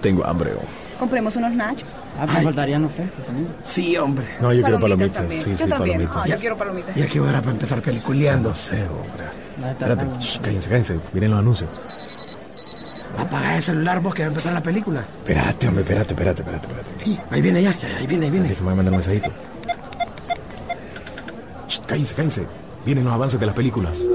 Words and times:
Tengo 0.00 0.24
hambre. 0.26 0.52
oh. 0.54 0.98
Compremos 0.98 1.36
unos 1.36 1.52
nachos. 1.52 1.88
Ah, 2.20 2.26
me 2.26 2.42
faltarían 2.42 2.82
los 2.82 2.92
frescos 2.92 3.24
también. 3.24 3.46
Sí, 3.64 3.96
hombre. 3.96 4.26
No, 4.40 4.52
yo 4.52 4.62
quiero 4.62 4.80
palomitas. 4.80 5.12
también. 5.14 5.40
Sí, 5.42 5.50
yo 5.50 5.56
sí, 5.56 5.68
también. 5.68 5.98
palomitas. 5.98 6.16
Ah, 6.16 6.26
yo 6.26 6.36
quiero 6.38 6.56
palomitas. 6.58 6.96
¿Y 6.96 7.02
a 7.02 7.06
qué 7.06 7.20
hora 7.20 7.38
para 7.40 7.52
empezar 7.52 7.80
peliculeando? 7.80 8.48
No 8.48 8.54
sé, 8.54 8.82
hombre. 8.84 9.70
Espérate, 9.70 10.04
shh, 10.18 10.40
cállense, 10.40 10.68
cállense. 10.68 11.00
Miren 11.12 11.30
los 11.30 11.38
anuncios. 11.38 11.70
Apaga 13.16 13.56
el 13.56 13.62
celular 13.62 14.00
vos 14.00 14.14
que 14.14 14.22
va 14.22 14.26
a 14.26 14.28
empezar 14.30 14.52
la 14.52 14.62
película. 14.62 15.00
Espérate, 15.20 15.68
hombre, 15.68 15.82
espérate, 15.82 16.14
espérate, 16.14 16.42
espérate, 16.42 16.66
espérate. 16.68 17.04
Sí, 17.04 17.18
ahí 17.30 17.40
viene 17.42 17.62
ya, 17.62 17.76
ya, 17.76 17.88
ahí 17.98 18.06
viene, 18.06 18.26
ahí 18.26 18.30
viene. 18.32 18.48
Déjame 18.48 18.74
mandar 18.74 18.86
un 18.92 18.98
mensajito. 18.98 19.30
Shh, 21.68 21.80
cállense, 21.86 22.14
cállense. 22.14 22.46
Vienen 22.84 23.04
los 23.04 23.12
avances 23.12 23.38
de 23.38 23.46
las 23.46 23.54
películas. 23.54 24.06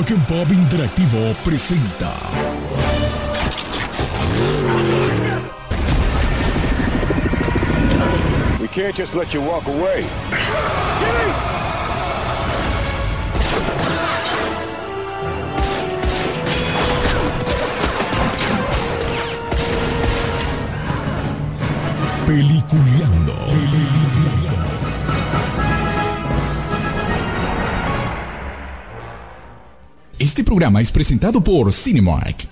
Rock 0.00 0.12
and 0.12 0.26
Pop 0.26 0.50
Interactivo 0.50 1.34
presenta 1.44 2.10
We 8.58 8.68
can't 8.68 8.94
just 8.94 9.14
let 9.14 9.34
you 9.34 9.42
walk 9.42 9.66
away. 9.66 10.06
Peliculeando. 22.24 24.39
Este 30.30 30.44
programa 30.44 30.80
es 30.80 30.92
presentado 30.92 31.42
por 31.42 31.72
Cinemark. 31.72 32.48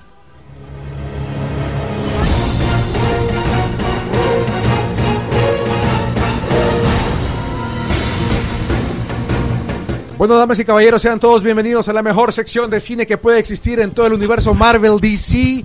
Bueno, 10.18 10.34
damas 10.34 10.58
y 10.58 10.64
caballeros, 10.64 11.00
sean 11.00 11.20
todos 11.20 11.44
bienvenidos 11.44 11.88
a 11.88 11.92
la 11.92 12.02
mejor 12.02 12.32
sección 12.32 12.68
de 12.68 12.80
cine 12.80 13.06
que 13.06 13.16
puede 13.16 13.38
existir 13.38 13.78
en 13.78 13.92
todo 13.92 14.08
el 14.08 14.14
universo 14.14 14.54
Marvel, 14.54 14.98
DC, 15.00 15.64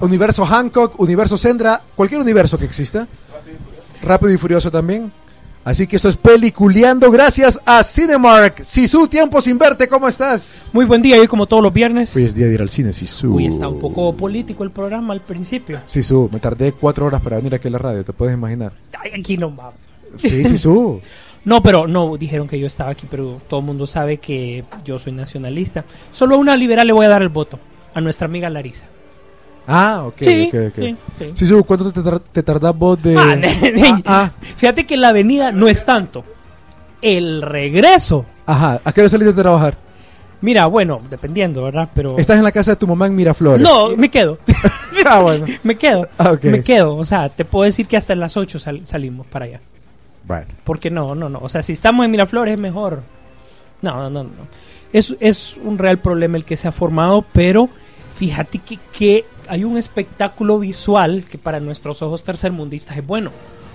universo 0.00 0.44
Hancock, 0.44 1.00
universo 1.00 1.38
Sendra, 1.38 1.82
cualquier 1.96 2.20
universo 2.20 2.58
que 2.58 2.66
exista. 2.66 3.08
Rápido 4.02 4.34
y 4.34 4.36
Furioso 4.36 4.70
también. 4.70 5.10
Así 5.64 5.86
que 5.86 5.96
esto 5.96 6.08
es 6.08 6.16
Peliculeando 6.16 7.10
gracias 7.10 7.60
a 7.66 7.82
Cinemark. 7.82 8.62
Sisu, 8.62 9.06
tiempo 9.06 9.42
sin 9.42 9.58
verte, 9.58 9.86
¿cómo 9.86 10.08
estás? 10.08 10.70
Muy 10.72 10.84
buen 10.84 11.02
día, 11.02 11.20
hoy 11.20 11.26
como 11.26 11.46
todos 11.46 11.62
los 11.62 11.72
viernes. 11.72 12.14
Hoy 12.16 12.24
es 12.24 12.34
día 12.34 12.46
de 12.46 12.54
ir 12.54 12.62
al 12.62 12.68
cine, 12.68 12.92
Sisu. 12.92 13.34
Uy, 13.34 13.46
está 13.46 13.68
un 13.68 13.78
poco 13.78 14.14
político 14.14 14.64
el 14.64 14.70
programa 14.70 15.12
al 15.12 15.20
principio. 15.20 15.80
Sisu, 15.84 16.30
me 16.32 16.40
tardé 16.40 16.72
cuatro 16.72 17.06
horas 17.06 17.20
para 17.20 17.36
venir 17.36 17.54
aquí 17.54 17.68
a 17.68 17.70
la 17.72 17.78
radio, 17.78 18.04
te 18.04 18.12
puedes 18.12 18.34
imaginar. 18.34 18.72
Ay, 18.98 19.12
aquí 19.18 19.36
no 19.36 19.54
va. 19.54 19.72
Sí, 20.16 20.44
Sisu. 20.48 21.00
No, 21.44 21.62
pero 21.62 21.86
no, 21.86 22.16
dijeron 22.16 22.48
que 22.48 22.58
yo 22.58 22.66
estaba 22.66 22.90
aquí, 22.90 23.06
pero 23.10 23.40
todo 23.48 23.60
el 23.60 23.66
mundo 23.66 23.86
sabe 23.86 24.18
que 24.18 24.64
yo 24.84 24.98
soy 24.98 25.12
nacionalista. 25.12 25.84
Solo 26.12 26.36
a 26.36 26.38
una 26.38 26.56
liberal 26.56 26.86
le 26.86 26.92
voy 26.92 27.06
a 27.06 27.08
dar 27.08 27.22
el 27.22 27.28
voto, 27.28 27.58
a 27.94 28.00
nuestra 28.00 28.26
amiga 28.26 28.50
Larisa. 28.50 28.86
Ah, 29.70 30.04
ok, 30.06 30.14
Sí, 30.20 30.50
ok, 30.50 30.54
ok. 30.68 31.36
sí, 31.36 31.46
sí. 31.46 31.54
¿cuánto 31.66 31.92
te, 31.92 32.00
tar- 32.02 32.20
te 32.20 32.42
tardás 32.42 32.74
vos 32.76 33.00
de...? 33.02 33.14
Ah, 33.18 33.36
Ah, 33.84 34.00
ah, 34.06 34.30
Fíjate 34.56 34.86
que 34.86 34.96
la 34.96 35.08
avenida 35.10 35.52
no 35.52 35.68
es 35.68 35.84
tanto. 35.84 36.24
El 37.02 37.42
regreso. 37.42 38.24
ajá, 38.46 38.80
¿a 38.82 38.92
qué 38.92 39.00
hora 39.02 39.10
saliste 39.10 39.34
de 39.34 39.42
trabajar? 39.42 39.76
Mira, 40.40 40.66
bueno, 40.66 41.00
dependiendo, 41.10 41.64
¿verdad? 41.64 41.88
Pero... 41.94 42.16
Estás 42.18 42.38
en 42.38 42.44
la 42.44 42.52
casa 42.52 42.70
de 42.72 42.76
tu 42.76 42.86
mamá 42.86 43.06
en 43.06 43.14
Miraflores. 43.16 43.60
No, 43.62 43.94
me 43.96 44.08
quedo. 44.10 44.38
ah, 45.06 45.20
bueno. 45.20 45.44
me 45.64 45.76
quedo. 45.76 46.08
Ah, 46.16 46.30
ok. 46.32 46.44
Me 46.44 46.62
quedo. 46.62 46.94
O 46.96 47.04
sea, 47.04 47.28
te 47.28 47.44
puedo 47.44 47.64
decir 47.64 47.86
que 47.86 47.96
hasta 47.96 48.14
las 48.14 48.36
8 48.36 48.58
sal- 48.58 48.82
salimos 48.86 49.26
para 49.26 49.44
allá. 49.46 49.60
Bueno. 50.24 50.46
Porque 50.64 50.90
no, 50.90 51.14
no, 51.14 51.28
no. 51.28 51.40
O 51.40 51.48
sea, 51.48 51.62
si 51.62 51.72
estamos 51.72 52.04
en 52.04 52.10
Miraflores 52.12 52.54
es 52.54 52.60
mejor. 52.60 53.02
No, 53.82 53.96
no, 54.02 54.10
no. 54.10 54.24
no. 54.24 54.30
Es, 54.92 55.14
es 55.20 55.56
un 55.62 55.76
real 55.76 55.98
problema 55.98 56.36
el 56.36 56.44
que 56.44 56.56
se 56.56 56.68
ha 56.68 56.72
formado, 56.72 57.24
pero 57.32 57.68
fíjate 58.14 58.58
que, 58.58 58.78
que 58.96 59.24
hay 59.48 59.64
un 59.64 59.78
espectáculo 59.78 60.58
visual 60.58 61.24
que 61.30 61.38
para 61.38 61.60
nuestros 61.60 62.02
ojos 62.02 62.24
tercermundistas 62.24 62.96
es 62.96 63.06
bueno. 63.06 63.30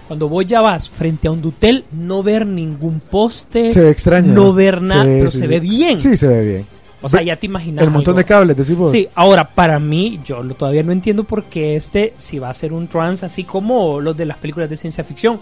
Cuando 0.07 0.28
vos 0.28 0.45
ya 0.45 0.61
vas 0.61 0.89
frente 0.89 1.28
a 1.28 1.31
un 1.31 1.41
dutel, 1.41 1.85
no 1.91 2.23
ver 2.23 2.45
ningún 2.45 3.00
poste, 3.00 3.69
Se 3.69 3.81
ve 3.81 3.89
extraño. 3.89 4.34
no 4.34 4.53
ver 4.53 4.81
nada, 4.81 5.06
pero 5.06 5.31
sí, 5.31 5.38
se 5.38 5.44
sí. 5.44 5.50
ve 5.50 5.59
bien. 5.59 5.97
Sí, 5.97 6.17
se 6.17 6.28
ve 6.28 6.45
bien. 6.45 6.66
O 7.01 7.09
sea, 7.09 7.22
ya 7.22 7.35
te 7.35 7.45
imaginas. 7.45 7.84
El 7.84 7.91
montón 7.91 8.11
algo. 8.11 8.17
de 8.19 8.25
cables, 8.25 8.57
decís 8.57 8.75
vos. 8.78 8.91
Sí, 8.91 9.09
ahora 9.13 9.50
para 9.50 9.78
mí, 9.78 10.22
yo 10.25 10.41
lo, 10.41 10.56
todavía 10.56 10.84
no 10.84 10.94
entiendo 10.94 11.25
por 11.25 11.44
qué 11.44 11.75
este 11.75 12.13
si 12.17 12.40
va 12.40 12.50
a 12.50 12.53
ser 12.53 12.72
un 12.72 12.88
trans 12.88 13.23
así 13.23 13.44
como 13.44 14.00
los 14.00 14.16
de 14.16 14.25
las 14.25 14.38
películas 14.38 14.69
de 14.69 14.78
ciencia 14.78 15.03
ficción. 15.03 15.40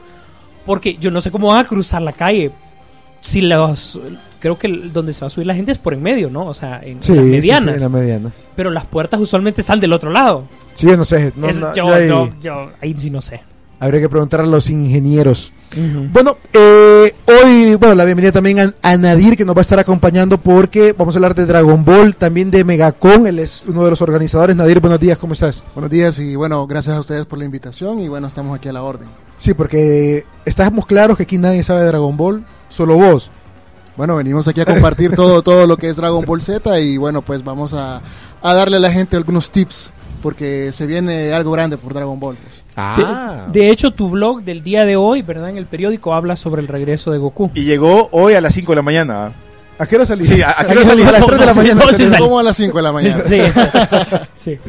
Porque 0.66 0.98
yo 1.00 1.12
no 1.12 1.22
sé 1.22 1.32
cómo 1.32 1.48
van 1.48 1.58
a 1.58 1.68
cruzar 1.68 2.02
la 2.02 2.14
calle. 2.14 2.52
Si 3.20 3.42
los. 3.42 4.00
Creo 4.42 4.58
que 4.60 4.68
el- 4.68 4.92
donde 4.92 5.14
se 5.14 5.22
va 5.22 5.28
a 5.28 5.30
subir 5.30 5.48
la 5.48 5.56
gente 5.56 5.72
es 5.72 5.78
por 5.78 5.94
en 5.94 6.02
medio, 6.04 6.30
¿no? 6.30 6.48
O 6.48 6.54
sea, 6.54 6.82
en, 6.84 7.02
Sí, 7.02 7.14
las 7.14 7.24
sí, 7.24 7.30
sí, 7.30 7.36
medianas. 7.38 7.76
en 7.76 7.82
las 7.82 7.90
medianas. 7.92 8.48
Pero 8.56 8.70
las 8.72 8.84
puertas 8.86 9.22
usualmente 9.22 9.62
están 9.62 9.80
del 9.80 9.94
otro 9.94 10.10
lado. 10.12 10.44
Sí, 10.74 10.88
yo 10.88 10.98
no 10.98 11.06
sé. 11.06 11.32
No, 11.38 11.48
Es- 11.48 11.60
no, 11.60 11.74
yo, 11.76 11.88
yo 11.88 11.94
ahí- 11.94 12.08
yo- 12.10 12.34
yo- 12.42 12.72
ahí 12.82 12.96
sí 13.00 13.10
no 13.10 13.22
sé. 13.22 13.40
Habría 13.80 14.00
que 14.02 14.10
preguntar 14.10 14.42
a 14.42 14.46
los 14.46 14.70
ingenieros. 14.70 15.54
Bueno, 16.14 16.38
eh, 16.54 17.16
hoy, 17.26 17.76
bueno, 17.76 17.96
la 17.96 18.04
bienvenida 18.06 18.32
también 18.32 18.60
a, 18.60 18.74
a 18.84 18.98
Nadir, 18.98 19.36
que 19.38 19.44
nos 19.46 19.56
va 19.56 19.62
a 19.62 19.64
estar 19.64 19.80
acompañando 19.80 20.38
porque 20.38 20.94
vamos 20.96 21.16
a 21.16 21.18
hablar 21.18 21.34
de 21.34 21.46
Dragon 21.48 21.84
Ball, 21.86 22.16
también 22.16 22.52
de 22.52 22.64
Megacon. 22.64 23.26
Él 23.26 23.40
es 23.40 23.66
uno 23.68 23.84
de 23.84 23.90
los 23.90 24.02
organizadores. 24.04 24.56
Nadir, 24.56 24.80
buenos 24.82 25.00
días, 25.00 25.18
¿cómo 25.18 25.34
estás? 25.34 25.64
Buenos 25.74 25.90
días 25.90 26.20
y 26.20 26.36
bueno, 26.36 26.68
gracias 26.68 26.96
a 26.96 27.00
ustedes 27.00 27.26
por 27.26 27.40
la 27.40 27.46
invitación 27.46 28.00
y 28.00 28.08
bueno, 28.08 28.28
estamos 28.28 28.56
aquí 28.56 28.70
a 28.70 28.74
la 28.74 28.84
orden. 28.84 29.08
Sí, 29.38 29.54
porque 29.56 30.26
estamos 30.46 30.86
claros 30.86 31.18
que 31.18 31.24
aquí 31.24 31.38
nadie 31.40 31.64
sabe 31.64 31.80
de 31.82 31.88
Dragon 31.88 32.16
Ball, 32.18 32.44
solo 32.70 32.96
vos. 32.98 33.32
Bueno, 33.98 34.16
venimos 34.16 34.48
aquí 34.48 34.62
a 34.62 34.66
compartir 34.66 35.16
todo, 35.16 35.42
todo 35.42 35.68
lo 35.68 35.78
que 35.78 35.90
es 35.90 35.96
Dragon 35.96 36.24
Ball 36.26 36.42
Z 36.42 36.80
y 36.80 36.98
bueno, 36.98 37.22
pues 37.22 37.44
vamos 37.44 37.74
a, 37.74 38.02
a 38.42 38.54
darle 38.54 38.78
a 38.78 38.80
la 38.80 38.92
gente 38.92 39.16
algunos 39.18 39.52
tips 39.52 39.92
porque 40.22 40.72
se 40.74 40.86
viene 40.88 41.34
algo 41.34 41.52
grande 41.52 41.78
por 41.78 41.94
Dragon 41.94 42.20
Ball. 42.20 42.36
pues. 42.36 42.56
Ah, 42.78 43.48
De 43.52 43.70
hecho, 43.70 43.92
tu 43.92 44.10
blog 44.10 44.44
del 44.44 44.64
día 44.64 44.86
de 44.86 44.96
hoy, 44.96 45.22
¿verdad? 45.24 45.50
En 45.50 45.58
el 45.58 45.66
periódico 45.66 46.14
habla 46.14 46.36
sobre 46.38 46.62
el 46.62 46.68
regreso 46.68 47.12
de 47.12 47.18
Goku. 47.18 47.52
Y 47.54 47.64
llegó 47.64 48.08
hoy 48.12 48.34
a 48.36 48.42
las 48.42 48.54
5 48.54 48.72
de 48.72 48.76
la 48.78 48.82
mañana. 48.82 49.34
¿a 49.78 49.86
qué 49.88 49.96
hora 49.96 50.06
saliste? 50.06 50.36
Sí, 50.36 50.42
¿a- 50.42 50.56
a 50.58 50.64
qué 50.64 50.72
hora 50.74 50.86
salí? 50.86 51.02
A 51.04 51.12
las 51.12 51.26
3 51.26 51.40
de 51.40 51.46
la 51.48 51.54
mañana. 51.54 51.82
no, 51.86 51.92
salí. 51.92 52.18
Como 52.18 52.40
a 52.40 52.44
las 52.44 52.56
5 52.56 52.78
de 52.78 52.84
la 52.84 52.92
mañana. 52.92 53.24
Sí. 53.28 53.40
sí. 54.36 54.60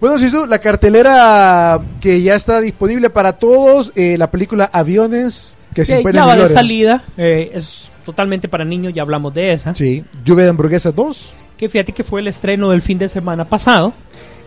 Bueno, 0.00 0.18
Sisu, 0.18 0.46
la 0.46 0.58
cartelera 0.58 1.80
que 2.00 2.22
ya 2.22 2.34
está 2.34 2.60
disponible 2.60 3.08
para 3.10 3.32
todos, 3.34 3.92
eh, 3.96 4.16
la 4.18 4.30
película 4.30 4.68
Aviones, 4.72 5.56
que 5.74 5.84
se 5.84 5.94
Sí, 5.94 5.98
encuentra 6.00 6.26
ya 6.26 6.32
en 6.34 6.38
va 6.40 6.42
de 6.42 6.48
salida. 6.52 7.02
eh, 7.16 7.50
es 7.54 7.88
totalmente 8.08 8.48
para 8.48 8.64
niños, 8.64 8.94
ya 8.94 9.02
hablamos 9.02 9.34
de 9.34 9.52
esa. 9.52 9.74
Sí, 9.74 10.02
Lluvia 10.24 10.44
de 10.44 10.50
Hamburguesas 10.50 10.94
2. 10.94 11.32
Que 11.58 11.68
fíjate 11.68 11.92
que 11.92 12.02
fue 12.04 12.20
el 12.20 12.28
estreno 12.28 12.70
del 12.70 12.80
fin 12.80 12.96
de 12.98 13.06
semana 13.08 13.44
pasado. 13.44 13.92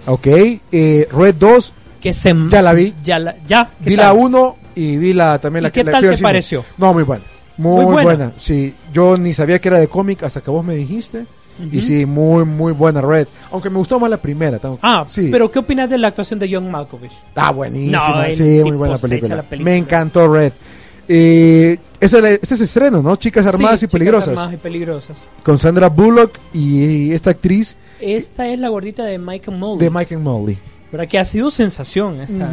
Ok, 0.07 0.27
eh, 0.72 1.07
Red 1.11 1.35
2, 1.35 1.73
Que 2.01 2.11
se, 2.13 2.33
Ya 2.49 2.63
la 2.63 2.73
vi. 2.73 2.95
Ya 3.03 3.19
la, 3.19 3.35
ya. 3.45 3.69
¿qué 3.83 3.91
vi 3.91 3.95
tal? 3.95 4.05
la 4.07 4.13
1 4.13 4.57
y 4.73 4.97
vi 4.97 5.13
la 5.13 5.38
también 5.39 5.61
¿Y 5.61 5.66
la 5.66 5.72
qué 5.72 5.83
la 5.83 5.91
tal 5.91 6.09
te 6.09 6.17
pareció? 6.17 6.66
No, 6.77 6.91
muy 6.94 7.03
buena. 7.03 7.23
Muy, 7.57 7.75
Muy 7.83 7.94
buena. 7.94 8.03
buena. 8.03 8.31
Sí, 8.38 8.73
yo 8.91 9.16
ni 9.17 9.33
sabía 9.33 9.59
que 9.61 9.67
era 9.67 9.78
de 9.78 9.88
cómic 9.88 10.23
hasta 10.23 10.41
que 10.41 10.49
vos 10.49 10.66
me 10.66 10.73
dijiste. 10.73 11.25
Y 11.72 11.81
sí, 11.83 12.07
muy, 12.07 12.43
muy 12.43 12.73
buena 12.73 13.01
Red. 13.01 13.28
Aunque 13.51 13.69
me 13.69 13.78
gustó 13.78 13.99
más 13.99 14.09
la 14.09 14.17
primera. 14.17 14.57
tengo- 14.57 14.79
Ah, 14.81 15.03
sí. 15.07 15.29
pero 15.31 15.51
¿qué 15.51 15.59
opinas 15.59 15.91
de 15.91 15.99
la 15.99 16.07
actuación 16.07 16.39
de 16.39 16.49
John 16.51 16.72
Malkovich? 16.72 17.11
Ah, 17.35 17.51
buenísima. 17.51 18.25
No, 18.25 18.31
sí, 18.31 18.61
muy 18.63 18.72
buena 18.72 18.97
película. 18.97 19.35
la 19.35 19.43
película. 19.43 19.72
Me 19.72 19.78
encantó 19.78 20.33
Red. 20.33 20.53
Eh, 21.07 21.78
ese, 22.01 22.34
este 22.41 22.56
es 22.56 22.62
estreno, 22.62 23.01
¿no? 23.01 23.16
Chicas 23.16 23.46
Armadas 23.46 23.79
Sí, 23.79 23.85
y 23.85 23.87
Chicas 23.87 23.93
Peligrosas. 23.99 24.28
Armadas 24.29 24.53
y 24.53 24.58
peligrosas. 24.58 25.26
Con 25.43 25.58
Sandra 25.59 25.87
Bullock 25.87 26.37
y 26.53 27.11
esta 27.14 27.29
actriz 27.29 27.78
Esta 28.02 28.47
es 28.47 28.59
la 28.59 28.67
gordita 28.70 29.03
de 29.05 29.17
Michael 29.17 29.58
Molly. 29.58 29.79
de 29.79 29.90
Mike 29.90 30.16
and 30.16 30.23
Molly. 30.23 30.58
¿verdad? 30.91 31.08
Que 31.08 31.20
ha 31.20 31.23
sido 31.26 31.49
sensación 31.52 32.20
esta. 32.20 32.49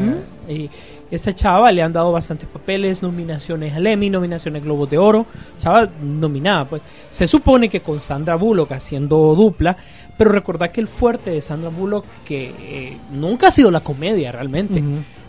Y 0.48 0.70
esta 1.10 1.34
chava 1.34 1.72
le 1.72 1.82
han 1.82 1.92
dado 1.92 2.12
bastantes 2.12 2.48
papeles, 2.48 3.02
nominaciones 3.02 3.74
al 3.74 3.86
Emmy, 3.86 4.10
nominaciones 4.10 4.62
Globos 4.62 4.90
de 4.90 4.98
Oro. 4.98 5.26
Chava 5.58 5.88
nominada, 6.02 6.66
pues. 6.66 6.82
Se 7.08 7.26
supone 7.26 7.68
que 7.68 7.80
con 7.80 8.00
Sandra 8.00 8.36
Bullock 8.36 8.72
haciendo 8.72 9.34
dupla, 9.34 9.76
pero 10.16 10.30
recordad 10.30 10.70
que 10.70 10.80
el 10.80 10.88
fuerte 10.88 11.30
de 11.30 11.40
Sandra 11.40 11.70
Bullock, 11.70 12.04
que 12.24 12.54
eh, 12.60 12.96
nunca 13.12 13.48
ha 13.48 13.50
sido 13.50 13.70
la 13.70 13.80
comedia 13.80 14.32
realmente. 14.32 14.82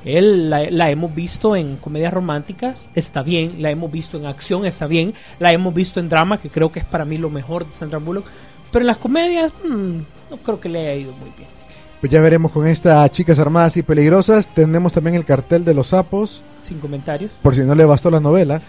Él 0.03 0.49
la, 0.49 0.69
la 0.69 0.89
hemos 0.89 1.13
visto 1.13 1.55
en 1.55 1.77
comedias 1.77 2.13
románticas, 2.13 2.87
está 2.95 3.21
bien. 3.21 3.61
La 3.61 3.69
hemos 3.69 3.91
visto 3.91 4.17
en 4.17 4.25
acción, 4.25 4.65
está 4.65 4.87
bien. 4.87 5.13
La 5.39 5.51
hemos 5.53 5.73
visto 5.73 5.99
en 5.99 6.09
drama, 6.09 6.39
que 6.39 6.49
creo 6.49 6.71
que 6.71 6.79
es 6.79 6.85
para 6.85 7.05
mí 7.05 7.17
lo 7.17 7.29
mejor 7.29 7.65
de 7.65 7.73
Sandra 7.73 7.99
Bullock. 7.99 8.25
Pero 8.71 8.83
en 8.83 8.87
las 8.87 8.97
comedias, 8.97 9.53
mm, 9.63 9.97
no 10.31 10.37
creo 10.43 10.59
que 10.59 10.69
le 10.69 10.79
haya 10.79 10.95
ido 10.95 11.13
muy 11.13 11.31
bien. 11.37 11.58
Pues 11.99 12.11
ya 12.13 12.21
veremos 12.21 12.51
con 12.51 12.65
estas 12.65 13.11
chicas 13.11 13.39
armadas 13.39 13.75
y 13.75 13.83
peligrosas. 13.83 14.47
Tenemos 14.47 14.93
también 14.93 15.15
el 15.15 15.25
cartel 15.25 15.65
de 15.65 15.73
los 15.73 15.87
sapos, 15.87 16.41
Sin 16.61 16.79
comentarios. 16.79 17.29
por 17.41 17.53
si 17.53 17.61
no 17.61 17.75
le 17.75 17.83
bastó 17.83 18.09
la 18.09 18.21
novela. 18.21 18.61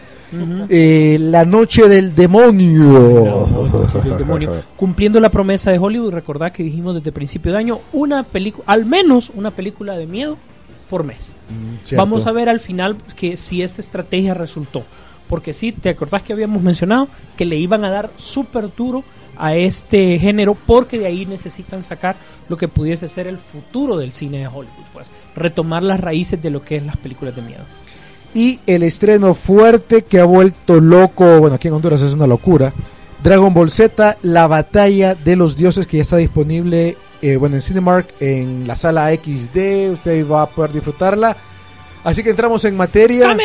Eh, 0.68 1.16
la 1.20 1.44
noche 1.44 1.88
del 1.88 2.14
demonio. 2.14 3.46
El 4.04 4.18
demonio. 4.18 4.52
Cumpliendo 4.76 5.20
la 5.20 5.28
promesa 5.28 5.70
de 5.70 5.78
Hollywood, 5.78 6.12
recordad 6.12 6.50
que 6.50 6.64
dijimos 6.64 6.96
desde 6.96 7.12
principio 7.12 7.52
de 7.52 7.58
año 7.58 7.80
una 7.92 8.24
película, 8.24 8.64
al 8.66 8.84
menos 8.84 9.30
una 9.34 9.52
película 9.52 9.96
de 9.96 10.06
miedo 10.06 10.36
por 10.88 11.04
mes. 11.04 11.34
Cierto. 11.84 12.04
Vamos 12.04 12.26
a 12.26 12.32
ver 12.32 12.48
al 12.48 12.58
final 12.58 12.96
que 13.14 13.36
si 13.36 13.62
esta 13.62 13.80
estrategia 13.80 14.34
resultó. 14.34 14.82
Porque 15.28 15.52
sí, 15.52 15.70
te 15.70 15.88
acordás 15.90 16.24
que 16.24 16.32
habíamos 16.32 16.60
mencionado 16.62 17.06
que 17.36 17.44
le 17.44 17.56
iban 17.56 17.84
a 17.84 17.90
dar 17.90 18.10
súper 18.16 18.68
duro 18.76 19.04
a 19.40 19.56
este 19.56 20.18
género 20.18 20.54
porque 20.54 20.98
de 20.98 21.06
ahí 21.06 21.26
necesitan 21.26 21.82
sacar 21.82 22.16
lo 22.48 22.56
que 22.56 22.68
pudiese 22.68 23.08
ser 23.08 23.26
el 23.26 23.38
futuro 23.38 23.96
del 23.96 24.12
cine 24.12 24.38
de 24.38 24.46
Hollywood. 24.46 24.84
Pues 24.92 25.08
retomar 25.34 25.82
las 25.82 25.98
raíces 25.98 26.40
de 26.40 26.50
lo 26.50 26.62
que 26.62 26.76
es 26.76 26.84
las 26.84 26.96
películas 26.96 27.34
de 27.34 27.42
miedo. 27.42 27.64
Y 28.34 28.60
el 28.66 28.82
estreno 28.82 29.34
fuerte 29.34 30.02
que 30.02 30.20
ha 30.20 30.24
vuelto 30.24 30.80
loco, 30.80 31.40
bueno, 31.40 31.56
aquí 31.56 31.68
en 31.68 31.74
Honduras 31.74 32.02
es 32.02 32.12
una 32.12 32.26
locura. 32.26 32.72
Dragon 33.22 33.52
Ball 33.52 33.70
Z, 33.70 34.18
la 34.22 34.46
batalla 34.46 35.14
de 35.14 35.36
los 35.36 35.56
dioses 35.56 35.86
que 35.86 35.96
ya 35.96 36.02
está 36.02 36.16
disponible, 36.16 36.96
eh, 37.22 37.36
bueno, 37.36 37.56
en 37.56 37.62
Cinemark, 37.62 38.06
en 38.20 38.66
la 38.66 38.76
sala 38.76 39.12
XD, 39.12 39.92
usted 39.92 40.26
va 40.28 40.42
a 40.42 40.46
poder 40.48 40.72
disfrutarla. 40.72 41.36
Así 42.04 42.22
que 42.22 42.30
entramos 42.30 42.64
en 42.64 42.76
materia. 42.76 43.36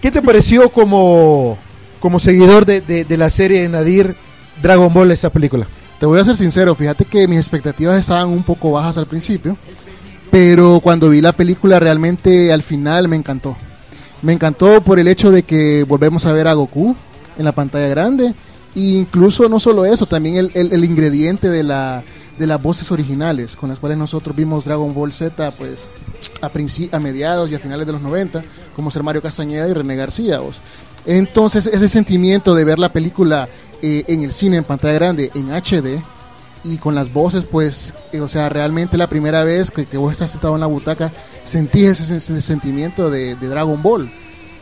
¿Qué 0.00 0.10
te 0.10 0.22
pareció 0.22 0.68
como, 0.68 1.58
como 2.00 2.18
seguidor 2.18 2.66
de, 2.66 2.80
de- 2.80 3.16
la 3.16 3.30
serie 3.30 3.62
de 3.62 3.68
Nadir 3.68 4.14
Dragon 4.62 4.92
Ball 4.92 5.10
esta 5.10 5.30
película? 5.30 5.66
Te 6.00 6.06
voy 6.06 6.20
a 6.20 6.24
ser 6.24 6.36
sincero, 6.36 6.74
fíjate 6.74 7.04
que 7.06 7.26
mis 7.26 7.38
expectativas 7.38 7.98
estaban 7.98 8.28
un 8.28 8.42
poco 8.42 8.72
bajas 8.72 8.98
al 8.98 9.06
principio, 9.06 9.56
pero 10.30 10.80
cuando 10.82 11.08
vi 11.10 11.20
la 11.20 11.32
película 11.32 11.78
realmente 11.80 12.52
al 12.52 12.62
final 12.62 13.08
me 13.08 13.16
encantó. 13.16 13.56
Me 14.22 14.32
encantó 14.32 14.80
por 14.82 14.98
el 14.98 15.08
hecho 15.08 15.30
de 15.30 15.42
que 15.42 15.84
volvemos 15.84 16.26
a 16.26 16.32
ver 16.32 16.48
a 16.48 16.54
Goku 16.54 16.94
en 17.38 17.44
la 17.44 17.52
pantalla 17.52 17.88
grande, 17.88 18.34
e 18.74 18.80
incluso 18.80 19.48
no 19.48 19.60
solo 19.60 19.84
eso, 19.86 20.06
también 20.06 20.36
el, 20.36 20.50
el- 20.54 20.84
ingrediente 20.84 21.48
de, 21.48 21.62
la, 21.62 22.02
de 22.38 22.46
las 22.46 22.62
voces 22.62 22.90
originales 22.92 23.56
con 23.56 23.68
las 23.70 23.78
cuales 23.78 23.96
nosotros 23.98 24.34
vimos 24.36 24.64
Dragon 24.64 24.92
Ball 24.94 25.12
Z 25.12 25.50
pues 25.52 25.88
a, 26.42 26.50
a 26.96 27.00
mediados 27.00 27.50
y 27.50 27.54
a 27.54 27.58
finales 27.58 27.86
de 27.86 27.92
los 27.92 28.02
90, 28.02 28.42
como 28.74 28.90
ser 28.90 29.02
Mario 29.02 29.22
Castañeda 29.22 29.68
y 29.68 29.72
René 29.72 29.96
García. 29.96 30.40
vos. 30.40 30.56
Entonces 31.06 31.66
ese 31.66 31.88
sentimiento 31.88 32.54
de 32.54 32.64
ver 32.64 32.78
la 32.78 32.92
película 32.92 33.48
eh, 33.82 34.04
en 34.08 34.22
el 34.22 34.32
cine 34.32 34.56
en 34.56 34.64
pantalla 34.64 34.94
grande 34.94 35.30
en 35.34 35.50
HD 35.50 36.02
y 36.64 36.78
con 36.78 36.94
las 36.94 37.12
voces 37.12 37.44
pues 37.44 37.94
eh, 38.12 38.20
o 38.20 38.28
sea 38.28 38.48
realmente 38.48 38.96
la 38.96 39.06
primera 39.06 39.44
vez 39.44 39.70
que, 39.70 39.86
que 39.86 39.98
vos 39.98 40.10
estás 40.10 40.30
sentado 40.30 40.54
en 40.54 40.60
la 40.60 40.66
butaca 40.66 41.12
sentís 41.44 42.00
ese, 42.00 42.42
sentimiento 42.42 43.10
de, 43.10 43.36
de 43.36 43.48
Dragon 43.48 43.80
Ball. 43.82 44.10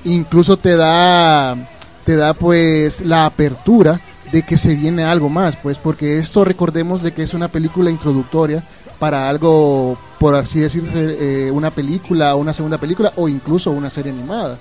Incluso 0.05 0.59
te 0.59 0.77
da 0.77 1.57
te 2.05 2.17
da 2.17 2.35
pues 2.35 3.01
la 3.01 3.25
apertura 3.25 4.01
de 4.31 4.43
que 4.43 4.59
se 4.59 4.75
viene 4.75 5.05
algo 5.05 5.31
más 5.31 5.57
pues 5.57 5.79
porque 5.79 6.19
esto 6.19 6.45
recordemos 6.45 7.03
de 7.03 7.13
que 7.13 7.23
es 7.23 7.33
una 7.33 7.49
película 7.49 7.91
introductoria 7.91 8.63
para 8.99 9.29
algo 9.29 9.97
por 10.19 10.35
así 10.35 10.61
decirse 10.61 11.47
eh, 11.47 11.51
una 11.51 11.71
película 11.71 12.35
una 12.35 12.53
segunda 12.53 12.77
película 12.77 13.13
o 13.17 13.29
incluso 13.29 13.71
una 13.71 13.89
serie 13.89 14.13
animada 14.13 14.59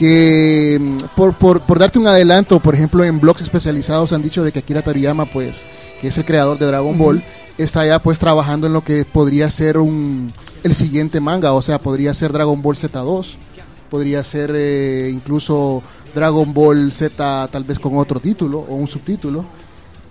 que 0.00 0.78
mm, 0.80 0.96
por, 1.14 1.34
por, 1.34 1.60
por 1.60 1.78
darte 1.78 1.98
un 1.98 2.06
adelanto, 2.06 2.58
por 2.58 2.74
ejemplo, 2.74 3.04
en 3.04 3.20
blogs 3.20 3.42
especializados 3.42 4.14
han 4.14 4.22
dicho 4.22 4.42
de 4.42 4.50
que 4.50 4.60
Akira 4.60 4.80
Toriyama, 4.80 5.26
pues, 5.26 5.62
que 6.00 6.08
es 6.08 6.16
el 6.16 6.24
creador 6.24 6.58
de 6.58 6.64
Dragon 6.64 6.96
Ball, 6.96 7.22
está 7.58 7.84
ya 7.84 7.98
pues 7.98 8.18
trabajando 8.18 8.66
en 8.66 8.72
lo 8.72 8.82
que 8.82 9.04
podría 9.04 9.50
ser 9.50 9.76
un 9.76 10.32
el 10.64 10.74
siguiente 10.74 11.20
manga, 11.20 11.52
o 11.52 11.60
sea, 11.60 11.78
podría 11.78 12.14
ser 12.14 12.32
Dragon 12.32 12.62
Ball 12.62 12.76
Z2, 12.76 13.26
podría 13.90 14.24
ser 14.24 14.52
eh, 14.54 15.10
incluso 15.12 15.82
Dragon 16.14 16.50
Ball 16.54 16.92
Z 16.92 17.48
tal 17.52 17.64
vez 17.64 17.78
con 17.78 17.98
otro 17.98 18.20
título 18.20 18.60
o 18.60 18.76
un 18.76 18.88
subtítulo. 18.88 19.44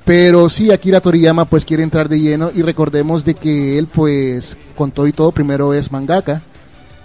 Pero 0.05 0.49
sí, 0.49 0.71
Akira 0.71 1.01
Toriyama 1.01 1.45
pues 1.45 1.65
quiere 1.65 1.81
entrar 1.81 2.07
de 2.09 2.19
lleno 2.19 2.51
y 2.53 2.61
recordemos 2.61 3.25
de 3.25 3.33
que 3.33 3.79
él 3.79 3.87
pues 3.87 4.55
con 4.75 4.91
todo 4.91 5.07
y 5.07 5.13
todo 5.13 5.31
primero 5.31 5.73
es 5.73 5.91
mangaka 5.91 6.43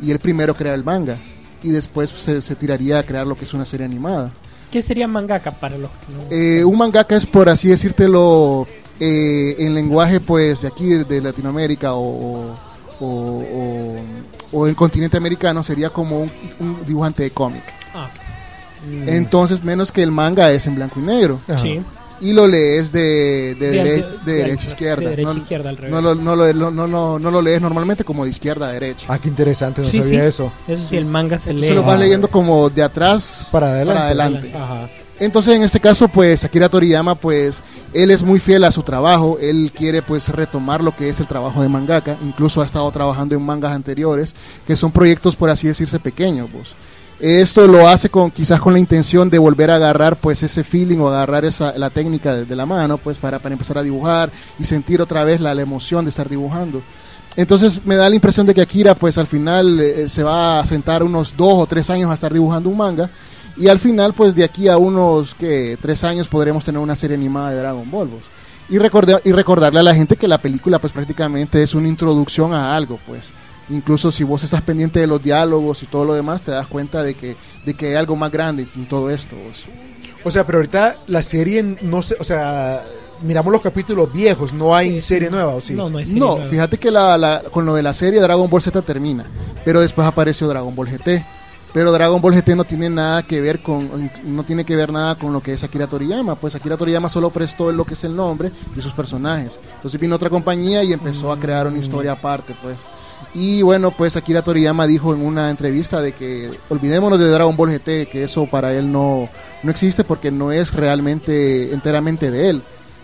y 0.03 0.11
él 0.11 0.19
primero 0.19 0.55
crea 0.55 0.75
el 0.75 0.85
manga 0.85 1.17
y 1.65 1.71
después 1.71 2.11
se, 2.11 2.41
se 2.43 2.55
tiraría 2.55 2.99
a 3.01 3.03
crear 3.03 3.27
lo 3.27 3.37
que 3.37 3.45
es 3.45 3.55
una 3.55 3.65
serie 3.65 3.87
animada. 3.87 4.31
¿Qué 4.71 4.83
sería 4.83 5.07
mangaka 5.09 5.51
para 5.53 5.77
los 5.79 5.91
que 5.91 6.13
no? 6.13 6.23
Eh, 6.31 6.65
un 6.65 6.77
mangaka 6.79 7.17
es 7.17 7.27
por 7.27 7.49
así 7.49 7.69
decírtelo 7.69 8.67
eh, 9.01 9.57
en 9.59 9.75
lenguaje 9.75 10.21
pues 10.21 10.63
de 10.63 10.69
aquí 10.69 10.87
de 10.89 11.21
Latinoamérica 11.21 11.95
o, 11.95 12.55
o, 13.01 13.07
o- 13.07 13.97
o 14.53 14.69
en 14.69 14.75
continente 14.75 15.17
americano 15.17 15.63
sería 15.65 15.91
como 15.91 16.21
un, 16.21 16.31
un 16.61 16.87
dibujante 16.87 17.23
de 17.25 17.31
cómic. 17.31 17.63
Ah, 17.95 18.09
Entonces 19.07 19.65
menos 19.65 19.91
que 19.91 20.03
el 20.03 20.11
manga 20.13 20.51
es 20.53 20.67
en 20.67 20.75
blanco 20.75 21.01
y 21.01 21.03
negro 21.03 21.41
sí. 21.57 21.81
Y 22.21 22.33
lo 22.33 22.47
lees 22.47 22.93
de, 22.93 23.55
de, 23.59 23.71
De- 23.71 23.73
dere- 23.73 23.85
de- 23.85 24.03
de 24.03 24.33
de- 24.33 24.33
derecha 24.35 24.63
a 24.63 24.65
de 24.65 24.69
izquierda. 24.71 25.11
derecha 25.11 25.31
a 25.31 25.35
no, 25.35 25.41
izquierda, 25.41 25.69
al 25.71 25.77
revés. 25.77 25.93
no 25.93 26.01
lo, 26.01 26.15
no, 26.15 26.37
lo, 26.37 26.53
no, 26.55 26.71
no, 26.71 26.87
no, 26.87 27.19
no 27.19 27.31
lo 27.31 27.43
lees 27.43 27.61
normalmente 27.61 28.05
como 28.05 28.25
de 28.25 28.31
izquierda 28.31 28.69
a 28.69 28.73
derecha. 28.73 29.07
Ah, 29.09 29.19
qué 29.19 29.29
interesante, 29.29 29.81
no 29.83 29.89
Sí, 29.89 30.03
sabía 30.03 30.21
sí. 30.23 30.27
eso. 30.27 30.53
Eso 30.69 30.85
sí, 30.89 30.97
el 30.97 31.07
manga 31.07 31.39
se 31.39 31.53
lee. 31.53 31.61
Entonces 31.63 31.77
lo 31.77 31.83
vas 31.83 31.99
leyendo 32.01 32.29
como 32.29 32.71
de 32.71 32.83
atrás 32.83 33.49
Para 33.53 33.69
adelante. 33.73 34.03
adelante. 34.03 34.53
Ajá. 34.57 34.89
Entonces 35.21 35.55
en 35.55 35.63
este 35.63 35.79
caso 35.79 36.09
pues 36.09 36.43
Akira 36.43 36.69
Toriyama 36.69 37.15
pues 37.15 37.63
él 37.93 38.11
es 38.11 38.25
muy 38.25 38.41
fiel 38.41 38.65
a 38.65 38.73
su 38.73 38.83
trabajo, 38.83 39.39
él 39.41 39.71
quiere 39.73 40.03
pues 40.03 40.29
retomar 40.29 40.83
lo 40.83 40.95
que 40.95 41.09
es 41.09 41.21
el 41.21 41.29
trabajo 41.29 41.63
de 41.63 41.69
mangaka, 41.69 42.17
incluso 42.25 42.61
ha 42.61 42.65
estado 42.67 42.91
trabajando 42.91 43.37
en 43.37 43.43
mangas 43.43 43.71
anteriores, 43.73 44.35
que 44.67 44.75
son 44.77 44.91
proyectos 44.91 45.37
por 45.37 45.51
así 45.51 45.69
decirse 45.69 46.01
pequeños. 46.01 46.49
pues. 46.53 46.69
Esto 47.27 47.67
lo 47.67 47.89
hace 47.89 48.11
con 48.11 48.31
quizás 48.31 48.61
con 48.61 48.75
la 48.75 48.79
intención 48.79 49.31
de 49.31 49.39
volver 49.39 49.71
a 49.71 49.77
agarrar 49.77 50.17
pues 50.17 50.43
ese 50.43 50.63
feeling 50.63 50.99
o 50.99 51.09
agarrar 51.09 51.47
esa 51.47 51.73
la 51.79 51.89
técnica 51.89 52.35
de, 52.35 52.55
la 52.55 52.67
mano 52.67 52.99
pues 52.99 53.17
para, 53.17 53.39
para 53.39 53.55
empezar 53.55 53.79
a 53.79 53.83
dibujar 53.83 54.31
y 54.59 54.65
sentir 54.65 55.01
otra 55.01 55.25
vez 55.25 55.41
la, 55.41 55.53
emoción 55.53 56.05
de 56.05 56.11
estar 56.11 56.29
dibujando. 56.29 56.83
Entonces 57.35 57.81
me 57.87 57.97
da 57.97 58.11
la 58.11 58.15
impresión 58.15 58.45
de 58.45 58.53
que 58.53 58.61
Akira 58.61 58.95
pues 58.95 59.17
al 59.17 59.27
final 59.27 59.81
eh, 59.81 60.11
se 60.11 60.23
va 60.23 60.59
a 60.59 60.67
sentar 60.67 61.03
unos 61.03 61.35
dos 61.35 61.55
o 61.63 61.67
tres 61.67 61.89
años 61.89 62.11
a 62.11 62.15
estar 62.15 62.31
dibujando 62.31 62.69
un 62.69 62.77
manga 62.77 63.09
y 63.57 63.69
al 63.69 63.79
final 63.79 64.13
pues 64.13 64.35
de 64.35 64.45
aquí 64.45 64.69
a 64.69 64.77
unos 64.77 65.35
que 65.35 65.79
tres 65.81 66.05
años 66.05 66.29
podremos 66.29 66.63
tener 66.63 66.79
una 66.79 66.95
serie 66.95 67.17
animada 67.17 67.53
de 67.53 67.57
Dragon 67.57 67.91
Ball. 67.91 68.09
vos. 68.09 68.21
Y, 68.69 68.77
recorde- 68.77 69.23
y 69.25 69.33
recordarle 69.33 69.81
a 69.81 69.83
la 69.83 69.95
gente 69.95 70.17
que 70.17 70.29
la 70.29 70.37
película 70.37 70.79
pues 70.79 70.93
prácticamente 70.93 71.63
es 71.63 71.75
una 71.75 71.89
introducción 71.89 72.53
a 72.53 72.77
algo 72.77 72.99
pues. 73.07 73.33
Incluso 73.71 74.13
si 74.13 74.25
vos 74.25 74.43
estás 74.45 74.63
pendiente 74.63 75.01
de 75.01 75.07
los 75.07 75.23
diálogos 75.23 75.83
y 75.83 75.87
todo 75.87 76.05
lo 76.05 76.15
demás 76.15 76.43
te 76.43 76.51
das 76.51 76.67
cuenta 76.67 77.03
de 77.03 77.15
que, 77.15 77.37
de 77.65 77.75
que 77.75 77.87
hay 77.89 77.95
algo 77.95 78.15
más 78.17 78.31
grande 78.31 78.67
en 78.77 78.87
todo 78.87 79.09
esto. 79.11 79.35
vos. 79.37 79.65
O 80.23 80.31
sea, 80.31 80.45
pero 80.47 80.59
ahorita 80.59 80.97
la 81.07 81.23
serie 81.23 81.63
no 81.83 82.03
sé, 82.03 82.17
o 82.19 82.25
sea, 82.25 82.83
miramos 83.23 83.53
los 83.53 83.63
capítulos 83.63 84.13
viejos, 84.13 84.53
no 84.53 84.75
hay 84.75 85.01
serie 85.01 85.31
nueva, 85.31 85.55
¿o 85.55 85.61
sí? 85.61 85.73
No, 85.75 85.89
no 85.91 85.99
hay 85.99 86.05
serie 86.05 86.21
No, 86.21 86.35
nueva. 86.37 86.47
fíjate 86.51 86.79
que 86.79 86.91
la, 86.91 87.17
la- 87.19 87.43
con 87.51 87.65
lo 87.67 87.75
de 87.75 87.83
la 87.83 87.95
serie 87.95 88.21
Dragon 88.21 88.49
Ball 88.51 88.63
Z 88.63 88.81
termina, 88.83 89.25
pero 89.65 89.81
después 89.81 90.07
apareció 90.07 90.47
Dragon 90.49 90.75
Ball 90.75 90.89
GT. 90.89 91.25
Pero 91.73 91.91
Dragon 91.91 92.21
Ball 92.21 92.35
GT 92.35 92.55
no 92.55 92.63
tiene 92.65 92.89
nada 92.89 93.25
que 93.25 93.41
ver 93.41 93.61
con 93.61 94.09
no 94.25 94.45
tiene 94.45 94.65
que 94.65 94.77
ver 94.77 94.93
nada 94.93 95.17
con 95.17 95.33
lo 95.33 95.41
que 95.43 95.55
es 95.55 95.65
Akira 95.65 95.89
Toriyama, 95.89 96.37
pues 96.37 96.55
Akira 96.55 96.77
Toriyama 96.77 97.09
solo 97.09 97.31
prestó 97.31 97.73
lo 97.73 97.85
que 97.85 97.95
es 97.95 98.05
el 98.05 98.15
nombre 98.15 98.53
y 98.77 98.81
sus 98.81 98.93
personajes. 98.93 99.59
Entonces 99.75 100.01
vino 100.01 100.15
otra 100.15 100.31
compañía 100.31 100.85
y 100.85 100.93
empezó 100.93 101.33
a 101.33 101.39
crear 101.41 101.67
una 101.67 101.79
historia 101.79 102.13
aparte, 102.13 102.55
pues. 102.63 102.79
Y 103.35 103.63
bueno, 103.63 103.91
pues 103.91 104.17
Akira 104.17 104.43
Toriyama 104.43 104.87
dijo 104.87 105.13
en 105.13 105.21
una 105.21 105.51
entrevista 105.51 106.01
de 106.01 106.13
que 106.13 106.51
olvidémonos 106.69 107.19
de 107.19 107.29
Dragon 107.29 107.57
Ball 107.57 107.71
GT, 107.73 108.07
que 108.09 108.23
eso 108.25 108.47
para 108.47 108.73
él 108.75 108.93
no, 108.93 109.29
no 109.63 109.71
existe 109.71 110.05
porque 110.05 110.31
no 110.31 110.53
es 110.53 110.73
realmente 110.73 111.73
enteramente 111.73 112.31
de 112.31 112.51
él, 112.51 112.63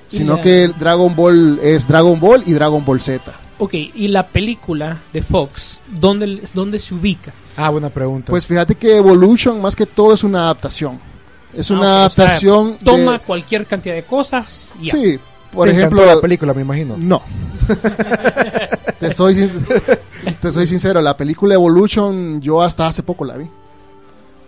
sino 0.08 0.36
la- 0.36 0.42
que 0.42 0.64
el 0.64 0.78
Dragon 0.78 1.14
Ball 1.16 1.58
es 1.62 1.88
Dragon 1.88 2.18
Ball 2.20 2.44
y 2.46 2.52
Dragon 2.52 2.84
Ball 2.84 3.00
Z. 3.00 3.32
Ok, 3.58 3.74
y 3.74 4.08
la 4.08 4.26
película 4.26 4.98
de 5.12 5.20
Fox, 5.20 5.82
¿dónde, 5.88 6.40
dónde 6.54 6.78
se 6.78 6.94
ubica? 6.94 7.32
Ah, 7.56 7.68
buena 7.70 7.90
pregunta. 7.90 8.30
Pues 8.30 8.46
fíjate 8.46 8.74
que 8.76 8.96
Evolution 8.96 9.60
más 9.60 9.74
que 9.76 9.84
todo 9.84 10.14
es 10.14 10.22
una 10.24 10.44
adaptación. 10.44 10.98
Es 11.54 11.70
Ah, 11.70 11.74
una 11.74 11.80
ok, 11.82 11.86
o 11.88 12.14
sea, 12.14 12.24
adaptación 12.24 12.70
de- 12.78 12.84
toma 12.84 13.18
cualquier 13.18 13.66
cantidad 13.66 13.94
de 13.96 14.04
cosas 14.04 14.72
y 14.80 14.86
ya. 14.86 14.92
Sí, 14.92 15.18
por 15.52 15.66
Te 15.68 15.74
ejemplo, 15.74 16.06
la 16.06 16.20
película, 16.20 16.54
me 16.54 16.62
imagino. 16.62 16.96
no. 16.96 17.20
te 18.98 19.12
soy 19.12 19.34
te 20.40 20.52
soy 20.52 20.66
sincero, 20.66 21.00
la 21.00 21.16
película 21.16 21.54
Evolution 21.54 22.40
yo 22.40 22.62
hasta 22.62 22.86
hace 22.86 23.02
poco 23.02 23.24
la 23.24 23.36
vi. 23.36 23.48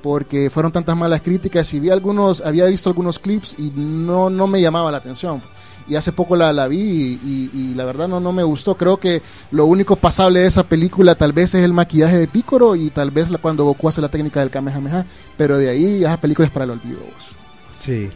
Porque 0.02 0.50
fueron 0.50 0.72
tantas 0.72 0.96
malas 0.96 1.20
críticas 1.20 1.72
y 1.74 1.80
vi 1.80 1.90
algunos 1.90 2.40
había 2.40 2.64
visto 2.66 2.88
algunos 2.90 3.18
clips 3.20 3.54
y 3.58 3.70
no 3.76 4.30
no 4.30 4.46
me 4.48 4.60
llamaba 4.60 4.90
la 4.90 4.98
atención. 4.98 5.40
Y 5.88 5.94
hace 5.96 6.12
poco 6.12 6.36
la, 6.36 6.52
la 6.52 6.68
vi 6.68 6.78
y, 6.80 7.20
y- 7.24 7.50
y 7.54 7.74
la 7.74 7.84
verdad 7.84 8.06
no, 8.08 8.18
no 8.20 8.32
me 8.32 8.42
gustó. 8.44 8.76
Creo 8.76 8.98
que 8.98 9.20
lo 9.50 9.66
único 9.66 9.96
pasable 9.96 10.40
de 10.40 10.46
esa 10.46 10.62
película 10.64 11.14
tal 11.16 11.32
vez 11.32 11.54
es 11.54 11.64
el 11.64 11.72
maquillaje 11.72 12.18
de 12.18 12.28
Picoro 12.28 12.76
y 12.76 12.90
tal 12.90 13.10
vez 13.10 13.30
la- 13.30 13.38
cuando 13.38 13.64
Goku 13.64 13.88
hace 13.88 14.00
la 14.00 14.08
técnica 14.08 14.40
del 14.40 14.50
Kamehameha. 14.50 15.04
Pero 15.36 15.56
de 15.58 15.68
ahí 15.70 16.02
esa 16.04 16.16
película 16.18 16.46
es 16.46 16.52
para 16.52 16.64
el 16.64 16.70
olvido. 16.72 16.98
vos. 17.00 17.36
Sí. 17.78 18.10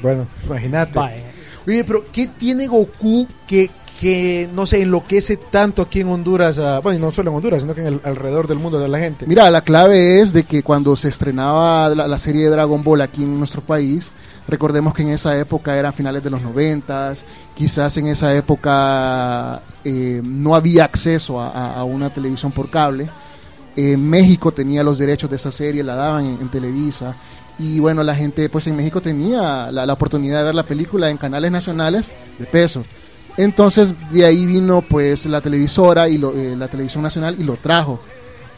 Bueno, 0.00 0.26
imagínate. 0.46 0.98
Oye, 1.66 1.84
pero 1.84 2.04
¿qué 2.12 2.26
tiene 2.26 2.66
Goku 2.66 3.26
que 3.46 3.70
que, 4.02 4.50
no 4.52 4.66
sé, 4.66 4.82
enloquece 4.82 5.36
tanto 5.36 5.80
aquí 5.80 6.00
en 6.00 6.08
Honduras, 6.08 6.58
a- 6.58 6.80
bueno, 6.80 6.98
y 6.98 7.00
no 7.00 7.12
solo 7.12 7.30
en 7.30 7.36
Honduras, 7.36 7.60
sino 7.60 7.72
que 7.72 7.82
en 7.82 7.86
el, 7.86 8.00
alrededor 8.02 8.48
del 8.48 8.58
mundo 8.58 8.80
de 8.80 8.88
la 8.88 8.98
gente? 8.98 9.28
Mira, 9.28 9.48
la 9.48 9.60
clave 9.60 10.18
es 10.18 10.32
de 10.32 10.42
que 10.42 10.64
cuando 10.64 10.96
se 10.96 11.06
estrenaba 11.06 11.88
la, 11.90 12.18
serie 12.18 12.42
de 12.42 12.50
Dragon 12.50 12.82
Ball 12.82 13.00
aquí 13.00 13.22
en 13.22 13.38
nuestro 13.38 13.62
país, 13.62 14.10
recordemos 14.48 14.92
que 14.92 15.02
en 15.02 15.10
esa 15.10 15.38
época 15.38 15.78
eran 15.78 15.92
finales 15.92 16.24
de 16.24 16.30
los 16.30 16.42
noventas, 16.42 17.24
quizás 17.54 17.96
en 17.96 18.08
esa 18.08 18.34
época 18.34 19.62
eh, 19.84 20.20
no 20.24 20.56
había 20.56 20.82
acceso 20.82 21.40
a, 21.40 21.84
una 21.84 22.10
televisión 22.10 22.50
por 22.50 22.70
cable. 22.70 23.08
Eh, 23.76 23.96
México 23.96 24.50
tenía 24.50 24.82
los 24.82 24.98
derechos 24.98 25.30
de 25.30 25.36
esa 25.36 25.52
serie, 25.52 25.84
la 25.84 25.94
daban 25.94 26.24
en, 26.24 26.48
Televisa. 26.48 27.14
Y 27.56 27.78
bueno, 27.78 28.02
la 28.02 28.16
gente 28.16 28.48
pues 28.48 28.66
en 28.66 28.74
México 28.74 29.00
tenía 29.00 29.70
la 29.70 29.92
oportunidad 29.92 30.38
de 30.38 30.44
ver 30.46 30.56
la 30.56 30.64
película 30.64 31.08
en 31.08 31.18
canales 31.18 31.52
nacionales 31.52 32.12
de 32.36 32.46
peso. 32.46 32.82
Entonces 33.36 33.94
de 34.10 34.24
ahí 34.24 34.46
vino 34.46 34.82
pues 34.82 35.26
la 35.26 35.40
televisora 35.40 36.08
y 36.08 36.16
eh, 36.16 36.54
la 36.56 36.68
televisión 36.68 37.02
nacional 37.02 37.36
y 37.38 37.44
lo 37.44 37.54
trajo. 37.54 38.00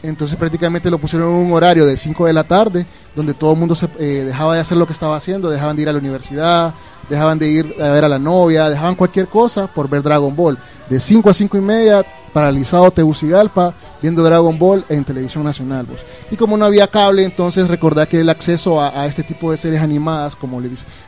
Entonces 0.03 0.37
prácticamente 0.37 0.91
lo 0.91 0.99
pusieron 0.99 1.29
en 1.29 1.35
un 1.35 1.51
horario 1.53 1.85
de 1.85 1.97
5 1.97 2.25
de 2.25 2.33
la 2.33 2.43
tarde, 2.43 2.85
donde 3.15 3.33
todo 3.33 3.53
el 3.53 3.59
mundo 3.59 3.75
se 3.75 3.87
eh, 3.99 4.23
dejaba 4.25 4.55
de 4.55 4.61
hacer 4.61 4.77
lo 4.77 4.85
que 4.85 4.93
estaba 4.93 5.15
haciendo, 5.15 5.49
dejaban 5.49 5.75
de 5.75 5.81
ir 5.81 5.89
a 5.89 5.93
la 5.93 5.99
universidad, 5.99 6.73
dejaban 7.09 7.39
de 7.39 7.47
ir 7.47 7.75
a 7.81 7.89
ver 7.89 8.03
a 8.03 8.09
la 8.09 8.19
novia, 8.19 8.69
dejaban 8.69 8.95
cualquier 8.95 9.27
cosa 9.27 9.67
por 9.67 9.89
ver 9.89 10.03
Dragon 10.03 10.35
Ball. 10.35 10.57
De 10.89 10.99
5 10.99 11.29
a 11.29 11.33
5 11.33 11.57
y 11.57 11.61
media, 11.61 12.05
paralizado 12.33 12.91
Tegucigalpa, 12.91 13.73
viendo 14.01 14.23
Dragon 14.23 14.57
Ball 14.57 14.85
en 14.89 15.03
televisión 15.03 15.43
nacional. 15.43 15.85
pues. 15.85 16.01
Y 16.29 16.35
como 16.35 16.57
no 16.57 16.65
había 16.65 16.87
cable, 16.87 17.23
entonces 17.23 17.67
recordar 17.67 18.07
que 18.07 18.21
el 18.21 18.29
acceso 18.29 18.81
a, 18.81 19.05
este 19.07 19.23
tipo 19.23 19.51
de 19.51 19.57
series 19.57 19.81
animadas, 19.81 20.35
como, 20.35 20.61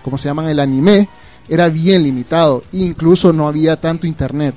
como 0.04 0.18
se 0.18 0.30
llaman 0.30 0.50
el 0.50 0.60
anime, 0.60 1.08
era 1.50 1.70
bien 1.70 2.04
limitado. 2.04 2.64
Incluso 2.72 3.34
no 3.34 3.48
había 3.48 3.76
tanto 3.76 4.08
internet. 4.08 4.56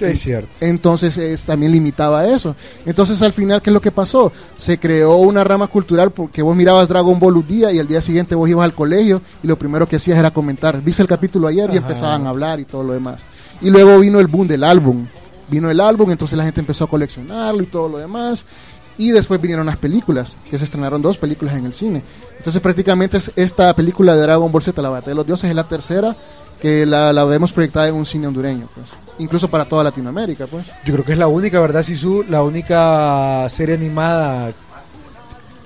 Es 0.00 0.20
cierto. 0.20 0.48
Entonces 0.60 1.16
es, 1.16 1.44
también 1.44 1.72
limitaba 1.72 2.26
eso. 2.26 2.56
Entonces 2.84 3.20
al 3.22 3.32
final, 3.32 3.62
¿qué 3.62 3.70
es 3.70 3.74
lo 3.74 3.80
que 3.80 3.92
pasó? 3.92 4.32
Se 4.56 4.78
creó 4.78 5.16
una 5.16 5.44
rama 5.44 5.68
cultural 5.68 6.10
porque 6.10 6.42
vos 6.42 6.56
mirabas 6.56 6.88
Dragon 6.88 7.18
Ball 7.18 7.36
un 7.36 7.46
día 7.46 7.70
y 7.72 7.78
al 7.78 7.86
día 7.86 8.00
siguiente 8.00 8.34
vos 8.34 8.48
ibas 8.48 8.64
al 8.64 8.74
colegio 8.74 9.22
y 9.42 9.46
lo 9.46 9.56
primero 9.56 9.86
que 9.86 9.96
hacías 9.96 10.18
era 10.18 10.32
comentar, 10.32 10.80
viste 10.82 11.02
el 11.02 11.08
capítulo 11.08 11.46
ayer 11.46 11.68
y 11.70 11.76
Ajá. 11.76 11.86
empezaban 11.86 12.26
a 12.26 12.30
hablar 12.30 12.58
y 12.60 12.64
todo 12.64 12.82
lo 12.82 12.92
demás. 12.92 13.22
Y 13.60 13.70
luego 13.70 13.98
vino 14.00 14.18
el 14.18 14.26
boom 14.26 14.48
del 14.48 14.64
álbum. 14.64 15.06
Vino 15.48 15.70
el 15.70 15.78
álbum, 15.78 16.10
entonces 16.10 16.36
la 16.36 16.44
gente 16.44 16.60
empezó 16.60 16.84
a 16.84 16.88
coleccionarlo 16.88 17.62
y 17.62 17.66
todo 17.66 17.88
lo 17.88 17.98
demás. 17.98 18.46
Y 18.96 19.10
después 19.10 19.40
vinieron 19.40 19.66
las 19.66 19.76
películas, 19.76 20.36
que 20.50 20.58
se 20.58 20.64
estrenaron 20.64 21.02
dos 21.02 21.18
películas 21.18 21.54
en 21.56 21.66
el 21.66 21.72
cine. 21.74 22.02
Entonces 22.38 22.62
prácticamente 22.62 23.16
es- 23.16 23.32
esta 23.36 23.74
película 23.74 24.14
de 24.14 24.22
Dragon 24.22 24.50
Ball 24.52 24.62
Z, 24.62 24.80
La 24.80 24.88
Batalla 24.90 25.10
de 25.10 25.14
los 25.16 25.26
Dioses, 25.26 25.50
es 25.50 25.56
la 25.56 25.64
tercera 25.64 26.14
que 26.60 26.86
la, 26.86 27.12
la 27.12 27.24
vemos 27.24 27.52
proyectada 27.52 27.88
en 27.88 27.94
un 27.94 28.06
cine 28.06 28.26
hondureño, 28.26 28.68
pues. 28.74 28.86
Incluso 29.18 29.48
para 29.48 29.64
toda 29.64 29.84
Latinoamérica, 29.84 30.46
pues. 30.46 30.66
Yo 30.84 30.92
creo 30.94 31.04
que 31.04 31.12
es 31.12 31.18
la 31.18 31.26
única, 31.26 31.60
¿verdad, 31.60 31.82
Sisu? 31.82 32.24
La 32.28 32.42
única 32.42 33.46
serie 33.48 33.74
animada. 33.74 34.52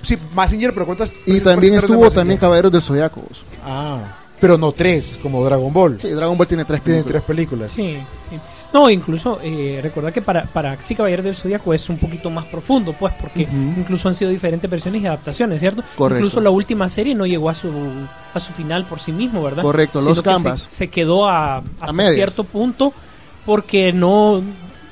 Sí, 0.01 0.17
Massinger, 0.33 0.73
pero 0.73 0.85
¿cuántas? 0.85 1.11
Y 1.25 1.39
también 1.41 1.75
estuvo 1.75 2.09
también 2.09 2.39
Caballeros 2.39 2.71
del 2.71 2.81
Zodiaco. 2.81 3.21
pues. 3.21 3.41
Ah, 3.65 3.99
pero 4.39 4.57
no 4.57 4.71
tres, 4.71 5.19
como 5.21 5.43
Dragon 5.43 5.71
Ball. 5.73 5.99
Sí, 6.01 6.09
Dragon 6.09 6.37
Ball 6.37 6.47
tiene 6.47 6.63
tres 6.65 6.81
Tiene 6.81 6.99
películas. 7.03 7.23
tres 7.25 7.35
películas. 7.35 7.71
Sí, 7.71 7.97
sí. 8.29 8.39
No, 8.71 8.87
incluso 8.89 9.39
eh, 9.41 9.79
recordar 9.81 10.13
que 10.13 10.21
para, 10.21 10.43
para 10.43 10.77
sí 10.83 10.93
Caballero 10.93 11.23
del 11.23 11.35
Zodíaco 11.35 11.73
es 11.73 11.89
un 11.89 11.97
poquito 11.97 12.29
más 12.29 12.45
profundo, 12.45 12.93
pues, 12.93 13.11
porque 13.19 13.47
incluso 13.77 14.07
han 14.07 14.13
sido 14.13 14.29
diferentes 14.29 14.69
versiones 14.69 15.01
y 15.01 15.07
adaptaciones, 15.07 15.59
¿cierto? 15.59 15.81
Correcto. 15.95 16.19
Incluso 16.19 16.39
la 16.39 16.51
última 16.51 16.87
serie 16.87 17.15
no 17.15 17.25
llegó 17.25 17.49
a 17.49 17.55
su 17.55 17.71
a 18.33 18.39
su 18.39 18.53
final 18.53 18.85
por 18.85 18.99
sí 18.99 19.11
mismo, 19.11 19.41
¿verdad? 19.41 19.63
Correcto, 19.63 20.01
Sino 20.01 20.09
los 20.13 20.21
que 20.21 20.29
se- 20.29 20.35
Canvas. 20.35 20.67
Se, 20.69 20.87
quedó 20.87 21.27
a, 21.27 21.63
hasta 21.79 21.93
medias. 21.93 22.13
cierto 22.13 22.43
punto 22.43 22.93
porque 23.45 23.91
no 23.91 24.41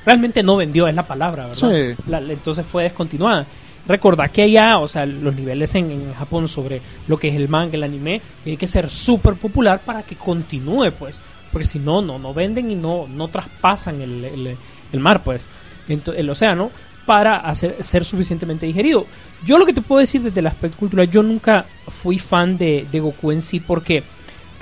realmente 0.04 0.42
no 0.42 0.56
vendió 0.56 0.88
es 0.88 0.94
la 0.94 1.06
palabra, 1.06 1.46
¿verdad? 1.46 1.70
Sí. 1.70 2.02
La- 2.08 2.20
la- 2.20 2.32
entonces 2.32 2.66
fue 2.66 2.82
descontinuada. 2.84 3.46
Recordad 3.86 4.30
que 4.30 4.42
allá, 4.42 4.78
o 4.80 4.88
sea, 4.88 5.06
los 5.06 5.34
niveles 5.34 5.74
en, 5.76 5.90
en 5.90 6.14
Japón 6.14 6.46
sobre 6.48 6.82
lo 7.06 7.16
que 7.18 7.28
es 7.28 7.36
el 7.36 7.48
manga, 7.48 7.74
el 7.74 7.84
anime, 7.84 8.20
tiene 8.44 8.58
que 8.58 8.66
ser 8.66 8.90
súper 8.90 9.34
popular 9.34 9.80
para 9.84 10.02
que 10.02 10.16
continúe, 10.16 10.90
pues. 10.98 11.20
Porque 11.58 11.66
si 11.66 11.78
no, 11.78 12.00
no, 12.02 12.18
no 12.18 12.32
venden 12.32 12.70
y 12.70 12.74
no, 12.74 13.06
no 13.08 13.28
traspasan 13.28 14.00
el, 14.00 14.24
el- 14.24 14.56
el 14.92 15.00
mar, 15.00 15.22
pues, 15.24 15.46
el 15.88 16.30
océano, 16.30 16.70
para 17.06 17.36
hacer, 17.36 17.76
ser 17.80 18.04
suficientemente 18.04 18.66
digerido. 18.66 19.06
Yo 19.44 19.58
lo 19.58 19.64
que 19.66 19.72
te 19.72 19.80
puedo 19.80 20.00
decir 20.00 20.20
desde 20.22 20.40
el 20.40 20.46
aspecto 20.46 20.76
cultural, 20.78 21.10
yo 21.10 21.22
nunca 21.22 21.64
fui 22.02 22.18
fan 22.18 22.56
de, 22.58 22.86
de 22.92 23.00
Goku 23.00 23.32
en 23.32 23.40
sí 23.42 23.60
porque 23.60 24.02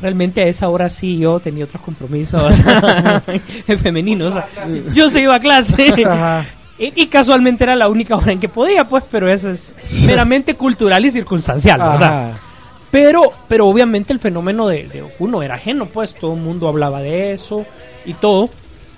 realmente 0.01 0.43
a 0.43 0.47
esa 0.47 0.69
hora 0.69 0.89
sí 0.89 1.19
yo 1.19 1.41
tenía 1.41 1.65
otros 1.65 1.83
compromisos 1.83 2.55
femeninos. 3.83 4.35
o 4.35 4.37
sea, 4.37 4.49
yo 4.95 5.09
se 5.11 5.23
iba 5.23 5.35
a 5.35 5.41
clase. 5.41 5.93
Y, 6.79 6.93
y 7.03 7.07
casualmente 7.07 7.65
era 7.65 7.75
la 7.75 7.89
única 7.89 8.15
hora 8.17 8.33
en 8.33 8.39
que 8.39 8.49
podía, 8.51 8.87
pues, 8.87 9.03
pero 9.11 9.31
eso 9.31 9.51
es 9.51 9.75
meramente 10.07 10.55
cultural 10.55 11.05
y 11.05 11.11
circunstancial, 11.11 11.79
¿verdad? 11.79 12.31
Ajá. 12.31 12.41
Pero, 12.97 13.31
pero 13.47 13.69
obviamente 13.69 14.15
el 14.15 14.19
fenómeno 14.19 14.69
de, 14.69 14.89
de 14.89 15.03
Goku 15.03 15.29
no 15.29 15.43
era 15.43 15.57
ajeno, 15.57 15.85
pues 15.85 16.15
todo 16.15 16.33
el 16.33 16.41
mundo 16.41 16.67
hablaba 16.67 17.03
de 17.03 17.35
eso 17.35 17.67
y 18.07 18.15
todo. 18.15 18.49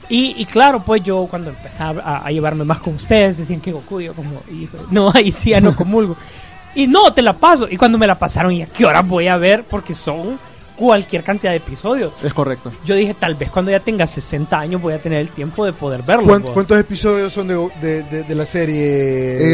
Y, 0.09 0.45
claro, 0.45 0.85
pues 0.87 1.03
yo 1.03 1.27
cuando 1.29 1.51
empezaba 1.51 2.23
a, 2.25 2.31
llevarme 2.31 2.65
más 2.65 2.79
con 2.79 2.95
ustedes, 2.95 3.39
decían 3.39 3.61
que 3.61 3.73
Goku, 3.73 4.01
yo 4.01 4.15
como, 4.15 4.41
no, 4.93 5.11
ahí 5.15 5.33
sí 5.33 5.51
ya 5.51 5.61
no 5.61 5.75
comulgo. 5.75 6.17
Y 6.77 6.87
no, 6.87 7.13
te 7.13 7.23
la 7.23 7.33
paso. 7.33 7.67
Y 7.69 7.77
cuando 7.77 7.99
me 7.99 8.07
la 8.07 8.15
pasaron, 8.15 8.53
¿y 8.53 8.63
a 8.63 8.67
qué 8.67 8.87
hora 8.87 9.03
voy 9.03 9.27
a 9.27 9.37
ver? 9.37 9.65
Porque 9.65 9.97
son 9.97 10.39
cualquier 10.79 11.25
cantidad 11.25 11.51
de 11.51 11.57
episodios. 11.59 12.13
Es 12.23 12.33
correcto. 12.33 12.71
Yo 12.85 12.95
dije, 12.95 13.13
tal 13.13 13.35
vez 13.35 13.51
cuando 13.51 13.71
ya 13.73 13.81
tenga 13.81 14.07
60 14.07 14.59
años 14.59 14.81
voy 14.81 14.95
a 14.95 15.01
tener 15.01 15.19
el 15.19 15.31
tiempo 15.31 15.65
de 15.67 15.73
poder 15.73 16.03
verlo. 16.03 16.25
¿Cuán-. 16.27 16.43
¿Cuántos 16.43 16.79
episodios 16.79 17.33
son 17.33 17.49
de, 17.49 17.55
de- 17.83 18.03
de- 18.05 18.23
de 18.23 18.35
la 18.35 18.45
serie 18.45 18.77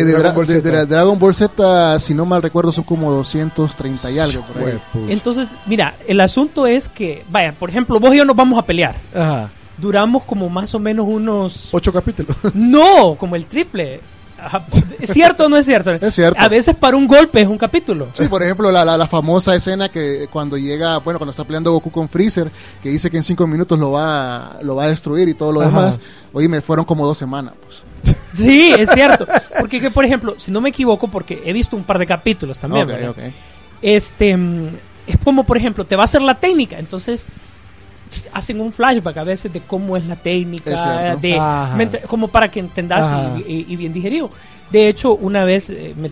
Eh, 0.00 0.04
de, 0.04 0.12
Dragon 0.12 0.32
Dra- 0.32 0.34
Ball 0.36 0.46
de- 0.46 0.54
Z? 0.60 0.70
de 0.70 0.86
Dragon 0.86 1.18
Ball 1.18 1.34
Z, 1.34 2.00
si 2.00 2.12
no 2.14 2.26
mal 2.26 2.42
recuerdo, 2.42 2.70
son 2.72 2.84
como 2.84 3.10
230 3.10 4.10
y 4.10 4.18
algo 4.18 4.42
por 4.42 4.62
ahí. 4.68 4.78
Entonces, 5.08 5.48
mira, 5.66 5.94
el 6.06 6.20
asunto 6.20 6.66
es 6.66 6.88
que, 6.88 7.24
vaya, 7.30 7.52
por 7.52 7.70
ejemplo, 7.70 7.98
vos 7.98 8.14
y 8.14 8.18
yo 8.18 8.24
nos 8.26 8.36
vamos 8.36 8.58
a 8.58 8.62
pelear. 8.62 8.94
Ajá. 9.14 9.50
Duramos 9.78 10.22
como 10.24 10.48
más 10.48 10.72
o 10.74 10.78
menos 10.78 11.06
unos... 11.08 11.70
Ocho 11.74 11.92
capítulos. 11.92 12.36
No, 12.54 13.16
como 13.18 13.34
el 13.34 13.46
triple. 13.46 14.00
¿Es 15.00 15.10
cierto 15.10 15.46
o 15.46 15.48
no 15.48 15.56
es 15.56 15.66
cierto? 15.66 15.92
Es 15.92 16.14
cierto. 16.14 16.40
A 16.40 16.48
veces 16.48 16.74
para 16.76 16.96
un 16.96 17.06
golpe 17.06 17.40
es 17.42 17.48
un 17.48 17.58
capítulo. 17.58 18.08
Sí, 18.14 18.24
por 18.26 18.42
ejemplo, 18.42 18.70
la, 18.70 18.84
la, 18.84 18.96
la 18.96 19.06
famosa 19.06 19.54
escena 19.54 19.88
que 19.88 20.28
cuando 20.32 20.56
llega, 20.56 20.98
bueno, 20.98 21.18
cuando 21.18 21.30
está 21.30 21.44
peleando 21.44 21.72
Goku 21.72 21.90
con 21.90 22.08
Freezer, 22.08 22.50
que 22.82 22.88
dice 22.90 23.10
que 23.10 23.16
en 23.16 23.22
cinco 23.24 23.46
minutos 23.46 23.78
lo 23.78 23.90
va, 23.92 24.58
lo 24.62 24.76
va 24.76 24.84
a 24.84 24.88
destruir 24.88 25.28
y 25.28 25.34
todo 25.34 25.52
lo 25.52 25.60
Ajá. 25.60 25.68
demás. 25.70 26.00
Oye, 26.32 26.48
me 26.48 26.60
fueron 26.60 26.84
como 26.84 27.06
dos 27.06 27.18
semanas. 27.18 27.54
Pues. 27.64 27.82
Sí, 28.34 28.72
es 28.76 28.90
cierto. 28.90 29.26
Porque, 29.60 29.80
que, 29.80 29.90
por 29.90 30.04
ejemplo, 30.04 30.34
si 30.38 30.50
no 30.50 30.60
me 30.60 30.68
equivoco, 30.70 31.08
porque 31.08 31.42
he 31.44 31.52
visto 31.52 31.76
un 31.76 31.84
par 31.84 31.98
de 31.98 32.06
capítulos 32.06 32.58
también, 32.60 32.84
Ok, 32.84 32.90
¿verdad? 32.90 33.10
ok. 33.10 33.18
este 33.82 34.36
mm, 34.36 34.68
es 35.06 35.18
como 35.22 35.44
por 35.44 35.56
ejemplo 35.56 35.84
te 35.84 35.96
va 35.96 36.02
a 36.02 36.04
hacer 36.06 36.22
la 36.22 36.34
técnica 36.40 36.78
entonces 36.78 37.26
hacen 38.32 38.60
un 38.60 38.72
flashback 38.72 39.16
a 39.16 39.24
veces 39.24 39.52
de 39.52 39.60
cómo 39.60 39.96
es 39.96 40.04
la 40.06 40.16
técnica 40.16 41.14
de 41.16 41.38
Ajá. 41.38 41.76
como 42.06 42.28
para 42.28 42.50
que 42.50 42.60
entendas 42.60 43.12
y, 43.46 43.52
y- 43.52 43.66
y 43.68 43.76
bien 43.76 43.92
digerido. 43.92 44.30
De 44.70 44.88
hecho 44.88 45.14
una 45.14 45.44
vez 45.44 45.70
eh, 45.70 45.94
me- 45.96 46.10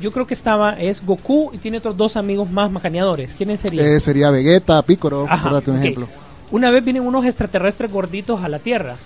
yo 0.00 0.10
creo 0.10 0.26
que 0.26 0.34
estaba 0.34 0.72
es 0.80 1.04
Goku 1.04 1.50
y 1.52 1.58
tiene 1.58 1.78
otros 1.78 1.96
dos 1.96 2.16
amigos 2.16 2.50
más 2.50 2.70
macaneadores. 2.70 3.34
Quiénes 3.34 3.60
serían 3.60 3.86
Eh, 3.86 4.00
sería 4.00 4.30
Vegeta, 4.30 4.82
Piccolo, 4.82 5.26
por 5.42 5.52
darte 5.52 5.70
un 5.70 5.78
ejemplo. 5.78 6.08
Una 6.50 6.70
vez 6.70 6.84
vienen 6.84 7.04
unos 7.06 7.24
extraterrestres 7.24 7.90
gorditos 7.92 8.42
a 8.42 8.48
la 8.48 8.58
Tierra. 8.58 8.96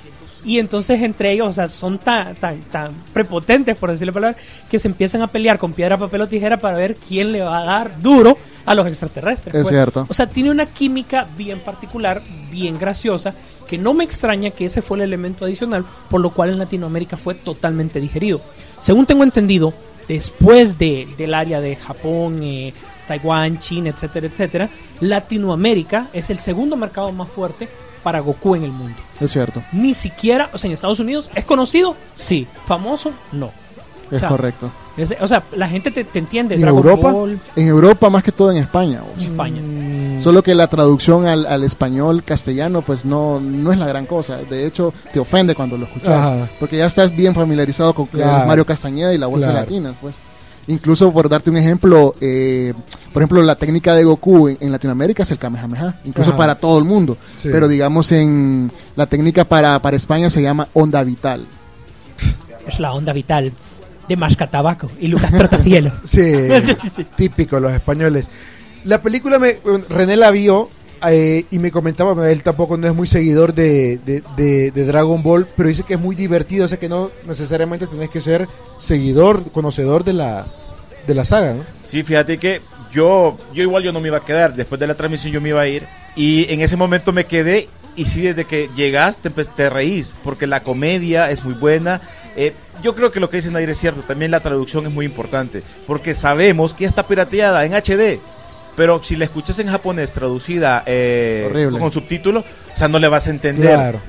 Y 0.44 0.58
entonces 0.58 1.02
entre 1.02 1.32
ellos, 1.32 1.48
o 1.48 1.52
sea, 1.52 1.68
son 1.68 1.98
tan, 1.98 2.34
tan, 2.36 2.60
tan 2.62 2.92
prepotentes, 3.12 3.76
por 3.76 3.90
decirle 3.90 4.12
palabra, 4.12 4.36
que 4.70 4.78
se 4.78 4.88
empiezan 4.88 5.22
a 5.22 5.26
pelear 5.26 5.58
con 5.58 5.72
piedra, 5.72 5.96
papel 5.96 6.22
o 6.22 6.26
tijera 6.28 6.56
para 6.58 6.76
ver 6.76 6.94
quién 6.94 7.32
le 7.32 7.42
va 7.42 7.58
a 7.58 7.64
dar 7.64 8.00
duro 8.00 8.36
a 8.64 8.74
los 8.74 8.86
extraterrestres. 8.86 9.54
Es 9.54 9.62
pues. 9.62 9.74
cierto. 9.74 10.06
O 10.08 10.14
sea, 10.14 10.28
tiene 10.28 10.50
una 10.50 10.66
química 10.66 11.26
bien 11.36 11.60
particular, 11.60 12.22
bien 12.50 12.78
graciosa, 12.78 13.32
que 13.66 13.78
no 13.78 13.94
me 13.94 14.04
extraña 14.04 14.50
que 14.50 14.66
ese 14.66 14.82
fue 14.82 14.98
el 14.98 15.04
elemento 15.04 15.44
adicional, 15.44 15.84
por 16.08 16.20
lo 16.20 16.30
cual 16.30 16.50
en 16.50 16.58
Latinoamérica 16.58 17.16
fue 17.16 17.34
totalmente 17.34 18.00
digerido. 18.00 18.40
Según 18.78 19.06
tengo 19.06 19.24
entendido, 19.24 19.74
después 20.08 20.78
de, 20.78 21.08
del 21.16 21.34
área 21.34 21.60
de 21.60 21.76
Japón, 21.76 22.40
eh, 22.42 22.72
Taiwán, 23.06 23.58
China, 23.58 23.90
etcétera, 23.90 24.26
etcétera, 24.26 24.68
Latinoamérica 25.00 26.08
es 26.12 26.30
el 26.30 26.38
segundo 26.38 26.76
mercado 26.76 27.12
más 27.12 27.28
fuerte 27.28 27.68
para 28.06 28.20
Goku 28.20 28.54
en 28.54 28.62
el 28.62 28.70
mundo. 28.70 28.96
Es 29.20 29.32
cierto, 29.32 29.60
Ni 29.72 29.92
siquiera, 29.92 30.48
o 30.52 30.58
sea, 30.58 30.68
en 30.68 30.74
Estados 30.74 31.00
Unidos, 31.00 31.28
¿es 31.34 31.44
conocido? 31.44 31.96
Sí. 32.14 32.46
¿Famoso? 32.64 33.10
No. 33.32 33.50
es 34.12 34.18
O 34.18 34.18
sea, 34.20 34.28
correcto. 34.28 34.70
Es- 34.96 35.12
o 35.20 35.26
sea, 35.26 35.42
la 35.56 35.66
gente 35.68 35.90
te, 35.90 36.04
te 36.04 36.20
entiende. 36.20 36.54
¿En 36.54 36.60
Dragon 36.60 36.78
Europa? 36.86 37.10
Ball, 37.10 37.40
En 37.56 37.66
Europa, 37.66 38.08
más 38.08 38.22
que 38.22 38.30
todo 38.30 38.52
en 38.52 38.58
España. 38.58 39.00
vos. 39.02 39.20
España. 39.24 39.60
Solo 40.20 40.44
que 40.44 40.54
la 40.54 40.68
traducción 40.68 41.26
al, 41.26 41.46
al 41.46 41.64
español 41.64 42.22
castellano, 42.22 42.82
pues 42.82 43.04
no, 43.04 43.40
no 43.40 43.72
es 43.72 43.78
la 43.80 43.86
gran 43.88 44.06
cosa. 44.06 44.36
De 44.36 44.64
hecho, 44.66 44.94
te 45.12 45.18
ofende 45.18 45.56
cuando 45.56 45.76
lo 45.76 45.86
escuchas. 45.86 46.10
Ajá. 46.10 46.48
Porque 46.60 46.76
ya 46.76 46.86
estás 46.86 47.10
bien 47.14 47.34
familiarizado 47.34 47.92
con 47.92 48.06
Claro. 48.06 48.46
Mario 48.46 48.64
Castañeda 48.64 49.12
y 49.12 49.18
la 49.18 49.26
bolsa 49.26 49.48
Claro. 49.50 49.60
latina, 49.62 49.92
pues. 50.00 50.14
Incluso 50.68 51.12
por 51.12 51.28
darte 51.28 51.50
un 51.50 51.56
ejemplo, 51.56 52.14
eh, 52.20 52.74
por 53.12 53.22
ejemplo, 53.22 53.40
la 53.42 53.54
técnica 53.54 53.94
de 53.94 54.04
Goku 54.04 54.48
en, 54.48 54.58
en 54.60 54.72
Latinoamérica 54.72 55.22
es 55.22 55.30
el 55.30 55.38
Kamehameha, 55.38 55.94
incluso 56.04 56.30
Ajá. 56.30 56.38
para 56.38 56.54
todo 56.56 56.78
el 56.78 56.84
mundo. 56.84 57.16
Sí. 57.36 57.48
Pero 57.52 57.68
digamos 57.68 58.10
en 58.12 58.70
la 58.96 59.06
técnica 59.06 59.44
para, 59.44 59.78
para 59.80 59.96
España 59.96 60.28
se 60.28 60.42
llama 60.42 60.68
onda 60.74 61.02
vital. 61.04 61.46
Es 62.66 62.80
la 62.80 62.92
onda 62.92 63.12
vital 63.12 63.52
de 64.08 64.16
Mascatabaco 64.16 64.90
y 65.00 65.08
Lucas 65.08 65.32
Trotacielos. 65.32 65.92
Sí, 66.04 66.48
típico, 67.14 67.60
los 67.60 67.72
españoles. 67.72 68.28
La 68.84 69.02
película, 69.02 69.38
me, 69.38 69.58
René 69.88 70.16
la 70.16 70.30
vio 70.30 70.68
eh, 71.08 71.44
y 71.50 71.58
me 71.58 71.70
comentaba, 71.70 72.30
él 72.30 72.42
tampoco 72.42 72.76
no 72.76 72.86
es 72.86 72.94
muy 72.94 73.06
seguidor 73.06 73.52
de, 73.54 73.98
de- 74.04 74.70
Dragon 74.84 75.22
Ball, 75.22 75.46
pero 75.56 75.68
dice 75.68 75.82
que 75.82 75.94
es 75.94 76.00
muy 76.00 76.14
divertido, 76.16 76.64
o 76.64 76.68
sea 76.68 76.78
que 76.78 76.88
no 76.88 77.10
necesariamente 77.26 77.86
tenés 77.86 78.10
que 78.10 78.20
ser 78.20 78.48
seguidor, 78.78 79.50
conocedor 79.52 80.04
de 80.04 80.12
la, 80.12 80.46
de 81.06 81.14
la 81.14 81.24
saga, 81.24 81.54
¿no? 81.54 81.64
Sí, 81.84 82.02
fíjate 82.02 82.38
que 82.38 82.60
yo, 82.92 83.36
yo 83.52 83.62
igual 83.62 83.82
yo 83.82 83.92
no 83.92 84.00
me 84.00 84.08
iba 84.08 84.18
a 84.18 84.24
quedar. 84.24 84.54
Después 84.54 84.80
de 84.80 84.86
la 84.86 84.94
transmisión 84.94 85.32
yo 85.32 85.40
me 85.40 85.50
iba 85.50 85.60
a 85.60 85.66
ir. 85.68 85.86
Y 86.14 86.46
en 86.52 86.60
ese 86.60 86.76
momento 86.76 87.12
me 87.12 87.24
quedé. 87.26 87.68
Y 87.94 88.06
sí, 88.06 88.22
desde 88.22 88.44
que 88.44 88.68
llegaste 88.76 89.30
te, 89.30 89.44
te 89.44 89.68
reís. 89.70 90.14
Porque 90.24 90.46
la 90.46 90.62
comedia 90.62 91.30
es 91.30 91.44
muy 91.44 91.54
buena. 91.54 92.00
Eh, 92.36 92.54
yo 92.82 92.94
creo 92.94 93.10
que 93.10 93.20
lo 93.20 93.28
que 93.28 93.38
dice 93.38 93.50
Nair 93.50 93.68
es 93.70 93.78
cierto. 93.78 94.00
También 94.02 94.30
la 94.30 94.40
traducción 94.40 94.86
es 94.86 94.92
muy 94.92 95.04
importante. 95.04 95.62
Porque 95.86 96.14
sabemos 96.14 96.72
que 96.74 96.84
está 96.86 97.02
pirateada 97.06 97.64
en 97.66 97.74
HD. 97.74 98.18
Pero 98.76 99.02
si 99.02 99.16
la 99.16 99.24
escuchas 99.24 99.58
en 99.58 99.68
japonés 99.68 100.10
traducida 100.10 100.82
eh, 100.86 101.68
con 101.78 101.90
subtítulos, 101.90 102.44
o 102.74 102.78
sea, 102.78 102.88
no 102.88 102.98
le 102.98 103.08
vas 103.08 103.26
a 103.26 103.30
entender. 103.30 103.74
Claro. 103.74 104.00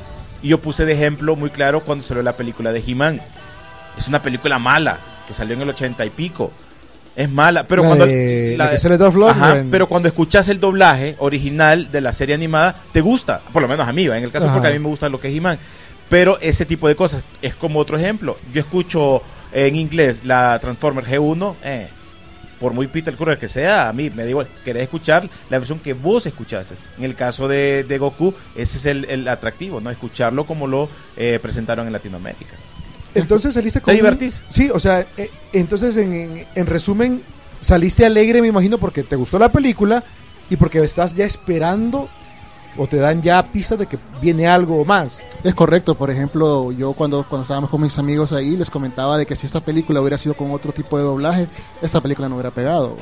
Y 0.44 0.50
yo 0.50 0.60
puse 0.60 0.86
de 0.86 0.94
ejemplo 0.94 1.36
muy 1.36 1.50
claro 1.50 1.82
cuando 1.82 2.04
salió 2.04 2.22
la 2.22 2.34
película 2.34 2.72
de 2.72 2.84
He-Man. 2.86 3.22
Es 3.98 4.08
una 4.08 4.22
película 4.22 4.60
mala, 4.60 4.98
que 5.26 5.34
salió 5.34 5.56
en 5.56 5.62
el 5.62 5.70
ochenta 5.70 6.06
y 6.06 6.10
pico. 6.10 6.52
Es 7.16 7.30
mala, 7.32 7.64
pero 7.64 7.82
La 7.82 7.88
cuando... 7.88 8.06
de- 8.06 8.56
la 8.58 8.70
que 8.70 8.78
sale. 8.78 8.96
Ajá, 9.28 9.64
pero 9.72 9.88
cuando 9.88 10.08
escuchas 10.08 10.50
el 10.50 10.60
doblaje 10.60 11.16
original 11.18 11.92
de 11.92 12.02
la 12.02 12.14
serie 12.14 12.36
animada, 12.36 12.76
te 12.92 13.02
gusta. 13.02 13.42
Por 13.52 13.64
lo 13.64 13.68
menos 13.68 13.88
a 13.88 13.94
mí, 13.94 14.08
¿va? 14.08 14.18
en 14.18 14.24
el 14.24 14.32
caso 14.32 14.46
Ajá. 14.46 14.54
porque 14.54 14.68
a 14.68 14.72
mí 14.72 14.78
me 14.80 14.88
gusta 14.88 15.10
lo 15.10 15.20
que 15.20 15.30
es 15.30 15.36
He-Man. 15.36 15.58
Pero 16.10 16.38
ese 16.42 16.66
tipo 16.66 16.88
de 16.88 16.96
cosas 16.96 17.24
es 17.42 17.56
como 17.56 17.80
otro 17.80 17.98
ejemplo. 17.98 18.38
Yo 18.54 18.60
escucho 18.62 19.24
en 19.52 19.76
inglés 19.76 20.26
la 20.26 20.60
Transformer 20.60 21.06
G1, 21.06 21.56
eh, 21.64 21.88
por 22.60 22.74
muy 22.74 22.88
Peter 22.88 23.16
Cruller 23.16 23.38
que 23.38 23.48
sea, 23.48 23.90
a 23.90 23.94
mí 23.94 24.10
me 24.10 24.24
da 24.24 24.30
igual. 24.30 24.48
Querés 24.66 24.84
escuchar 24.84 25.30
la 25.50 25.58
versión 25.60 25.80
que 25.80 25.94
vos 25.94 26.26
escuchaste. 26.26 26.76
En 26.98 27.04
el 27.04 27.16
caso 27.16 27.48
de, 27.48 27.84
de 27.88 27.98
Goku, 27.98 28.34
ese 28.56 28.78
es 28.78 28.86
el, 28.86 29.06
el 29.06 29.28
atractivo, 29.28 29.80
¿no? 29.82 29.90
Escucharlo 29.90 30.46
como 30.46 30.68
lo 30.68 30.90
eh, 31.16 31.40
presentaron 31.42 31.88
en 31.88 31.94
Latinoamérica. 31.94 32.56
Entonces 33.16 33.54
saliste 33.54 33.80
¿Te 33.80 33.84
con... 33.84 33.92
un- 33.94 33.98
divertís? 33.98 34.42
Sí, 34.50 34.70
o 34.72 34.80
sea, 34.80 35.06
eh, 35.18 35.30
entonces 35.54 35.98
en, 35.98 36.14
en- 36.14 36.46
en 36.54 36.66
resumen, 36.68 37.22
saliste 37.60 38.06
alegre, 38.06 38.42
me 38.42 38.48
imagino, 38.48 38.78
porque 38.78 39.04
te 39.04 39.16
gustó 39.16 39.40
la 39.40 39.52
película 39.52 40.04
y 40.50 40.56
porque 40.56 40.80
estás 40.84 41.14
ya 41.16 41.26
esperando 41.26 42.10
o 42.78 42.88
te 42.88 42.98
dan 42.98 43.22
ya 43.22 43.44
pistas 43.44 43.80
de 43.80 43.88
que 43.88 43.98
viene 44.22 44.48
algo 44.48 44.86
más. 44.86 45.22
Es 45.44 45.56
correcto, 45.56 45.96
por 45.96 46.10
ejemplo, 46.10 46.72
yo 46.72 46.94
cuando, 46.94 47.26
cuando 47.28 47.44
estábamos 47.44 47.70
con 47.70 47.82
mis 47.82 47.98
amigos 47.98 48.34
ahí 48.34 48.56
les 48.56 48.70
comentaba 48.70 49.18
de 49.18 49.26
que 49.26 49.36
si 49.36 49.46
esta 49.46 49.62
película 49.62 50.02
hubiera 50.02 50.18
sido 50.18 50.36
con 50.36 50.52
otro 50.52 50.72
tipo 50.72 50.98
de 50.98 51.04
doblaje, 51.04 51.48
esta 51.82 52.02
película 52.02 52.30
no 52.30 52.36
hubiera 52.36 52.52
pegado. 52.52 52.96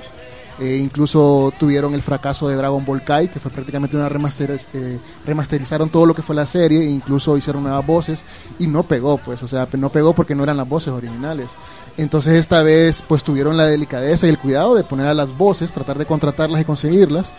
Eh, 0.58 0.77
incluso 0.82 1.53
tuvieron 1.60 1.94
el 1.94 2.01
fracaso 2.01 2.48
de 2.48 2.55
Dragon 2.55 2.86
Ball 2.86 3.03
Kai, 3.03 3.27
que 3.27 3.41
fue 3.41 3.51
prácticamente 3.51 3.98
una 3.98 4.08
remasteriz 4.08 4.67
eh, 4.74 5.00
remasterizaron 5.25 5.89
todo 5.89 6.05
lo 6.05 6.15
que 6.15 6.22
fue 6.22 6.34
la 6.34 6.46
serie, 6.46 6.82
e 6.82 6.89
incluso 6.89 7.36
hicieron 7.36 7.63
nuevas 7.63 7.86
voces 7.86 8.24
y 8.58 8.67
no 8.67 8.84
pegó, 8.84 9.17
pues, 9.17 9.44
o 9.44 9.50
sea, 9.50 9.67
no 9.74 9.89
pegó 9.89 10.13
porque 10.13 10.34
no 10.34 10.44
eran 10.44 10.55
las 10.55 10.70
voces 10.70 10.94
originales. 10.94 11.50
Entonces 11.98 12.34
esta 12.34 12.62
vez 12.62 13.01
pues 13.08 13.24
tuvieron 13.24 13.55
la 13.55 13.67
delicadeza 13.67 14.27
y 14.27 14.29
el 14.29 14.38
cuidado 14.38 14.75
de 14.75 14.84
poner 14.84 15.08
a 15.08 15.13
las 15.13 15.38
voces, 15.38 15.72
tratar 15.72 15.98
de 15.98 16.05
contratarlas 16.05 16.62
y 16.62 16.65
conseguirlas. 16.65 17.32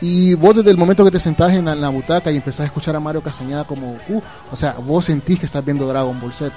Y 0.00 0.34
vos 0.34 0.54
desde 0.54 0.70
el 0.70 0.76
momento 0.76 1.04
que 1.04 1.10
te 1.10 1.18
sentás 1.20 1.52
en 1.52 1.64
la, 1.64 1.88
butaca 1.88 2.30
y 2.30 2.36
empezás 2.36 2.60
a 2.60 2.64
escuchar 2.66 2.94
a 2.94 3.00
Mario 3.00 3.20
Castañeda 3.20 3.64
como 3.64 3.92
Goku, 3.92 4.22
o 4.52 4.56
sea, 4.56 4.74
vos 4.74 5.06
sentís 5.06 5.40
que 5.40 5.46
estás 5.46 5.64
viendo 5.64 5.88
Dragon 5.88 6.18
Ball 6.20 6.32
Z. 6.32 6.52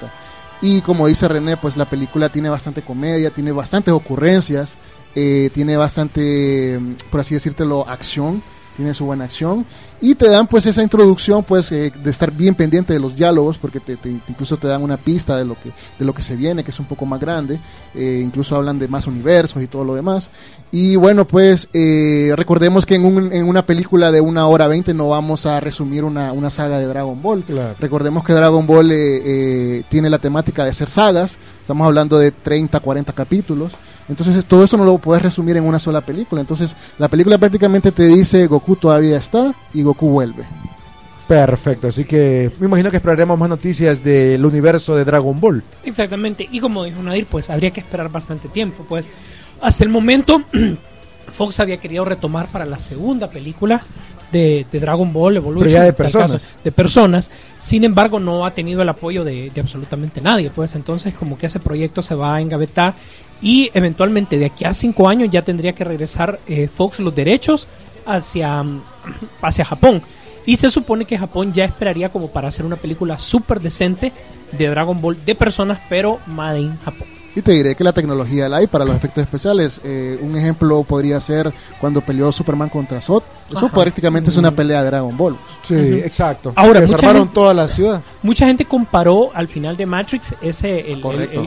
Y 0.62 0.82
como 0.82 1.08
dice 1.08 1.28
René, 1.28 1.58
pues 1.58 1.76
la 1.76 1.86
película 1.86 2.30
tiene 2.30 2.50
bastante 2.50 2.84
comedia, 2.84 3.32
tiene 3.32 3.52
bastantes 3.52 3.94
ocurrencias, 3.94 4.78
eh, 5.16 5.50
tiene 5.54 5.76
bastante, 5.76 6.78
mm, 6.80 6.96
por 7.10 7.22
así 7.22 7.34
decírtelo, 7.34 7.88
acción, 7.90 8.44
tiene 8.76 8.94
su 8.94 9.06
buena 9.06 9.26
acción. 9.26 9.66
Y 10.00 10.16
te 10.16 10.28
dan 10.30 10.48
pues 10.48 10.66
esa 10.66 10.82
introducción 10.82 11.44
pues 11.44 11.72
eh, 11.72 11.92
de 12.04 12.10
estar 12.10 12.32
bien 12.32 12.56
pendiente 12.56 12.94
de 12.94 13.00
los 13.00 13.16
diálogos, 13.16 13.58
porque 13.58 13.80
te, 13.80 13.98
te- 13.98 14.10
incluso 14.10 14.58
te 14.58 14.68
dan 14.68 14.82
una 14.82 14.98
pista 14.98 15.38
de 15.38 15.46
lo 15.46 15.56
que, 15.56 15.70
de 16.00 16.06
lo 16.06 16.14
que 16.14 16.22
se 16.24 16.36
viene, 16.36 16.64
que 16.64 16.72
es 16.72 16.80
un 16.80 16.86
poco 16.88 17.06
más 17.06 17.20
grande. 17.20 17.60
Eh, 17.94 18.22
incluso 18.24 18.56
hablan 18.56 18.80
de 18.80 18.88
más 18.88 19.06
universos 19.08 19.62
y 19.62 19.68
todo 19.68 19.84
lo 19.84 19.94
demás. 19.96 20.32
Y 20.72 20.96
bueno, 20.96 21.28
pues 21.28 21.68
eh, 21.74 22.34
recordemos 22.36 22.86
que 22.86 22.96
en, 22.96 23.06
un- 23.06 23.32
en 23.34 23.48
una 23.48 23.66
película 23.66 24.12
de 24.12 24.22
una 24.22 24.48
hora 24.48 24.68
veinte 24.68 24.94
no 24.94 25.10
vamos 25.10 25.46
a 25.46 25.60
resumir 25.60 26.04
una, 26.04 26.32
una 26.34 26.50
saga 26.50 26.80
de 26.80 26.86
Dragon 26.88 27.22
Ball. 27.22 27.44
Claro. 27.44 27.76
Recordemos 27.80 28.24
que 28.24 28.34
Dragon 28.34 28.66
Ball 28.66 28.90
eh, 28.92 29.84
tiene 29.90 30.10
la 30.10 30.20
temática 30.20 30.64
de 30.66 30.74
ser 30.74 30.90
sagas, 30.90 31.38
estamos 31.62 31.86
hablando 31.86 32.18
de 32.18 32.32
30, 32.32 32.80
40 32.80 33.14
capítulos, 33.14 33.74
entonces 34.08 34.44
todo 34.46 34.64
eso 34.64 34.78
no 34.78 34.86
lo 34.86 34.98
puedes 34.98 35.24
resumir 35.24 35.58
en 35.58 35.66
una 35.66 35.80
sola 35.80 36.02
película, 36.02 36.42
entonces 36.42 36.76
la 36.98 37.08
película 37.08 37.38
prácticamente 37.38 37.92
te 37.92 38.06
dice 38.06 38.48
Goku 38.48 38.76
todavía 38.76 39.18
está 39.18 39.54
y 39.74 39.84
Goku 39.84 40.10
vuelve. 40.10 40.44
Perfecto, 41.32 41.88
así 41.88 42.04
que 42.04 42.52
me 42.60 42.68
imagino 42.68 42.92
que 42.92 42.98
esperaremos 42.98 43.40
más 43.40 43.48
noticias 43.48 44.04
del 44.04 44.46
universo 44.46 44.98
de 44.98 45.06
Dragon 45.06 45.40
Ball. 45.40 45.64
Exactamente. 45.86 46.46
Y 46.52 46.60
como 46.60 46.84
dijo 46.84 47.02
Nadir, 47.02 47.26
pues 47.26 47.50
habría 47.50 47.72
que 47.72 47.80
esperar 47.80 48.12
bastante 48.12 48.50
tiempo. 48.50 48.86
Pues 48.90 49.08
hasta 49.62 49.86
el 49.86 49.90
momento, 49.90 50.42
Fox 51.28 51.62
había 51.62 51.78
querido 51.78 52.04
retomar 52.04 52.48
para 52.48 52.66
la 52.66 52.80
segunda 52.80 53.30
película 53.30 53.82
de, 54.32 54.66
de 54.70 54.80
Dragon 54.82 55.14
Ball 55.14 55.38
Evolution. 55.38 55.70
Pero 55.70 55.80
ya 55.80 55.84
de 55.86 55.94
personas. 55.94 56.32
caso, 56.34 56.48
de 56.66 56.72
personas. 56.74 57.32
Sin 57.60 57.86
embargo, 57.86 58.20
no 58.20 58.46
ha 58.46 58.52
tenido 58.52 58.82
el 58.82 58.90
apoyo 58.90 59.24
de, 59.24 59.52
de 59.52 59.62
absolutamente 59.62 60.20
nadie. 60.20 60.50
Pues 60.50 60.76
entonces, 60.76 61.14
como 61.14 61.38
que 61.38 61.46
ese 61.46 61.60
proyecto 61.60 62.02
se 62.02 62.14
va 62.14 62.36
a 62.36 62.42
engavetar. 62.42 62.94
Y 63.42 63.72
eventualmente, 63.74 64.38
de 64.38 64.46
aquí 64.46 64.66
a 64.66 64.74
cinco 64.74 65.08
años, 65.10 65.30
ya 65.32 65.42
tendría 65.42 65.74
que 65.74 65.84
regresar 65.84 66.40
eh, 66.48 66.68
Fox 66.68 67.00
los 67.00 67.16
derechos 67.16 67.68
hacia, 68.06 68.62
mm, 68.64 68.82
hacia 69.42 69.66
Japón. 69.66 70.02
Y 70.46 70.58
se 70.58 70.70
supone 70.70 71.06
que 71.06 71.18
Japón 71.18 71.54
ya 71.54 71.66
esperaría 71.66 72.10
como 72.10 72.28
para 72.30 72.48
hacer 72.48 72.66
una 72.66 72.76
película 72.76 73.18
súper 73.20 73.60
decente 73.60 74.12
de 74.52 74.68
Dragon 74.68 75.00
Ball 75.00 75.18
de 75.26 75.36
personas, 75.36 75.80
pero 75.90 76.20
made 76.28 76.62
in 76.62 76.78
Japón. 76.80 77.08
Y 77.34 77.42
te 77.42 77.54
diré 77.54 77.76
que 77.76 77.84
la 77.86 77.94
tecnología 77.94 78.50
la 78.50 78.58
hay 78.58 78.68
para 78.68 78.84
los 78.84 78.94
efectos 78.96 79.22
especiales. 79.24 79.80
Eh, 79.86 80.20
un 80.22 80.36
ejemplo 80.36 80.84
podría 80.84 81.22
ser 81.22 81.54
cuando 81.80 82.02
peleó 82.02 82.30
Superman 82.32 82.68
contra 82.68 83.00
Zod. 83.00 83.24
Eso 83.50 83.68
Ajá. 83.68 83.70
prácticamente 83.70 84.30
es 84.32 84.36
una 84.36 84.52
pelea 84.52 84.82
de 84.84 84.88
Dragon 84.88 85.16
Ball. 85.16 85.38
Sí, 85.64 85.76
exacto. 85.76 86.52
Ahora, 86.58 86.82
desarmaron 86.82 87.22
gente- 87.24 87.36
toda 87.36 87.54
la 87.54 87.70
ciudad. 87.70 88.02
Mucha 88.24 88.46
gente 88.46 88.66
comparó 88.66 89.32
al 89.34 89.48
final 89.48 89.76
de 89.78 89.86
Matrix 89.88 90.36
ese 90.42 90.92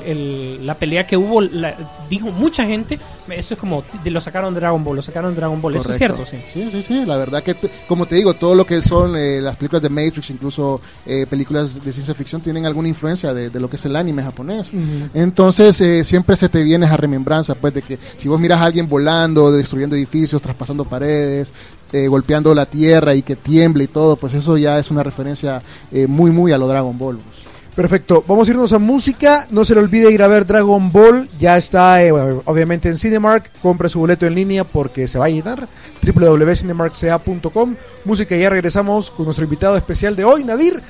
el- 0.07 0.67
la 0.67 0.75
pelea 0.75 1.07
que 1.07 1.17
hubo, 1.17 1.41
la- 1.41 1.77
dijo 2.11 2.27
mucha 2.33 2.65
gente, 2.67 2.99
eso 3.31 3.55
es 3.55 3.61
como 3.61 3.85
de- 4.03 4.11
lo 4.11 4.21
sacaron 4.21 4.53
de 4.55 4.61
Dragon 4.61 4.83
Ball, 4.83 4.97
lo 4.97 5.03
sacaron 5.03 5.31
de 5.31 5.37
Dragon 5.37 5.61
Ball, 5.63 5.75
eso 5.77 5.89
es 5.91 5.99
cierto, 5.99 6.27
sí. 6.27 6.37
Sí, 6.53 6.69
sí, 6.73 6.83
sí. 6.83 7.05
La 7.07 7.17
verdad 7.17 7.43
que, 7.45 7.55
como 7.87 8.07
te 8.07 8.17
digo, 8.17 8.35
todo 8.35 8.55
lo 8.57 8.67
que 8.67 8.83
son 8.83 9.15
eh, 9.17 9.41
las 9.41 9.57
películas 9.57 9.83
de 9.83 9.89
Matrix, 9.89 10.31
incluso 10.31 10.81
eh, 11.07 11.27
películas 11.31 11.83
de 11.85 11.93
ciencia 11.93 12.13
ficción, 12.15 12.41
tienen 12.43 12.67
alguna 12.67 12.89
influencia 12.89 13.33
de, 13.33 13.51
de 13.51 13.61
lo 13.61 13.71
que 13.71 13.77
es 13.77 13.85
el 13.85 13.95
anime 13.95 14.23
japonés. 14.23 14.73
Entonces, 15.15 15.81
eh, 15.81 16.05
siempre 16.05 16.37
se 16.37 16.49
te 16.49 16.63
viene 16.63 16.87
esa 16.87 16.97
remembranza, 16.97 17.55
pues, 17.55 17.73
de 17.75 17.83
que 17.83 17.99
si 18.17 18.29
vos 18.29 18.41
miras 18.41 18.61
a 18.61 18.65
alguien 18.65 18.89
volando, 18.89 19.53
destruyendo 19.53 19.95
edificios, 19.97 20.43
traspasando 20.43 20.85
paredes, 20.85 21.53
eh, 21.93 22.09
golpeando 22.09 22.55
la 22.55 22.67
tierra 22.67 23.15
y 23.15 23.23
que 23.23 23.37
tiemble 23.37 23.85
y 23.85 23.89
todo, 23.89 24.17
pues 24.17 24.35
eso 24.35 24.57
ya 24.57 24.79
es 24.79 24.91
una 24.91 25.03
referencia 25.03 25.63
eh, 25.93 26.07
muy, 26.07 26.31
muy 26.31 26.53
a 26.53 26.59
lo 26.59 26.67
Dragon 26.67 26.99
Ball. 26.99 27.19
pues. 27.19 27.55
Perfecto, 27.75 28.25
vamos 28.29 28.47
a 28.47 28.53
irnos 28.53 28.73
a 28.73 28.79
música. 28.79 29.49
No 29.51 29.65
se 29.65 29.75
le 29.75 29.81
olvide 29.81 30.13
ir 30.13 30.23
a 30.23 30.29
ver 30.29 30.47
Dragon 30.47 30.93
Ball. 30.93 31.29
Ya 31.41 31.57
está, 31.57 32.05
eh, 32.05 32.13
bueno, 32.13 32.43
obviamente, 32.45 32.89
en 32.89 32.97
Cinemark. 32.97 33.51
Compre 33.61 33.89
su 33.89 33.99
boleto 33.99 34.27
en 34.27 34.37
línea 34.37 34.63
porque 34.63 35.09
se 35.09 35.19
va 35.19 35.25
a 35.27 35.29
llenar. 35.29 35.67
www.cinemarkca.com. 36.03 37.75
Música, 38.05 38.37
y 38.37 38.41
ya 38.41 38.51
regresamos 38.51 39.11
con 39.11 39.25
nuestro 39.25 39.45
invitado 39.45 39.77
especial 39.77 40.15
de 40.15 40.25
hoy, 40.25 40.45
Nadir, 40.45 40.81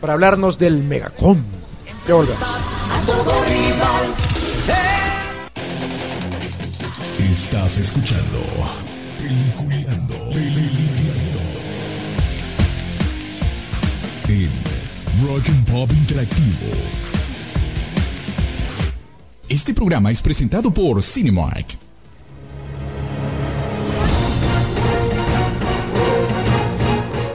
para 0.00 0.12
hablarnos 0.12 0.58
del 0.58 0.82
Megacon. 0.82 1.42
Ya 2.06 2.14
volvemos. 2.14 2.38
Estás 7.18 7.78
escuchando 7.78 8.42
Peliculeando. 9.18 9.75
En 14.28 14.50
Rock 15.24 15.48
and 15.48 15.70
Pop 15.70 15.92
Interactivo. 15.92 16.66
Este 19.48 19.72
programa 19.72 20.10
es 20.10 20.20
presentado 20.20 20.72
por 20.72 21.00
Cinemark. 21.00 21.66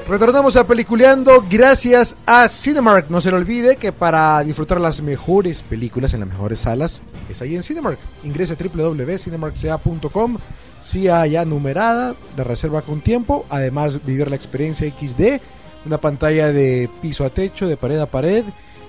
Retornamos 0.10 0.58
a 0.58 0.68
Peliculeando 0.68 1.46
gracias 1.50 2.18
a 2.26 2.50
Cinemark. 2.50 3.10
No 3.10 3.22
se 3.22 3.32
le 3.32 3.38
olvide 3.38 3.78
que 3.78 3.94
para 3.94 4.44
disfrutar 4.44 4.82
las 4.82 5.02
mejores 5.02 5.62
películas 5.62 6.14
en 6.14 6.20
las 6.20 6.30
mejores 6.30 6.60
salas 6.60 7.02
es 7.30 7.42
ahí 7.42 7.56
en 7.56 7.64
Cinemark. 7.64 8.00
Ingrese 8.26 8.54
a 8.54 8.58
www.cinemarkca.com. 8.58 10.38
CIA 10.84 11.28
ya 11.28 11.46
numerada, 11.46 12.16
la 12.36 12.44
reserva 12.44 12.82
con 12.82 13.02
tiempo. 13.02 13.46
Además, 13.50 14.04
vivir 14.04 14.30
la 14.30 14.36
experiencia 14.36 14.92
XD, 14.92 15.40
una 15.86 15.98
pantalla 15.98 16.52
de 16.52 16.90
piso 17.02 17.26
a 17.26 17.30
techo, 17.30 17.68
de 17.68 17.78
pared 17.78 18.00
a 18.00 18.06
pared. 18.06 18.44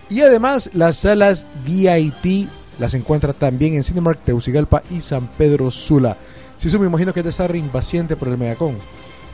Y 0.09 0.21
además, 0.21 0.71
las 0.75 0.97
salas 0.97 1.47
VIP 1.65 2.49
las 2.79 2.95
encuentra 2.95 3.33
también 3.33 3.75
en 3.75 3.85
Cinemark 3.85 4.25
Teucigalpa 4.25 4.83
y 4.91 5.01
San 5.01 5.27
Pedro 5.39 5.71
Sula. 5.71 6.17
Si 6.57 6.69
eso 6.69 6.79
me 6.79 6.87
imagino 6.87 7.13
que 7.13 7.23
te 7.23 7.29
está 7.29 7.47
impaciente 7.57 8.17
por 8.17 8.29
el 8.29 8.39
Megacón. 8.39 8.77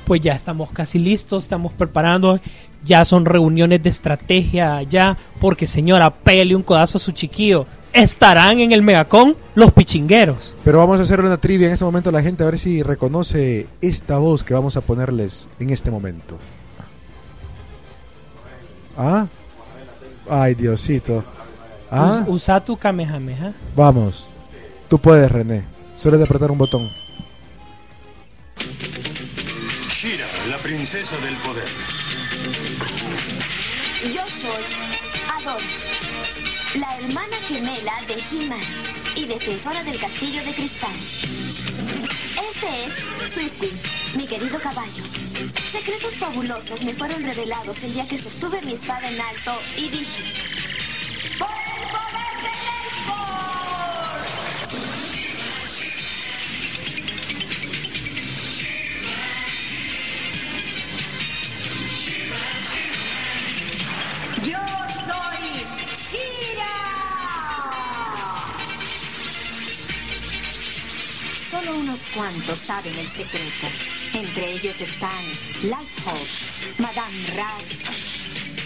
Pues 0.07 0.21
ya 0.23 0.33
estamos 0.33 0.71
casi 0.71 0.99
listos, 0.99 1.45
estamos 1.45 1.73
preparando, 1.73 2.41
ya 2.85 3.05
son 3.05 3.27
reuniones 3.27 3.83
de 3.83 3.91
estrategia 3.91 4.83
ya, 4.83 5.19
porque 5.41 5.67
señora, 5.67 6.11
pégale 6.11 6.57
un 6.57 6.63
codazo 6.63 6.97
a 6.97 7.01
su 7.01 7.13
chiquillo. 7.13 7.67
Estarán 7.93 8.61
en 8.61 8.73
el 8.73 8.83
Megacón 8.83 9.37
los 9.55 9.73
pichingueros. 9.73 10.55
Pero 10.65 10.79
vamos 10.79 10.99
a 11.01 11.03
hacer 11.03 11.21
una 11.21 11.37
trivia 11.37 11.67
en 11.67 11.73
este 11.73 11.85
momento 11.85 12.11
a 12.11 12.13
la 12.13 12.23
gente 12.23 12.43
a 12.43 12.47
ver 12.47 12.59
si 12.59 12.83
reconoce 12.83 13.67
esta 13.81 14.19
voz 14.19 14.45
que 14.45 14.55
vamos 14.55 14.77
a 14.77 14.81
ponerles 14.81 15.49
en 15.59 15.71
este 15.71 15.91
momento. 15.91 16.39
¿Ah? 18.99 19.27
Ay, 20.29 20.55
Diosito. 20.55 21.25
¿Ah? 21.91 22.21
Us- 22.27 22.29
usa 22.43 22.61
tu 22.63 22.77
Kamehameha. 22.77 23.53
Vamos. 23.75 24.29
Tú 24.89 24.99
puedes, 24.99 25.31
René. 25.31 25.65
Solo 25.95 26.17
es 26.17 26.19
de 26.19 26.25
apretar 26.25 26.51
un 26.51 26.59
botón. 26.59 26.91
Shira, 29.89 30.27
la 30.49 30.57
princesa 30.59 31.17
del 31.19 31.35
poder. 31.37 31.65
Yo 34.15 34.23
soy 34.29 34.63
Adol, 35.37 35.63
la 36.79 36.99
hermana 36.99 37.37
gemela 37.47 37.93
de 38.07 38.15
He-Man 38.15 38.61
y 39.17 39.27
defensora 39.27 39.83
del 39.83 39.99
castillo 39.99 40.43
de 40.45 40.55
cristal. 40.55 40.95
Este 42.51 42.87
es 42.87 43.33
Swiftwind, 43.33 43.81
mi 44.17 44.27
querido 44.27 44.59
caballo. 44.61 45.03
Secretos 45.71 46.17
fabulosos 46.19 46.83
me 46.83 46.95
fueron 46.95 47.23
revelados 47.23 47.85
el 47.85 47.95
día 47.95 48.09
que 48.09 48.19
sostuve 48.19 48.61
mi 48.63 48.73
espada 48.73 49.09
en 49.09 49.21
alto 49.21 49.61
y 49.77 49.89
dije... 49.89 50.25
¡Por 51.39 51.49
el 51.49 51.89
poder 51.95 52.35
de 52.43 52.51
Grayskull! 52.65 53.39
Yo 64.43 64.65
soy 65.07 65.47
Shira. 65.95 66.77
Solo 71.49 71.77
unos 71.77 72.01
cuantos 72.13 72.59
saben 72.59 72.99
el 72.99 73.07
secreto. 73.07 73.98
Entre 74.19 74.53
ellos 74.53 74.81
están 74.81 75.11
Lighthawk, 75.63 76.27
Madame 76.79 77.27
Raz 77.37 77.63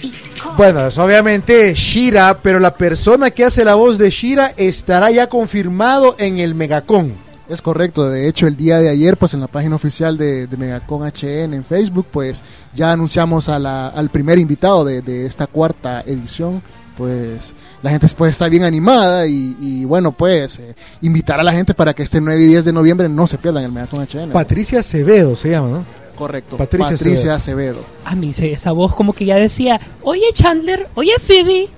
y 0.02 0.08
Cole. 0.40 0.56
Bueno, 0.56 0.86
es 0.86 0.96
obviamente 0.98 1.74
Shira, 1.74 2.38
pero 2.42 2.58
la 2.58 2.74
persona 2.74 3.30
que 3.30 3.44
hace 3.44 3.64
la 3.64 3.74
voz 3.74 3.98
de 3.98 4.10
Shira 4.10 4.54
estará 4.56 5.10
ya 5.10 5.28
confirmado 5.28 6.16
en 6.18 6.38
el 6.38 6.54
Megacón. 6.54 7.14
Es 7.48 7.60
correcto, 7.60 8.08
de 8.08 8.28
hecho 8.28 8.46
el 8.46 8.56
día 8.56 8.78
de 8.78 8.88
ayer 8.88 9.16
pues 9.18 9.34
en 9.34 9.40
la 9.40 9.46
página 9.48 9.76
oficial 9.76 10.16
de, 10.16 10.46
de 10.46 10.56
Megacon 10.56 11.02
HN 11.06 11.52
en 11.54 11.64
Facebook 11.64 12.06
pues 12.10 12.42
ya 12.72 12.92
anunciamos 12.92 13.48
a 13.50 13.58
la- 13.58 13.88
al 13.88 14.08
primer 14.08 14.38
invitado 14.38 14.84
de, 14.86 15.02
de 15.02 15.26
esta 15.26 15.46
cuarta 15.46 16.00
edición, 16.06 16.62
pues 16.96 17.52
la 17.82 17.90
gente 17.90 18.06
pues 18.16 18.32
está 18.32 18.48
bien 18.48 18.62
animada 18.62 19.26
y, 19.26 19.56
y, 19.60 19.84
bueno 19.84 20.12
pues 20.12 20.58
eh, 20.60 20.74
invitar 21.00 21.40
a 21.40 21.42
la 21.42 21.52
gente 21.52 21.74
para 21.74 21.92
que 21.94 22.02
este 22.02 22.20
9 22.20 22.40
y 22.40 22.46
10 22.46 22.64
de 22.64 22.72
noviembre 22.72 23.08
no 23.08 23.26
se 23.26 23.38
pierdan 23.38 23.64
el 23.64 23.72
Megacon 23.72 24.06
HN. 24.06 24.30
Patricia 24.32 24.80
Acevedo 24.80 25.34
se 25.36 25.50
llama, 25.50 25.68
¿no? 25.68 25.84
Correcto, 26.16 26.56
Patricia 26.56 26.90
Patricia, 26.96 27.34
Acevedo. 27.34 27.84
A 28.04 28.14
mí 28.14 28.32
se- 28.32 28.52
esa 28.52 28.70
voz 28.72 28.94
como 28.94 29.12
que 29.12 29.24
ya 29.24 29.36
decía, 29.36 29.80
oye 30.02 30.24
Chandler, 30.32 30.88
oye 30.94 31.12
Phoebe. 31.24 31.68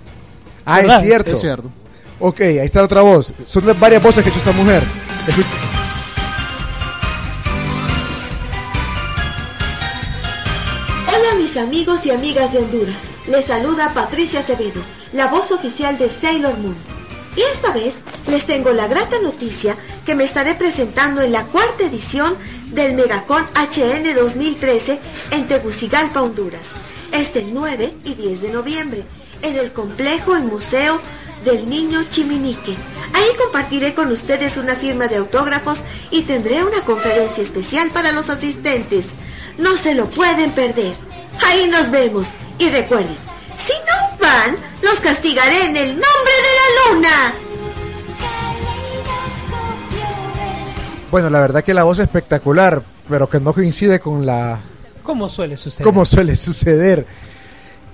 Ah, 0.67 0.81
es 0.81 1.01
cierto. 1.01 1.31
Es 1.33 1.41
cierto. 1.41 1.71
Ok, 2.21 2.41
ahí 2.41 2.59
está 2.59 2.81
la 2.81 2.85
otra 2.87 3.01
voz. 3.03 3.33
Son 3.47 3.67
las 3.67 3.79
varias 3.79 4.03
voces 4.03 4.23
que 4.23 4.31
ha 4.31 4.33
hecho 4.33 4.39
esta 4.39 4.53
mujer. 4.53 4.83
Escu- 5.27 5.45
Amigos 11.57 12.05
y 12.05 12.11
amigas 12.11 12.53
de 12.53 12.59
Honduras. 12.59 13.05
Les 13.29 13.45
saluda 13.45 13.95
Patricia 13.95 14.41
Acevedo, 14.41 14.83
la 15.13 15.29
voz 15.29 15.53
oficial 15.53 15.97
de 15.99 16.11
Sailor 16.11 16.59
Moon. 16.59 16.75
Y 17.37 17.43
esta 17.55 17.73
vez 17.73 17.95
les 18.29 18.45
tengo 18.47 18.73
la 18.73 18.89
grata 18.89 19.21
noticia 19.21 19.77
que 20.05 20.17
me 20.17 20.25
estaré 20.25 20.57
presentando 20.57 21.23
en 21.23 21.31
la 21.31 21.45
cuarta 21.47 21.85
edición 21.85 22.37
del 22.73 22.95
Megacon 22.95 23.45
HN 23.55 24.15
2013 24.17 24.99
en 25.31 25.47
Tegucigalpa, 25.47 26.23
Honduras, 26.23 26.71
este 27.13 27.47
9 27.49 27.95
y 28.05 28.15
10 28.15 28.43
de 28.43 28.51
noviembre, 28.51 29.05
en 29.43 29.57
el 29.57 29.73
complejo 29.73 30.37
y 30.37 30.43
museo 30.43 30.99
del 31.45 31.69
niño 31.69 32.03
Chiminique. 32.11 32.75
Ahí 33.13 33.29
compartiré 33.41 33.95
con 33.95 34.11
ustedes 34.11 34.57
una 34.57 34.75
firma 34.75 35.07
de 35.07 35.17
autógrafos 35.17 35.85
y 36.11 36.23
tendré 36.23 36.65
una 36.65 36.81
conferencia 36.81 37.45
especial 37.45 37.91
para 37.91 38.11
los 38.11 38.29
asistentes. 38.29 39.11
No 39.57 39.77
se 39.77 39.95
lo 39.95 40.11
pueden 40.11 40.51
perder. 40.51 41.14
Ahí 41.43 41.69
nos 41.71 41.91
vemos. 41.91 42.29
Y 42.59 42.69
recuerden, 42.71 43.17
si 43.57 43.73
no 43.73 44.19
van, 44.19 44.57
los 44.83 45.01
castigaré 45.01 45.67
en 45.67 45.77
el 45.77 45.89
nombre 45.89 46.33
de 46.47 46.53
la 46.61 46.95
luna. 46.95 47.35
Bueno, 51.11 51.31
la 51.31 51.41
verdad 51.41 51.63
que 51.63 51.75
la 51.75 51.85
voz 51.85 51.99
es 51.99 52.05
espectacular, 52.07 52.83
pero 53.09 53.29
que 53.29 53.39
no 53.39 53.53
coincide 53.53 54.01
con 54.01 54.27
la... 54.27 54.61
Como 55.03 55.29
suele 55.29 55.57
suceder. 55.57 55.85
como 55.85 56.05
suele 56.07 56.35
suceder. 56.35 57.07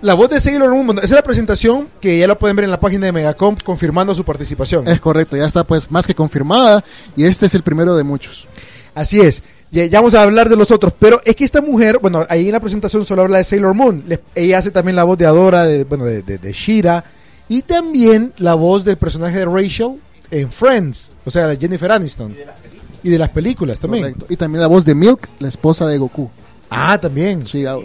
La 0.01 0.15
voz 0.15 0.31
de 0.31 0.41
Sailor 0.41 0.75
Moon, 0.75 0.97
esa 0.97 1.05
es 1.05 1.11
la 1.11 1.23
presentación 1.23 1.91
que 2.01 2.19
ya 2.19 2.27
la 2.27 2.39
pueden 2.39 2.57
ver 2.57 2.65
en 2.65 2.71
la 2.71 2.81
página 2.81 3.05
de 3.07 3.13
Megacom 3.13 3.57
confirmando 3.63 4.15
su 4.15 4.25
participación. 4.25 4.89
Es 4.89 5.01
correcto, 5.01 5.37
ya 5.37 5.45
está 5.45 5.65
pues 5.65 5.91
más 5.91 6.07
que 6.07 6.15
confirmada 6.15 6.83
y 7.15 7.25
este 7.25 7.45
es 7.45 7.55
el 7.55 7.63
primero 7.63 7.95
de 7.95 8.05
muchos. 8.05 8.47
Así 8.95 9.21
es. 9.21 9.43
Ya, 9.73 9.85
ya 9.87 10.01
vamos 10.01 10.15
a 10.15 10.23
hablar 10.25 10.49
de 10.49 10.57
los 10.57 10.71
otros, 10.73 10.93
pero 10.99 11.21
es 11.25 11.37
que 11.37 11.45
esta 11.45 11.61
mujer, 11.61 11.99
bueno, 12.03 12.27
ahí 12.29 12.47
en 12.47 12.53
la 12.53 12.61
presentación 12.61 13.05
solo 13.05 13.23
habla 13.23 13.39
de 13.39 13.45
Sailor 13.45 13.75
Moon. 13.75 14.03
Le- 14.07 14.21
ella 14.35 14.59
hace 14.59 14.71
también 14.73 14.97
la 14.97 15.05
voz 15.05 15.17
de 15.17 15.27
Adora, 15.27 15.63
de, 15.65 15.85
bueno, 15.85 16.05
de, 16.05 16.23
de, 16.23 16.39
de 16.39 16.53
Shira, 16.53 17.05
y 17.49 17.63
también 17.63 18.33
la 18.39 18.55
voz 18.55 18.85
del 18.85 18.97
personaje 18.99 19.39
de 19.39 19.45
Rachel 19.45 20.01
en 20.33 20.51
Friends, 20.51 21.13
o 21.25 21.31
sea, 21.31 21.55
Jennifer 21.57 21.91
Aniston. 21.93 22.35
Y 23.03 23.09
de 23.11 23.19
las 23.19 23.31
películas 23.31 23.79
también. 23.81 24.03
Correcto. 24.13 24.27
Y 24.29 24.37
también 24.37 24.61
la 24.61 24.67
voz 24.67 24.85
de 24.85 24.95
Milk, 24.95 25.29
la 25.39 25.49
esposa 25.49 25.87
de 25.87 25.99
Goku. 25.99 26.29
Ah, 26.69 26.99
también. 27.01 27.47
Sí, 27.47 27.65
a- 27.65 27.77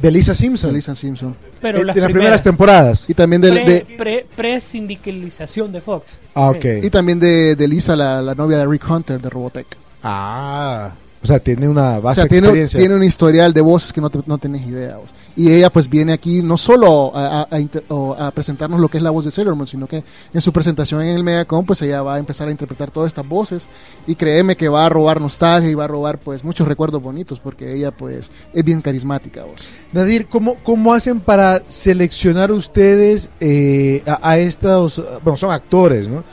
De 0.00 0.10
Lisa 0.10 0.34
Simpson. 0.34 0.70
de 0.70 0.76
Lisa 0.76 0.96
Simpson. 0.96 1.36
Pero 1.60 1.78
Eh, 1.78 1.84
las 1.84 1.94
de 1.94 2.00
las 2.00 2.10
primeras 2.10 2.40
primeras. 2.40 2.42
temporadas. 2.42 3.04
Y 3.08 3.14
también 3.14 3.40
de, 3.40 3.50
Pre, 3.50 3.64
de- 3.66 3.96
pre- 3.96 4.26
pre-sindicalización 4.34 5.70
de 5.72 5.80
Fox. 5.80 6.18
Ah, 6.34 6.50
Sí. 6.52 6.58
ok. 6.58 6.84
y 6.84 6.90
también 6.90 7.20
de, 7.20 7.54
de 7.54 7.68
Lisa, 7.68 7.94
la, 7.94 8.20
la 8.22 8.34
novia 8.34 8.58
de 8.58 8.66
Rick 8.66 8.88
Hunter 8.90 9.20
de 9.20 9.30
Robotech. 9.30 9.66
Ah, 10.02 10.90
o 11.22 11.26
sea, 11.26 11.38
tiene 11.38 11.68
una 11.68 11.98
O 11.98 12.02
vasta 12.02 12.22
sea, 12.22 12.28
tiene, 12.28 12.48
experiencia. 12.48 12.80
tiene 12.80 12.94
un 12.96 13.04
historial 13.04 13.52
de 13.54 13.60
voces 13.60 13.92
que 13.92 14.00
no, 14.00 14.10
te- 14.10 14.22
no 14.26 14.38
tenés 14.38 14.66
idea. 14.66 14.96
vos. 14.96 15.10
Y 15.36 15.50
ella 15.52 15.70
pues 15.70 15.88
viene 15.88 16.12
aquí 16.12 16.42
no 16.42 16.58
solo 16.58 17.14
a, 17.16 17.42
a- 17.42 17.46
a 17.50 17.60
inter- 17.60 17.84
o 17.88 18.12
a 18.18 18.30
presentarnos 18.32 18.80
lo 18.80 18.88
que 18.88 18.96
es 18.98 19.02
la 19.02 19.10
voz 19.10 19.24
de 19.24 19.30
Sailor 19.30 19.54
Moon, 19.54 19.66
sino 19.68 19.86
que 19.86 20.02
en 20.34 20.40
su 20.40 20.52
presentación 20.52 21.00
en 21.02 21.14
el 21.16 21.22
Megacon 21.24 21.64
pues 21.64 21.80
ella 21.82 22.02
va 22.02 22.16
a 22.16 22.18
empezar 22.18 22.48
a 22.48 22.50
interpretar 22.50 22.90
todas 22.90 23.08
estas 23.08 23.26
voces 23.26 23.66
y 24.06 24.14
créeme 24.16 24.56
que 24.56 24.68
va 24.68 24.84
a 24.84 24.88
robar 24.88 25.20
nostalgia 25.20 25.70
y 25.70 25.74
va 25.74 25.84
a 25.84 25.88
robar 25.88 26.18
pues 26.18 26.42
muchos 26.44 26.66
recuerdos 26.68 27.00
bonitos 27.00 27.38
porque 27.40 27.72
ella 27.72 27.92
pues 27.92 28.30
es 28.52 28.64
bien 28.64 28.82
carismática. 28.82 29.44
Vos. 29.44 29.60
Nadir, 29.92 30.26
¿cómo, 30.26 30.56
¿cómo 30.64 30.92
hacen 30.92 31.20
para 31.20 31.62
seleccionar 31.68 32.50
ustedes 32.52 33.30
eh, 33.40 34.02
a, 34.06 34.30
a 34.30 34.38
estos, 34.38 35.02
bueno, 35.22 35.36
son 35.36 35.52
actores, 35.52 36.08
¿no? 36.08 36.24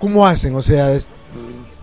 ¿Cómo, 0.00 0.26
hacen? 0.26 0.54
O 0.56 0.62
sea, 0.62 0.92
es- 0.94 1.08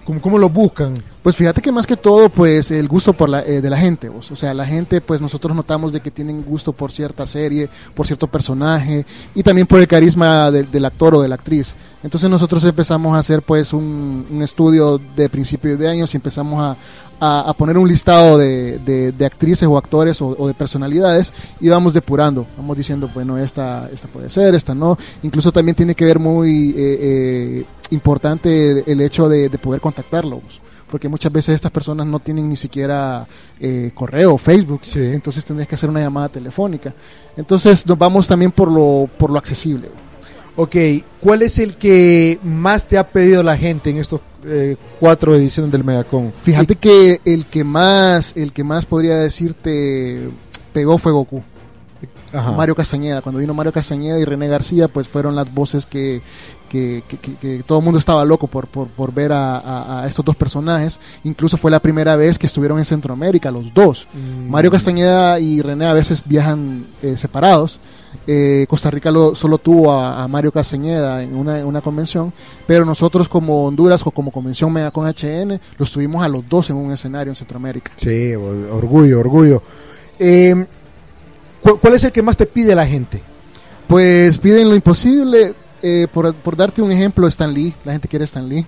¿cómo, 0.06 0.22
¿cómo 0.22 0.38
lo 0.38 0.50
buscan? 0.50 0.94
Pues 1.24 1.36
fíjate 1.36 1.60
que 1.62 1.72
más 1.72 1.88
que 1.88 1.98
todo, 1.98 2.30
pues 2.30 2.70
el 2.70 2.88
gusto 2.88 3.12
por 3.14 3.28
la, 3.30 3.42
eh, 3.42 3.60
de 3.60 3.70
la 3.70 3.78
gente, 3.78 4.10
o 4.10 4.22
sea, 4.22 4.54
la 4.54 4.64
gente, 4.64 5.02
pues 5.02 5.20
nosotros 5.20 5.56
notamos 5.56 5.92
de 5.92 6.00
que 6.00 6.12
tienen 6.12 6.44
gusto 6.44 6.72
por 6.72 6.92
cierta 6.92 7.26
serie, 7.26 7.68
por 7.96 8.06
cierto 8.06 8.28
personaje 8.28 9.04
y 9.34 9.42
también 9.42 9.66
por 9.66 9.80
el 9.80 9.88
carisma 9.88 10.52
del, 10.52 10.86
actor 10.86 11.16
o 11.16 11.22
de 11.24 11.28
la 11.28 11.34
actriz. 11.36 11.76
Entonces 12.04 12.30
nosotros 12.30 12.64
empezamos 12.64 13.16
a 13.16 13.20
hacer 13.20 13.42
pues 13.42 13.74
un, 13.74 14.40
estudio 14.44 15.02
de 15.16 15.28
principios 15.28 15.80
de 15.80 15.90
años 15.90 16.14
y 16.14 16.18
empezamos 16.18 16.62
a, 17.20 17.50
a- 17.50 17.54
poner 17.54 17.80
un 17.80 17.88
listado 17.88 18.38
de, 18.38 18.78
de- 18.78 19.26
actrices 19.26 19.68
o 19.68 19.80
actores 19.80 20.22
o, 20.22 20.36
o 20.38 20.48
de 20.48 20.54
personalidades 20.54 21.34
y 21.60 21.70
vamos 21.70 21.94
depurando, 21.96 22.46
vamos 22.56 22.78
diciendo, 22.78 23.10
bueno, 23.12 23.40
esta, 23.40 23.90
esta 23.92 24.08
puede 24.08 24.30
ser, 24.30 24.54
esta 24.54 24.76
no. 24.76 24.96
Incluso 25.24 25.52
también 25.52 25.76
tiene 25.76 25.96
que 25.96 26.06
ver 26.06 26.20
muy 26.20 26.70
eh, 26.70 26.76
eh, 26.78 27.66
importante 27.92 28.72
el, 28.72 28.84
el 28.88 29.02
hecho 29.02 29.30
de, 29.30 29.50
de 29.50 29.58
poder 29.58 29.82
contactarlo. 29.82 30.38
vos. 30.38 30.62
porque 30.90 31.10
muchas 31.10 31.32
veces 31.32 31.56
estas 31.56 31.72
personas 31.72 32.06
no 32.08 32.20
tienen 32.20 32.48
ni 32.48 32.56
siquiera 32.56 33.28
eh, 33.60 33.92
correo 33.94 34.36
o 34.36 34.38
Facebook, 34.38 34.82
entonces 34.96 35.44
tendrías 35.44 35.68
que 35.68 35.76
hacer 35.76 35.90
una 35.90 36.00
llamada 36.00 36.30
telefónica. 36.30 36.94
Entonces 37.36 37.86
nos 37.86 37.98
vamos 37.98 38.28
también 38.28 38.52
por 38.52 38.72
lo, 38.72 39.10
por 39.18 39.30
lo 39.30 39.38
accesible. 39.38 39.90
Ok, 40.56 40.76
¿cuál 41.20 41.42
es 41.42 41.60
el 41.60 41.76
que 41.76 42.40
más 42.44 42.88
te 42.88 42.98
ha 42.98 43.10
pedido 43.10 43.44
la 43.44 43.58
gente 43.58 43.90
en 43.90 43.98
estos 43.98 44.22
eh, 44.46 44.78
cuatro 45.00 45.36
ediciones 45.36 45.70
del 45.70 45.84
Megacon? 45.84 46.32
Fíjate 46.44 46.76
que 46.76 47.20
el 47.26 47.46
que 47.46 47.66
más, 47.66 48.32
el 48.38 48.54
que 48.54 48.64
más 48.64 48.86
podría 48.86 49.18
decirte 49.18 50.30
pegó 50.72 50.98
fue 50.98 51.12
Goku. 51.12 51.44
Ajá. 52.32 52.52
Mario 52.52 52.76
Castañeda, 52.76 53.22
cuando 53.22 53.40
vino 53.40 53.54
Mario 53.54 53.72
Castañeda 53.72 54.20
y 54.20 54.26
René 54.26 54.48
García, 54.48 54.88
pues 54.88 55.08
fueron 55.08 55.36
las 55.36 55.54
voces 55.54 55.86
que, 55.86 56.22
que, 56.70 57.04
que- 57.08 57.18
que- 57.18 57.36
que 57.36 57.64
todo 57.64 57.80
el 57.80 57.84
mundo 57.86 57.98
estaba 58.00 58.24
loco 58.26 58.48
por, 58.48 58.68
por, 58.68 58.88
por 58.88 59.14
ver 59.14 59.32
a, 59.32 59.58
a- 59.58 60.04
a 60.04 60.08
estos 60.08 60.24
dos 60.26 60.36
personajes. 60.36 61.00
Incluso 61.24 61.58
fue 61.58 61.72
la 61.72 61.80
primera 61.80 62.16
vez 62.16 62.38
que 62.40 62.46
estuvieron 62.48 62.78
en 62.80 62.86
Centroamérica, 62.86 63.52
los 63.52 63.74
dos. 63.74 64.08
Mm. 64.14 64.50
Mario 64.50 64.72
Castañeda 64.72 65.40
y 65.40 65.62
René 65.62 65.86
a 65.86 65.94
veces 65.94 66.22
viajan 66.26 66.86
eh, 67.02 67.16
separados. 67.18 67.80
Eh, 68.28 68.66
Costa 68.70 68.90
Rica 68.90 69.12
lo- 69.12 69.36
solo 69.36 69.58
tuvo 69.58 69.92
a, 69.92 70.24
a 70.24 70.28
Mario 70.28 70.52
Castañeda 70.52 71.22
en 71.22 71.36
una, 71.36 71.60
en 71.60 71.66
una 71.68 71.82
convención, 71.82 72.32
pero 72.66 72.86
nosotros 72.86 73.28
como 73.30 73.66
Honduras 73.66 74.02
o 74.06 74.12
como 74.12 74.32
convención 74.32 74.72
Mega 74.72 74.90
con 74.92 75.06
HN, 75.08 75.60
los 75.78 75.92
tuvimos 75.92 76.24
a 76.24 76.30
los 76.30 76.48
dos 76.48 76.70
en 76.70 76.78
un 76.78 76.92
escenario 76.92 77.32
en 77.32 77.36
Centroamérica. 77.36 77.92
Sí, 77.98 78.34
or- 78.34 78.70
orgullo, 78.72 79.20
orgullo. 79.20 79.62
Eh, 80.18 80.66
¿cu- 81.62 81.78
¿Cuál 81.80 81.96
es 81.96 82.04
el 82.06 82.12
que 82.12 82.22
más 82.22 82.38
te 82.38 82.46
pide 82.46 82.74
la 82.74 82.88
gente? 82.88 83.22
Pues 83.88 84.38
piden 84.40 84.70
lo 84.70 84.76
imposible. 84.76 85.54
Eh, 85.88 86.08
por, 86.12 86.34
por 86.34 86.56
darte 86.56 86.82
un 86.82 86.92
ejemplo, 86.92 87.28
Stan 87.28 87.54
Lee. 87.54 87.76
La 87.84 87.92
gente 87.92 88.08
quiere 88.08 88.26
Stan 88.26 88.50
Lee. 88.50 88.66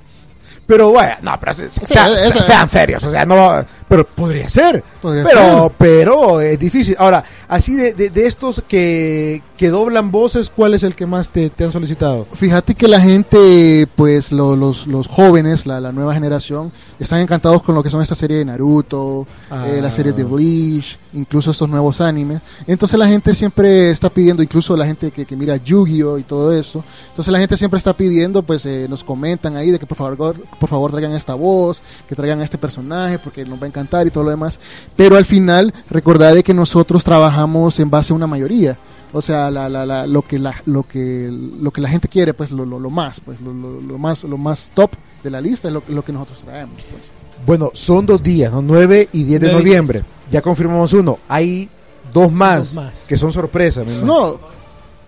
Pero 0.68 0.92
bueno, 0.92 1.14
no, 1.22 1.40
pero 1.40 1.54
se- 1.54 1.72
se- 1.72 1.88
sean, 1.88 2.12
esa- 2.14 2.46
sean 2.46 2.70
serios, 2.70 3.02
o 3.06 3.10
sea, 3.10 3.26
no, 3.26 3.66
pero 3.88 4.06
podría 4.06 4.50
ser. 4.50 4.84
Podría 5.02 5.24
pero, 5.24 5.64
ser. 5.64 5.72
pero 5.78 6.42
es 6.42 6.60
difícil. 6.60 6.96
Ahora, 7.00 7.24
así 7.48 7.74
de, 7.74 7.94
de, 7.94 8.10
de 8.10 8.28
estos 8.28 8.62
que, 8.68 9.42
que 9.56 9.70
doblan 9.70 10.12
voces, 10.12 10.50
¿cuál 10.54 10.74
es 10.74 10.84
el 10.84 10.94
que 10.94 11.06
más 11.06 11.30
te, 11.30 11.50
te 11.50 11.64
han 11.64 11.72
solicitado? 11.72 12.28
Fíjate 12.34 12.76
que 12.76 12.90
la 12.90 13.00
gente, 13.00 13.88
pues 13.96 14.32
lo- 14.34 14.58
los, 14.58 14.88
los 14.88 15.08
jóvenes, 15.08 15.66
la, 15.66 15.80
la 15.80 15.94
nueva 15.94 16.14
generación, 16.14 16.72
están 17.00 17.20
encantados 17.22 17.62
con 17.64 17.74
lo 17.74 17.82
que 17.82 17.90
son 17.90 18.02
esta 18.02 18.16
serie 18.16 18.38
de 18.38 18.46
Naruto, 18.46 19.26
Ah. 19.50 19.66
eh, 19.70 19.80
la 19.82 19.90
serie 19.90 20.12
de 20.12 20.26
Bleach, 20.26 21.00
incluso 21.14 21.52
estos 21.52 21.70
nuevos 21.70 22.02
animes. 22.02 22.42
Entonces 22.68 23.00
la 23.00 23.08
gente 23.08 23.34
siempre 23.34 23.90
está 23.92 24.10
pidiendo, 24.10 24.44
incluso 24.44 24.76
la 24.76 24.86
gente 24.86 25.12
que, 25.12 25.26
que 25.26 25.36
mira 25.38 25.56
Yu-Gi-Oh 25.56 26.18
y 26.18 26.24
todo 26.24 26.52
eso. 26.52 26.84
Entonces 27.12 27.32
la 27.32 27.40
gente 27.40 27.56
siempre 27.56 27.78
está 27.78 27.96
pidiendo, 27.96 28.44
pues 28.44 28.66
eh, 28.66 28.88
nos 28.90 29.06
comentan 29.06 29.56
ahí 29.56 29.72
de 29.72 29.80
que 29.80 29.86
por 29.86 29.98
favor, 29.98 30.36
por 30.60 30.70
favor 30.70 30.92
traigan 30.92 31.14
esta 31.14 31.34
voz, 31.36 31.82
que 32.08 32.16
traigan 32.16 32.40
a 32.42 32.44
este 32.44 32.58
personaje 32.58 33.20
porque 33.20 33.46
nos 33.46 33.60
va 33.60 33.66
a 33.66 33.68
encantar 33.68 34.08
y 34.08 34.12
todo 34.12 34.24
lo 34.24 34.30
demás. 34.32 34.60
Pero 34.96 35.18
al 35.18 35.26
final, 35.26 35.74
recordad 35.90 36.34
de 36.34 36.44
que 36.44 36.54
nosotros 36.54 37.04
trabajamos 37.04 37.80
en 37.80 37.90
base 37.90 38.14
a 38.14 38.16
una 38.16 38.28
mayoría. 38.28 38.78
O 39.14 39.22
sea, 39.22 39.50
la, 39.50 39.70
la, 39.70 39.86
la- 39.86 40.06
lo 40.06 40.22
que 40.22 40.38
la, 40.38 40.54
lo 40.66 40.84
que 40.84 41.30
lo 41.32 41.72
que 41.72 41.80
la 41.80 41.88
gente 41.90 42.10
quiere, 42.10 42.34
pues 42.34 42.52
lo, 42.52 42.66
lo, 42.66 42.78
lo 42.80 42.90
más, 42.90 43.22
pues 43.22 43.40
lo, 43.40 43.54
lo- 43.54 43.80
lo 43.80 43.98
más 43.98 44.24
lo 44.26 44.38
más 44.38 44.70
top 44.74 44.92
de 45.24 45.30
la 45.30 45.40
lista 45.40 45.70
es 45.70 45.74
lo, 45.74 45.82
lo 45.88 46.04
que 46.04 46.12
nosotros 46.12 46.40
traemos. 46.44 46.76
Pues. 46.92 47.04
Bueno, 47.46 47.72
son 47.74 48.06
dos 48.06 48.22
días, 48.22 48.52
¿no? 48.52 48.62
9 48.62 49.10
y 49.14 49.24
10 49.24 49.40
de 49.42 49.48
9 49.48 49.62
y 49.62 49.64
noviembre. 49.64 50.04
Ya 50.30 50.42
confirmamos 50.42 50.92
uno. 50.92 51.20
Hay 51.30 51.70
dos 52.14 52.32
más, 52.32 52.58
Dos 52.58 52.84
más. 52.84 53.06
que 53.08 53.18
son 53.18 53.32
sorpresas. 53.32 53.86
imagino. 53.88 54.06
No, 54.06 54.40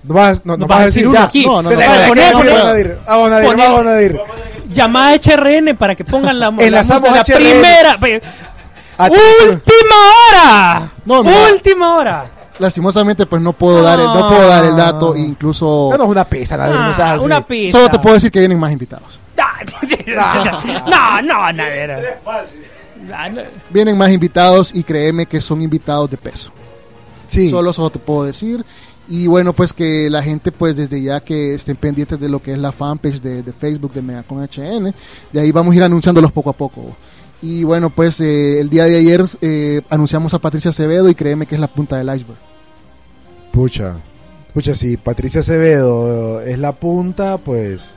no 0.03 0.13
vas, 0.13 0.45
no, 0.45 0.53
No 0.53 0.59
no 0.59 0.67
vas 0.67 0.77
vas 0.77 0.81
a 0.81 0.85
decir 0.85 1.01
decir 1.03 1.07
uno 1.09 1.19
ya. 1.19 1.23
aquí. 1.25 1.45
No, 1.45 1.61
no, 1.61 1.69
no, 1.69 1.75
no, 1.75 1.81
vamos 1.81 2.17
a 2.57 2.65
Nadir, 2.65 2.97
vamos 3.05 3.31
a 3.81 3.83
Nadir, 3.83 4.19
Vamos 4.75 5.01
a 5.01 5.13
HRN 5.15 5.75
para 5.77 5.95
que 5.95 6.05
pongan 6.05 6.39
la, 6.39 6.51
la 6.51 6.63
Enlazamos 6.63 7.09
música, 7.09 7.39
la 7.39 7.39
HRN. 7.39 7.49
primera. 7.51 7.95
¡Última 8.99 9.95
hora! 10.31 10.91
No, 11.05 11.23
mira. 11.23 11.51
¡Última 11.51 11.95
hora! 11.97 12.25
lastimosamente 12.59 13.25
pues 13.25 13.41
no 13.41 13.53
puedo 13.53 13.81
dar 13.81 13.99
el, 14.01 14.05
no 14.07 14.27
puedo 14.27 14.45
dar 14.47 14.65
el 14.65 14.75
dato, 14.75 15.15
incluso 15.15 15.87
Danos 15.91 16.09
una 16.09 16.25
pista, 16.25 16.57
no 16.57 16.63
Ah, 16.63 17.17
una 17.21 17.41
pista. 17.45 17.77
solo 17.77 17.89
te 17.89 17.99
puedo 17.99 18.15
decir 18.15 18.29
que 18.31 18.39
vienen 18.39 18.59
más 18.59 18.71
invitados. 18.73 19.17
no, 20.87 21.21
no, 21.21 21.53
Nader. 21.53 22.19
Ah, 23.13 23.29
no. 23.29 23.41
Vienen 23.69 23.97
más 23.97 24.09
invitados 24.09 24.71
y 24.75 24.83
créeme 24.83 25.25
que 25.25 25.39
son 25.39 25.61
invitados 25.61 26.09
de 26.11 26.17
peso. 26.17 26.51
Sí. 27.27 27.49
Solo 27.49 27.71
eso 27.71 27.89
te 27.89 27.99
puedo 27.99 28.25
decir. 28.25 28.65
Y 29.09 29.25
bueno, 29.25 29.53
pues 29.53 29.73
que 29.73 30.07
la 30.09 30.21
gente, 30.21 30.51
pues 30.51 30.75
desde 30.75 31.01
ya 31.01 31.19
que 31.19 31.55
estén 31.55 31.75
pendientes 31.75 32.19
de 32.19 32.29
lo 32.29 32.41
que 32.41 32.53
es 32.53 32.59
la 32.59 32.71
fanpage 32.71 33.19
de, 33.21 33.41
de 33.41 33.51
Facebook 33.51 33.91
de 33.91 34.03
Mega 34.03 34.21
con 34.21 34.37
HN, 34.37 34.93
de 35.33 35.39
ahí 35.39 35.51
vamos 35.51 35.73
a 35.73 35.77
ir 35.77 35.83
anunciándolos 35.83 36.31
poco 36.31 36.51
a 36.51 36.53
poco. 36.53 36.95
Y 37.41 37.63
bueno, 37.63 37.89
pues 37.89 38.19
eh, 38.19 38.59
el 38.59 38.69
día 38.69 38.83
de 38.85 38.97
ayer 38.97 39.25
eh, 39.41 39.81
anunciamos 39.89 40.33
a 40.33 40.39
Patricia 40.39 40.71
Acevedo 40.71 41.09
y 41.09 41.15
créeme 41.15 41.45
que 41.45 41.55
es 41.55 41.61
la 41.61 41.67
punta 41.67 41.97
del 41.97 42.13
iceberg. 42.13 42.37
Pucha, 43.51 43.95
pucha, 44.53 44.75
si 44.75 44.97
Patricia 44.97 45.39
Acevedo 45.39 46.41
es 46.41 46.59
la 46.59 46.73
punta, 46.73 47.37
pues 47.37 47.95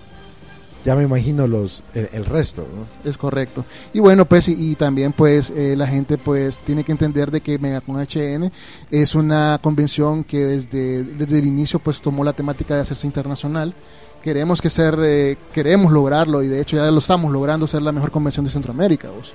ya 0.85 0.97
me 0.97 1.05
imagino 1.05 1.47
los 1.47 1.83
el, 1.95 2.09
el 2.13 2.25
resto, 2.25 2.63
¿no? 2.63 3.09
Es 3.09 3.17
correcto. 3.17 3.65
Y 3.93 4.01
bueno, 4.01 4.25
pues 4.25 4.49
y, 4.49 4.71
y 4.73 4.75
también 4.75 5.13
pues 5.13 5.51
eh, 5.51 5.75
la 5.77 5.87
gente 5.87 6.19
pues 6.19 6.59
tiene 6.59 6.85
que 6.85 6.93
entender 6.93 7.31
de 7.31 7.41
que 7.41 7.59
Megacon 7.59 8.01
HN 8.01 8.51
es 8.91 9.15
una 9.15 9.59
convención 9.63 10.25
que 10.25 10.45
desde, 10.45 11.05
desde 11.05 11.39
el 11.39 11.47
inicio 11.47 11.79
pues 11.79 12.01
tomó 12.01 12.25
la 12.25 12.33
temática 12.33 12.75
de 12.75 12.81
hacerse 12.81 13.07
internacional. 13.07 13.75
Queremos 14.23 14.63
que 14.63 14.71
ser, 14.71 14.97
eh, 15.03 15.37
queremos 15.53 15.93
lograrlo 15.93 16.43
y 16.43 16.49
de 16.49 16.61
hecho 16.61 16.77
ya 16.77 16.91
lo 16.91 16.99
estamos 16.99 17.33
logrando 17.33 17.67
ser 17.67 17.83
la 17.83 17.93
mejor 17.93 18.11
convención 18.11 18.45
de 18.45 18.51
Centroamérica. 18.51 19.11
vos. 19.11 19.35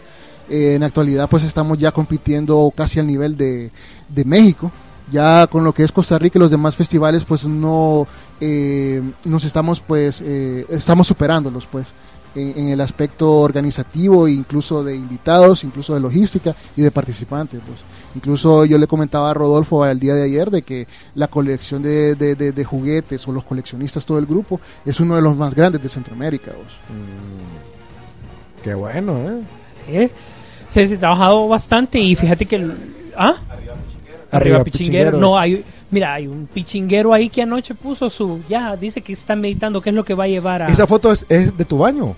Eh, 0.49 0.75
en 0.75 0.83
actualidad 0.83 1.29
pues 1.29 1.43
estamos 1.43 1.77
ya 1.77 1.91
compitiendo 1.91 2.71
casi 2.75 2.99
al 2.99 3.07
nivel 3.07 3.37
de, 3.37 3.71
de 4.09 4.25
México. 4.25 4.71
Ya 5.09 5.47
con 5.47 5.63
lo 5.63 5.73
que 5.73 5.83
es 5.83 5.91
Costa 5.93 6.19
Rica 6.19 6.37
y 6.37 6.41
los 6.41 6.51
demás 6.51 6.75
festivales 6.75 7.23
pues 7.23 7.45
no 7.45 8.05
eh, 8.41 9.01
nos 9.25 9.43
estamos 9.43 9.79
pues 9.79 10.21
eh, 10.23 10.65
estamos 10.69 11.07
superándolos 11.07 11.65
pues 11.65 11.87
en, 12.35 12.53
en 12.57 12.69
el 12.69 12.81
aspecto 12.81 13.39
organizativo, 13.41 14.27
e 14.27 14.31
incluso 14.33 14.83
de 14.83 14.95
invitados, 14.95 15.63
incluso 15.63 15.93
de 15.95 15.99
logística 16.01 16.55
y 16.75 16.81
de 16.83 16.91
participantes. 16.91 17.59
Pues. 17.65 17.79
Incluso 18.15 18.63
yo 18.65 18.77
le 18.77 18.85
comentaba 18.85 19.31
a 19.31 19.33
Rodolfo 19.33 19.83
al 19.83 19.99
día 19.99 20.13
de 20.13 20.23
ayer 20.23 20.51
de 20.51 20.61
que 20.61 20.87
la 21.15 21.27
colección 21.27 21.81
de, 21.81 22.15
de- 22.15 22.35
de- 22.35 22.51
de 22.51 22.63
juguetes 22.63 23.27
o 23.27 23.31
los 23.31 23.43
coleccionistas, 23.43 24.05
todo 24.05 24.19
el 24.19 24.25
grupo, 24.27 24.59
es 24.85 24.99
uno 24.99 25.15
de 25.15 25.21
los 25.21 25.35
más 25.35 25.55
grandes 25.55 25.81
de 25.81 25.89
Centroamérica. 25.89 26.51
pues. 26.51 26.67
Qué 28.63 28.73
bueno, 28.73 29.17
¿eh? 29.17 29.41
Así 29.73 29.95
es. 29.97 30.11
Se, 30.69 30.85
se 30.85 30.95
ha 30.95 30.99
trabajado 30.99 31.47
bastante 31.47 31.99
y 31.99 32.15
fíjate 32.15 32.45
que... 32.45 32.55
el- 32.57 32.77
¿Ah? 33.17 33.35
Arriba, 34.31 34.63
pichinguero. 34.63 34.63
pichingueros. 34.63 35.21
No, 35.21 35.37
hay... 35.37 35.63
Mira, 35.89 36.13
hay 36.15 36.27
un 36.27 36.47
pichinguero 36.47 37.13
ahí 37.13 37.29
que 37.29 37.41
anoche 37.41 37.73
puso 37.73 38.09
su... 38.09 38.41
Ya, 38.49 38.75
dice 38.75 39.01
que 39.01 39.13
está 39.13 39.35
meditando 39.35 39.81
qué 39.81 39.89
es 39.91 39.95
lo 39.95 40.03
que 40.03 40.13
va 40.13 40.25
a 40.25 40.27
llevar 40.27 40.61
a... 40.63 40.67
Esa 40.67 40.85
foto 40.85 41.11
es, 41.11 41.25
es 41.29 41.57
de 41.57 41.63
tu 41.65 41.77
baño. 41.77 42.15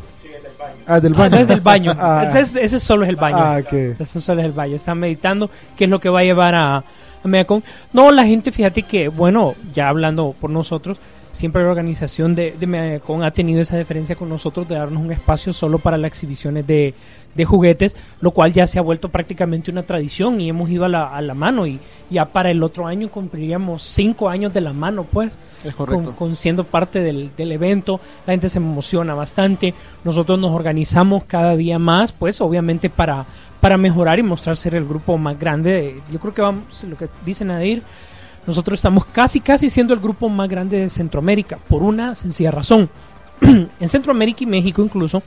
Ah, 0.88 1.00
del 1.00 1.14
Ah, 1.14 1.18
baño. 1.20 1.36
no 1.36 1.42
es 1.42 1.48
del 1.48 1.62
baño. 1.62 1.94
Ah. 1.98 2.26
ese, 2.28 2.40
es- 2.42 2.56
ese 2.56 2.80
solo 2.80 3.04
es 3.04 3.10
el 3.10 3.16
baño. 3.16 3.38
Ah, 3.40 3.60
ok. 3.62 3.74
Ese 4.00 4.20
solo 4.22 4.42
es 4.42 4.46
el 4.46 4.54
baño. 4.54 4.76
Está 4.76 4.96
meditando 4.96 5.50
qué 5.78 5.84
es 5.84 5.90
lo 5.90 6.00
que 6.00 6.10
va 6.10 6.20
a 6.22 6.24
llevar 6.24 6.56
a, 6.56 6.78
a 6.78 6.84
Megacon. 7.28 7.64
No, 7.94 8.12
la 8.12 8.26
gente, 8.26 8.52
fíjate 8.52 8.82
que, 8.84 9.08
bueno, 9.08 9.54
ya 9.74 9.90
hablando 9.90 10.34
por 10.40 10.50
nosotros, 10.50 10.98
siempre 11.32 11.62
la 11.64 11.70
organización 11.70 12.36
de, 12.36 12.56
de 12.60 13.02
ha 13.24 13.32
tenido 13.32 13.62
esa 13.62 13.78
diferencia 13.78 14.16
con 14.16 14.30
nosotros 14.30 14.68
de 14.68 14.76
darnos 14.76 15.02
un 15.04 15.12
espacio 15.12 15.54
solo 15.54 15.78
para 15.80 15.98
las 15.98 16.10
exhibiciones 16.10 16.66
de, 16.66 16.94
de 17.36 17.46
juguetes, 17.46 17.96
lo 18.22 18.32
cual 18.32 18.52
ya 18.54 18.66
se 18.68 18.80
ha 18.80 18.82
vuelto 18.82 19.10
prácticamente 19.10 19.70
una 19.72 19.84
tradición 19.84 20.42
y 20.42 20.50
hemos 20.50 20.70
ido 20.70 20.86
a 20.86 20.90
la, 20.90 21.08
a 21.08 21.22
la 21.22 21.34
mano 21.34 21.68
y 21.68 21.80
ya 22.10 22.26
para 22.26 22.50
el 22.52 22.64
otro 22.64 22.88
año 22.88 23.10
cumpliríamos 23.10 23.84
cinco 23.84 24.30
años 24.30 24.54
de 24.54 24.62
la 24.62 24.74
mano, 24.74 25.04
pues 25.04 25.38
Es 25.64 25.76
con, 26.16 26.36
siendo 26.36 26.64
parte 26.64 27.02
del, 27.04 27.30
del 27.38 27.52
evento. 27.52 28.00
La 28.26 28.34
gente 28.34 28.50
se 28.50 28.58
emociona 28.58 29.14
bastante. 29.14 29.74
Nosotros 30.04 30.40
nos 30.40 30.52
organizamos 30.52 31.24
cada 31.26 31.56
día 31.56 31.78
más, 31.78 32.12
pues 32.12 32.42
obviamente 32.42 32.90
para, 32.90 33.26
para 33.62 33.78
mejorar 33.78 34.18
y 34.18 34.24
mostrar 34.24 34.58
ser 34.58 34.74
el 34.74 34.86
grupo 34.86 35.18
más 35.20 35.38
grande. 35.40 35.72
de- 35.72 36.02
Yo 36.12 36.20
creo 36.20 36.34
que 36.34 36.42
vamos, 36.42 36.84
lo 36.86 36.98
que 36.98 37.08
dice 37.26 37.46
Nadir, 37.46 37.84
nosotros 38.48 38.80
estamos 38.80 39.06
casi, 39.06 39.40
casi 39.40 39.70
siendo 39.70 39.94
el 39.94 40.00
grupo 40.00 40.30
más 40.30 40.50
grande 40.50 40.78
de 40.78 40.90
Centroamérica, 40.90 41.58
por 41.68 41.84
una 41.84 42.16
sencilla 42.16 42.52
razón. 42.52 42.90
en 43.42 43.90
Centroamérica 43.90 44.44
y 44.44 44.48
México 44.48 44.82
incluso, 44.82 45.24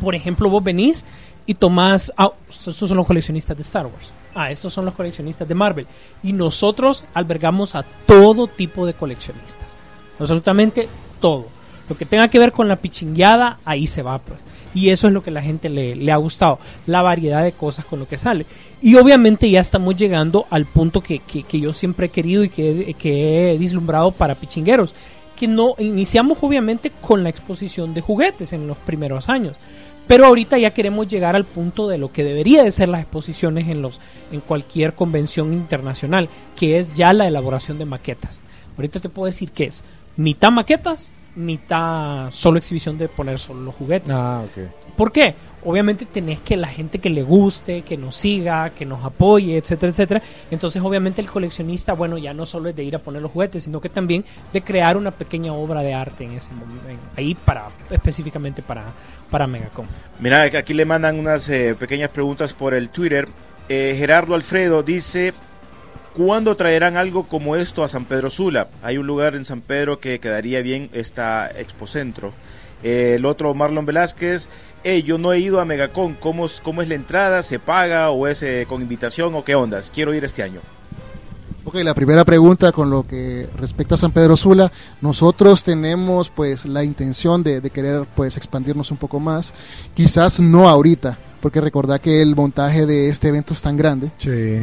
por 0.00 0.14
ejemplo, 0.14 0.48
vos 0.48 0.62
venís 0.62 1.04
y 1.46 1.54
tomás, 1.54 2.12
ah, 2.16 2.32
estos 2.48 2.76
son 2.76 2.96
los 2.96 3.06
coleccionistas 3.06 3.56
de 3.56 3.62
Star 3.62 3.86
Wars. 3.86 4.12
Ah, 4.34 4.50
estos 4.50 4.72
son 4.72 4.84
los 4.84 4.94
coleccionistas 4.94 5.46
de 5.46 5.54
Marvel. 5.54 5.86
Y 6.22 6.32
nosotros 6.32 7.04
albergamos 7.14 7.74
a 7.74 7.82
todo 8.06 8.46
tipo 8.46 8.86
de 8.86 8.94
coleccionistas. 8.94 9.76
Absolutamente 10.18 10.88
todo. 11.20 11.46
Lo 11.88 11.96
que 11.96 12.06
tenga 12.06 12.28
que 12.28 12.38
ver 12.38 12.52
con 12.52 12.68
la 12.68 12.76
pichingueada, 12.76 13.58
ahí 13.64 13.86
se 13.86 14.02
va, 14.02 14.18
pues. 14.18 14.40
Y 14.74 14.88
eso 14.88 15.06
es 15.06 15.12
lo 15.12 15.22
que 15.22 15.30
la 15.30 15.42
gente 15.42 15.68
le, 15.68 16.10
ha 16.12 16.16
gustado, 16.16 16.58
la 16.86 17.02
variedad 17.02 17.44
de 17.44 17.52
cosas 17.52 17.84
con 17.84 17.98
lo 17.98 18.08
que 18.08 18.16
sale. 18.18 18.46
Y 18.80 18.96
obviamente 18.96 19.50
ya 19.50 19.60
estamos 19.60 19.96
llegando 19.96 20.46
al 20.50 20.64
punto 20.66 21.00
que, 21.02 21.18
que- 21.20 21.60
yo 21.60 21.72
siempre 21.74 22.06
he 22.06 22.10
querido 22.10 22.42
y 22.44 22.48
que, 22.48 22.94
que 22.98 23.52
he 23.52 23.58
vislumbrado 23.58 24.12
para 24.12 24.34
pichingueros. 24.34 24.94
Que 25.36 25.46
no 25.48 25.74
iniciamos 25.78 26.38
obviamente 26.42 26.90
con 27.00 27.22
la 27.22 27.28
exposición 27.28 27.92
de 27.94 28.00
juguetes 28.00 28.52
en 28.52 28.66
los 28.66 28.76
primeros 28.78 29.28
años. 29.28 29.56
Pero 30.06 30.26
ahorita 30.26 30.58
ya 30.58 30.72
queremos 30.72 31.06
llegar 31.06 31.36
al 31.36 31.44
punto 31.44 31.86
de 31.88 31.96
lo 31.98 32.10
que 32.10 32.24
debería 32.24 32.64
de 32.64 32.70
ser 32.72 32.88
las 32.88 33.02
exposiciones 33.02 33.68
en 33.68 33.82
los 33.82 34.00
en 34.32 34.40
cualquier 34.40 34.94
convención 34.94 35.52
internacional, 35.52 36.28
que 36.56 36.78
es 36.78 36.94
ya 36.94 37.12
la 37.12 37.26
elaboración 37.28 37.78
de 37.78 37.84
maquetas. 37.84 38.40
Ahorita 38.76 39.00
te 39.00 39.08
puedo 39.08 39.26
decir 39.26 39.50
que 39.52 39.64
es 39.64 39.84
mitad 40.16 40.50
maquetas, 40.50 41.12
mitad 41.34 42.30
solo 42.30 42.58
exhibición 42.58 42.98
de 42.98 43.08
poner 43.08 43.38
solo 43.38 43.60
los 43.60 43.74
juguetes. 43.74 44.14
Ah, 44.14 44.42
ok. 44.44 44.70
¿Por 44.96 45.12
qué? 45.12 45.34
Obviamente 45.64 46.06
tenés 46.06 46.40
que 46.40 46.56
la 46.56 46.66
gente 46.66 46.98
que 46.98 47.08
le 47.08 47.22
guste, 47.22 47.82
que 47.82 47.96
nos 47.96 48.16
siga, 48.16 48.70
que 48.70 48.84
nos 48.84 49.04
apoye, 49.04 49.56
etcétera, 49.56 49.90
etcétera. 49.90 50.22
Entonces, 50.50 50.82
obviamente 50.82 51.20
el 51.20 51.30
coleccionista, 51.30 51.92
bueno, 51.92 52.18
ya 52.18 52.34
no 52.34 52.46
solo 52.46 52.68
es 52.68 52.76
de 52.76 52.82
ir 52.82 52.96
a 52.96 52.98
poner 52.98 53.22
los 53.22 53.30
juguetes, 53.30 53.62
sino 53.64 53.80
que 53.80 53.88
también 53.88 54.24
de 54.52 54.62
crear 54.62 54.96
una 54.96 55.12
pequeña 55.12 55.52
obra 55.52 55.82
de 55.82 55.94
arte 55.94 56.24
en 56.24 56.32
ese 56.32 56.50
momento, 56.52 56.82
ahí 57.16 57.34
para 57.36 57.68
específicamente 57.90 58.60
para 58.60 58.86
para 59.30 59.46
Megacom. 59.46 59.86
Mira, 60.20 60.42
aquí 60.42 60.74
le 60.74 60.84
mandan 60.84 61.18
unas 61.18 61.48
eh, 61.48 61.74
pequeñas 61.78 62.10
preguntas 62.10 62.52
por 62.52 62.74
el 62.74 62.90
Twitter. 62.90 63.28
Eh, 63.68 63.94
Gerardo 63.96 64.34
Alfredo 64.34 64.82
dice, 64.82 65.32
¿cuándo 66.16 66.56
traerán 66.56 66.96
algo 66.96 67.24
como 67.24 67.56
esto 67.56 67.82
a 67.84 67.88
San 67.88 68.04
Pedro 68.04 68.30
Sula? 68.30 68.68
Hay 68.82 68.98
un 68.98 69.06
lugar 69.06 69.34
en 69.34 69.44
San 69.44 69.60
Pedro 69.60 69.98
que 69.98 70.18
quedaría 70.20 70.62
bien 70.62 70.90
esta 70.92 71.50
Expocentro. 71.50 72.32
Eh, 72.82 73.14
el 73.16 73.24
otro, 73.26 73.54
Marlon 73.54 73.86
Velázquez, 73.86 74.48
"Hey, 74.82 75.02
yo 75.04 75.16
no 75.18 75.32
he 75.32 75.38
ido 75.38 75.60
a 75.60 75.64
Megacon, 75.64 76.14
¿cómo, 76.14 76.46
es- 76.46 76.60
cómo 76.60 76.82
es 76.82 76.88
la 76.88 76.94
entrada? 76.96 77.42
¿Se 77.42 77.58
paga 77.58 78.10
o 78.10 78.26
es 78.26 78.42
eh, 78.42 78.66
con 78.68 78.82
invitación 78.82 79.34
o 79.34 79.44
qué 79.44 79.54
ondas? 79.54 79.90
Quiero 79.94 80.12
ir 80.14 80.24
este 80.24 80.42
año. 80.42 80.60
Ok, 81.64 81.76
la 81.76 81.94
primera 81.94 82.24
pregunta 82.24 82.72
con 82.72 82.90
lo 82.90 83.06
que 83.06 83.48
respecta 83.56 83.94
a 83.94 83.98
San 83.98 84.10
Pedro 84.10 84.36
Sula, 84.36 84.72
nosotros 85.00 85.62
tenemos 85.62 86.28
pues 86.28 86.64
la 86.66 86.82
intención 86.82 87.44
de, 87.44 87.60
de 87.60 87.70
querer 87.70 88.04
pues 88.16 88.36
expandirnos 88.36 88.90
un 88.90 88.96
poco 88.96 89.20
más, 89.20 89.54
quizás 89.94 90.40
no 90.40 90.68
ahorita, 90.68 91.16
porque 91.42 91.60
recordad 91.60 92.00
que 92.00 92.22
el 92.22 92.34
montaje 92.34 92.86
de 92.86 93.08
este 93.10 93.28
evento 93.28 93.52
es 93.52 93.60
tan 93.60 93.76
grande, 93.76 94.10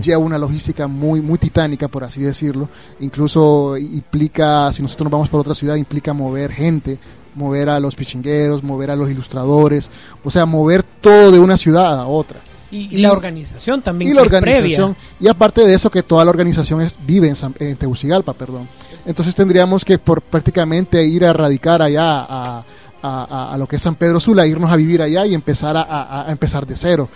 lleva 0.02 0.18
una 0.18 0.40
logística 0.40 0.88
muy 0.88 1.22
muy 1.22 1.38
titánica 1.38 1.88
por 1.90 2.04
así 2.04 2.22
decirlo, 2.22 2.70
incluso 3.02 3.78
implica, 3.78 4.72
si 4.74 4.82
nosotros 4.82 5.06
nos 5.06 5.12
vamos 5.12 5.30
para 5.30 5.42
otra 5.42 5.54
ciudad, 5.56 5.76
implica 5.76 6.14
mover 6.14 6.52
gente, 6.52 6.98
mover 7.36 7.70
a 7.70 7.80
los 7.80 7.94
pichingueros, 7.96 8.64
mover 8.64 8.92
a 8.92 8.96
los 8.96 9.10
ilustradores, 9.12 9.92
o 10.24 10.32
sea, 10.32 10.46
mover 10.46 10.82
todo 10.84 11.32
de 11.32 11.40
una 11.40 11.58
ciudad 11.58 12.00
a 12.00 12.08
otra. 12.08 12.40
Y, 12.72 12.98
y 12.98 13.02
la 13.02 13.12
organización 13.12 13.82
también 13.82 14.12
Y 14.12 14.14
la 14.14 14.22
es 14.22 14.28
previa. 14.30 14.48
organización. 14.52 14.96
Y 15.20 15.28
aparte 15.28 15.66
de 15.66 15.74
eso, 15.74 15.90
que 15.90 16.04
toda 16.04 16.24
la 16.24 16.30
organización 16.30 16.82
es- 16.82 16.98
vive 17.06 17.28
en, 17.28 17.36
San- 17.36 17.56
en 17.60 17.76
Tegucigalpa, 17.76 18.34
perdón. 18.34 18.68
Entonces 19.08 19.34
tendríamos 19.34 19.84
que 19.84 19.98
por 19.98 20.22
prácticamente 20.22 21.04
ir 21.04 21.26
a 21.26 21.34
radicar 21.34 21.82
allá 21.82 22.20
a, 22.30 22.64
a- 23.02 23.54
a- 23.54 23.58
lo 23.58 23.68
que 23.68 23.78
es 23.78 23.82
San 23.82 23.96
Pedro 23.96 24.20
Sula, 24.20 24.46
irnos 24.48 24.72
a 24.72 24.76
vivir 24.76 25.02
allá 25.02 25.26
y 25.26 25.34
empezar 25.34 25.76
a- 25.78 26.28
a 26.28 26.32
empezar 26.32 26.66
de 26.66 26.76
cero. 26.76 27.10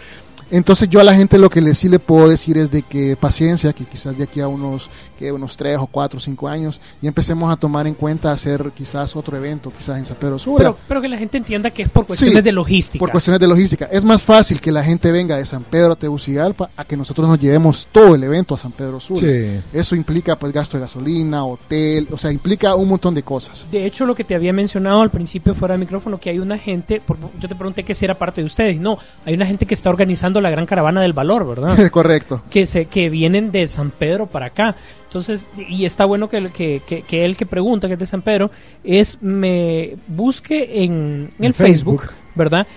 Entonces 0.57 0.87
yo 0.87 0.99
a 0.99 1.03
la 1.03 1.13
gente 1.15 1.37
lo 1.37 1.49
que 1.49 1.61
le, 1.61 1.73
sí 1.73 1.89
le 1.89 1.99
puedo 1.99 2.29
decir 2.29 2.57
es 2.57 2.69
de 2.69 2.83
que 2.83 3.15
paciencia, 3.15 3.73
que 3.73 3.85
quizás 3.85 4.17
de 4.17 4.23
aquí 4.25 4.39
a 4.39 4.47
unos, 4.47 4.89
que 5.17 5.31
unos 5.31 5.57
3 5.57 5.77
o 5.79 5.87
4 5.87 6.17
o 6.17 6.21
5 6.21 6.47
años 6.47 6.79
y 7.01 7.07
empecemos 7.07 7.51
a 7.51 7.55
tomar 7.57 7.87
en 7.87 7.95
cuenta 7.95 8.31
hacer 8.31 8.71
quizás 8.75 9.15
otro 9.15 9.35
evento, 9.35 9.71
quizás 9.75 9.97
en 9.97 10.05
San 10.05 10.17
Pedro 10.17 10.37
Sula. 10.37 10.57
Pero, 10.59 10.77
pero 10.87 11.01
que 11.01 11.09
la 11.09 11.17
gente 11.17 11.37
entienda 11.37 11.71
que 11.71 11.81
es 11.83 11.89
por 11.89 12.05
cuestiones 12.05 12.35
Sí, 12.37 12.41
de 12.41 12.51
logística. 12.51 12.99
Por 12.99 13.09
cuestiones 13.11 13.39
de 13.39 13.47
logística. 13.47 13.85
Es 13.91 14.05
más 14.05 14.21
fácil 14.21 14.61
que 14.61 14.71
la 14.71 14.83
gente 14.83 15.11
venga 15.11 15.37
de 15.37 15.45
San 15.45 15.63
Pedro 15.63 15.93
a 15.93 15.95
Tegucigalpa 15.95 16.69
a 16.77 16.85
que 16.85 16.95
nosotros 16.95 17.27
nos 17.27 17.39
llevemos 17.39 17.87
todo 17.91 18.13
el 18.15 18.23
evento 18.23 18.53
a 18.53 18.57
San 18.59 18.71
Pedro 18.73 18.99
Sula. 18.99 19.19
Sí. 19.21 19.59
Eso 19.73 19.95
implica 19.95 20.37
pues 20.37 20.53
gasto 20.53 20.77
de 20.77 20.81
gasolina, 20.81 21.43
hotel, 21.45 22.07
o 22.11 22.17
sea, 22.17 22.31
implica 22.31 22.75
un 22.75 22.89
montón 22.89 23.15
de 23.15 23.23
cosas. 23.23 23.65
De 23.71 23.85
hecho, 23.85 24.05
lo 24.05 24.13
que 24.13 24.23
te 24.23 24.35
había 24.35 24.53
mencionado 24.53 25.01
al 25.01 25.09
principio 25.09 25.55
fuera 25.55 25.73
de 25.73 25.79
micrófono, 25.79 26.19
que 26.19 26.29
hay 26.29 26.37
una 26.39 26.57
gente, 26.59 27.01
por- 27.01 27.17
yo 27.39 27.47
te 27.49 27.55
pregunté 27.55 27.83
que 27.83 27.95
si 27.95 28.05
era 28.05 28.19
parte 28.19 28.41
de 28.41 28.45
ustedes, 28.45 28.79
no, 28.79 28.99
hay 29.25 29.33
una 29.33 29.45
gente 29.47 29.65
que 29.65 29.73
está 29.73 29.89
organizando 29.89 30.42
la 30.43 30.51
gran 30.51 30.65
caravana 30.65 31.01
del 31.01 31.13
valor, 31.13 31.47
¿verdad? 31.47 31.77
Correcto. 31.91 32.43
que 32.49 32.65
se 32.65 32.85
que 32.85 33.09
vienen 33.09 33.51
de 33.51 33.67
San 33.67 33.91
Pedro 33.91 34.27
para 34.27 34.47
acá. 34.47 34.75
Entonces, 35.05 35.47
y 35.69 35.85
está 35.85 36.05
bueno 36.05 36.29
que, 36.29 36.49
que, 36.49 36.81
que, 36.85 37.01
que 37.03 37.25
él 37.25 37.37
que 37.37 37.45
pregunta, 37.45 37.87
que 37.87 37.93
es 37.93 37.99
de 37.99 38.05
San 38.05 38.21
Pedro, 38.21 38.51
es 38.83 39.21
me 39.21 39.95
busque 40.07 40.83
en, 40.83 41.29
en 41.37 41.45
el 41.45 41.53
Facebook, 41.53 42.01
Facebook. 42.01 42.17
¿verdad? 42.35 42.67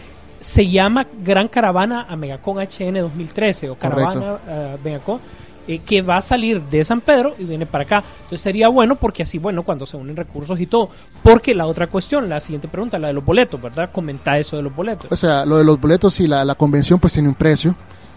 Se 0.40 0.68
llama 0.68 1.06
Gran 1.24 1.48
Caravana 1.48 2.06
a 2.08 2.16
Megacon 2.16 2.58
HN 2.58 2.94
2013 2.94 3.70
o 3.70 3.74
Caravana 3.76 4.38
a 4.46 4.76
Megacon. 4.84 5.20
Eh, 5.68 5.78
que 5.80 6.02
va 6.02 6.16
a 6.16 6.22
salir 6.22 6.62
de 6.62 6.84
San 6.84 7.00
Pedro 7.00 7.34
y 7.38 7.44
viene 7.44 7.66
para 7.66 7.84
acá. 7.84 8.04
Entonces 8.16 8.40
sería 8.40 8.68
bueno 8.68 8.96
porque 8.96 9.22
así, 9.22 9.38
bueno, 9.38 9.62
cuando 9.62 9.86
se 9.86 9.96
unen 9.96 10.16
recursos 10.16 10.58
y 10.60 10.66
todo. 10.66 10.90
Porque 11.22 11.54
la 11.54 11.66
otra 11.66 11.88
cuestión, 11.88 12.28
la 12.28 12.40
siguiente 12.40 12.68
pregunta, 12.68 12.98
la 12.98 13.08
de 13.08 13.12
los 13.12 13.24
boletos, 13.24 13.60
¿verdad? 13.60 13.90
Comenta 13.92 14.38
eso 14.38 14.56
de 14.56 14.62
los 14.62 14.74
boletos. 14.74 15.10
O 15.10 15.16
sea, 15.16 15.44
lo 15.44 15.58
de 15.58 15.64
los 15.64 15.80
boletos 15.80 16.20
y 16.20 16.26
la, 16.26 16.44
la 16.44 16.54
convención 16.54 16.98
pues 16.98 17.12
tiene 17.12 17.28
un 17.28 17.34
precio. 17.34 17.74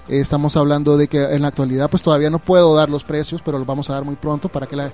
Eh, 0.07 0.19
estamos 0.19 0.57
hablando 0.57 0.97
de 0.97 1.07
que 1.07 1.23
en 1.23 1.41
la 1.41 1.49
actualidad 1.49 1.89
pues 1.89 2.01
todavía 2.01 2.29
no 2.29 2.39
puedo 2.39 2.75
dar 2.75 2.89
los 2.89 3.03
precios, 3.03 3.41
pero 3.43 3.57
los 3.57 3.67
vamos 3.67 3.89
a 3.89 3.93
dar 3.93 4.03
muy 4.03 4.15
pronto 4.15 4.49
para 4.49 4.65
que 4.65 4.75
la... 4.75 4.91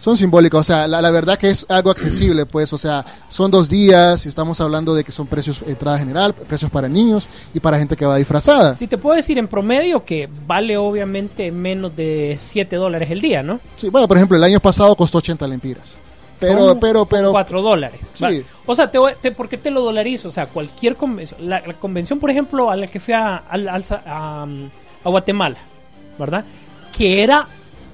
Son 0.00 0.16
simbólicos, 0.16 0.60
o 0.60 0.64
sea, 0.64 0.86
la, 0.86 1.02
la 1.02 1.10
verdad 1.10 1.36
que 1.36 1.50
es 1.50 1.66
algo 1.68 1.90
accesible, 1.90 2.46
pues, 2.46 2.72
o 2.72 2.78
sea, 2.78 3.04
son 3.28 3.50
dos 3.50 3.68
días 3.68 4.24
y 4.24 4.28
estamos 4.28 4.60
hablando 4.60 4.94
de 4.94 5.02
que 5.02 5.10
son 5.10 5.26
precios 5.26 5.60
entrada 5.66 5.98
general, 5.98 6.32
precios 6.34 6.70
para 6.70 6.88
niños 6.88 7.28
y 7.52 7.58
para 7.60 7.76
gente 7.78 7.96
que 7.96 8.06
va 8.06 8.16
disfrazada. 8.16 8.74
Si 8.74 8.86
te 8.86 8.98
puedo 8.98 9.16
decir 9.16 9.36
en 9.38 9.48
promedio 9.48 10.04
que 10.04 10.28
vale 10.46 10.76
obviamente 10.76 11.50
menos 11.50 11.96
de 11.96 12.36
7 12.38 12.76
dólares 12.76 13.10
el 13.10 13.20
día, 13.20 13.42
¿no? 13.42 13.58
Sí, 13.76 13.88
bueno, 13.88 14.06
por 14.06 14.16
ejemplo, 14.16 14.36
el 14.36 14.44
año 14.44 14.60
pasado 14.60 14.94
costó 14.94 15.18
80 15.18 15.46
lempiras. 15.48 15.96
Pero, 16.38 16.78
pero, 16.78 17.06
pero... 17.06 17.32
4 17.32 17.62
dólares. 17.62 18.00
Sí. 18.12 18.44
O 18.66 18.74
sea, 18.74 18.90
te, 18.90 18.98
te- 19.22 19.32
¿por 19.32 19.48
qué 19.48 19.56
te 19.56 19.70
lo 19.70 19.80
dolarizo? 19.80 20.28
O 20.28 20.30
sea, 20.30 20.46
cualquier 20.46 20.94
convención. 20.94 21.48
La, 21.48 21.62
la 21.66 21.72
convención, 21.74 22.18
por 22.20 22.30
ejemplo, 22.30 22.70
a 22.70 22.76
la 22.76 22.86
que 22.86 23.00
fui 23.00 23.14
a, 23.14 23.36
a, 23.48 24.46
a 25.04 25.08
Guatemala, 25.08 25.56
¿verdad? 26.18 26.44
Que 26.96 27.22
era 27.22 27.46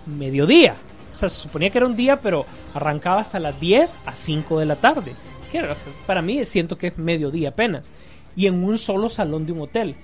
mediodía. 0.06 0.74
O 1.12 1.16
sea, 1.16 1.28
se 1.28 1.40
suponía 1.40 1.70
que 1.70 1.78
era 1.78 1.86
un 1.86 1.96
día, 1.96 2.20
pero 2.20 2.46
arrancaba 2.74 3.20
hasta 3.20 3.38
las 3.38 3.58
10 3.60 3.96
a 4.06 4.14
5 4.14 4.58
de 4.58 4.66
la 4.66 4.76
tarde. 4.76 5.14
Que 5.50 5.58
era, 5.58 5.72
o 5.72 5.74
sea, 5.74 5.92
para 6.06 6.22
mí 6.22 6.44
siento 6.44 6.78
que 6.78 6.88
es 6.88 6.98
mediodía 6.98 7.50
apenas. 7.50 7.90
Y 8.34 8.46
en 8.46 8.64
un 8.64 8.78
solo 8.78 9.08
salón 9.10 9.44
de 9.46 9.52
un 9.52 9.60
hotel. 9.60 9.94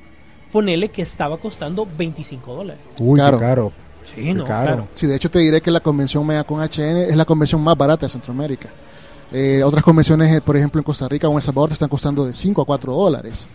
Ponele 0.53 0.89
que 0.91 1.03
estaba 1.03 1.39
costando 1.39 1.87
25 1.97 2.55
dólares. 2.55 2.83
Uy, 3.01 3.19
Caro. 3.19 3.73
Sí, 4.03 4.15
Qué 4.17 4.33
no, 4.35 4.45
caro. 4.45 4.67
claro. 4.67 4.89
Sí, 4.95 5.07
de 5.07 5.17
hecho 5.17 5.31
te 5.31 5.39
diré 5.41 5.61
que 5.61 5.71
la 5.71 5.81
convención 5.81 6.27
Mega 6.27 6.45
con 6.45 6.61
HN 6.61 6.97
es 7.11 7.17
la 7.17 7.27
convención 7.27 7.61
más 7.61 7.77
barata 7.77 8.07
de 8.07 8.11
Centroamérica. 8.11 8.71
Eh, 9.31 9.63
otras 9.63 9.85
convenciones, 9.85 10.35
eh, 10.35 10.41
por 10.41 10.57
ejemplo, 10.57 10.79
en 10.81 10.85
Costa 10.85 11.07
Rica 11.09 11.29
o 11.29 11.33
en 11.33 11.37
El 11.37 11.43
Salvador 11.43 11.69
te 11.69 11.75
están 11.75 11.91
costando 11.91 12.25
de 12.25 12.33
5 12.33 12.63
a 12.63 12.65
4 12.65 12.95
dólares. 12.95 13.47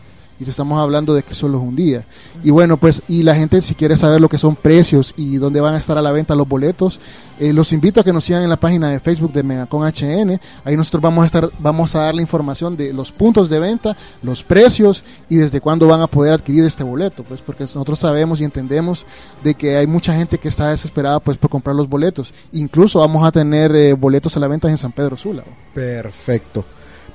Y 0.48 0.50
estamos 0.50 0.80
hablando 0.80 1.14
de 1.14 1.24
que 1.24 1.34
solo 1.34 1.58
es 1.58 1.64
un 1.64 1.76
día. 1.76 2.06
Y 2.44 2.52
bueno, 2.52 2.78
pues, 2.78 3.02
y 3.08 3.24
la 3.24 3.36
gente 3.36 3.62
si 3.62 3.76
quiere 3.76 3.96
saber 3.96 4.20
lo 4.20 4.30
que 4.30 4.38
son 4.38 4.56
precios 4.56 5.14
y 5.18 5.38
dónde 5.38 5.62
van 5.62 5.76
a 5.76 5.78
estar 5.78 5.98
a 5.98 6.02
la 6.02 6.12
venta 6.12 6.36
los 6.36 6.48
boletos, 6.48 7.00
eh, 7.40 7.54
los 7.54 7.72
invito 7.74 8.02
a 8.02 8.04
que 8.04 8.14
nos 8.14 8.26
sigan 8.26 8.44
en 8.44 8.50
la 8.50 8.60
página 8.60 8.90
de 8.90 9.00
Facebook 9.00 9.32
de 9.34 9.44
Megacon 9.44 9.88
HN. 9.88 10.40
Ahí 10.64 10.76
nosotros 10.76 11.02
vamos 11.02 11.24
a 11.24 11.26
estar, 11.26 11.50
vamos 11.60 11.96
a 11.96 12.00
dar 12.02 12.16
la 12.16 12.22
información 12.22 12.76
de 12.78 12.94
los 12.94 13.12
puntos 13.12 13.50
de 13.50 13.60
venta, 13.60 13.96
los 14.22 14.44
precios 14.44 15.04
y 15.30 15.38
desde 15.38 15.62
cuándo 15.62 15.88
van 15.88 16.02
a 16.02 16.08
poder 16.08 16.34
adquirir 16.34 16.64
este 16.66 16.84
boleto, 16.84 17.24
pues, 17.24 17.42
porque 17.42 17.64
nosotros 17.64 18.00
sabemos 18.00 18.42
y 18.42 18.44
entendemos 18.44 19.06
de 19.44 19.56
que 19.56 19.78
hay 19.78 19.88
mucha 19.88 20.14
gente 20.14 20.38
que 20.38 20.48
está 20.50 20.70
desesperada, 20.70 21.20
pues, 21.20 21.38
por 21.38 21.50
comprar 21.50 21.76
los 21.76 21.90
boletos. 21.90 22.34
Incluso 22.52 23.00
vamos 23.00 23.26
a 23.26 23.32
tener 23.32 23.76
eh, 23.76 23.94
boletos 23.94 24.36
a 24.38 24.40
la 24.40 24.48
venta 24.48 24.70
en 24.70 24.78
San 24.78 24.92
Pedro 24.92 25.18
Sula. 25.18 25.44
Perfecto. 25.74 26.66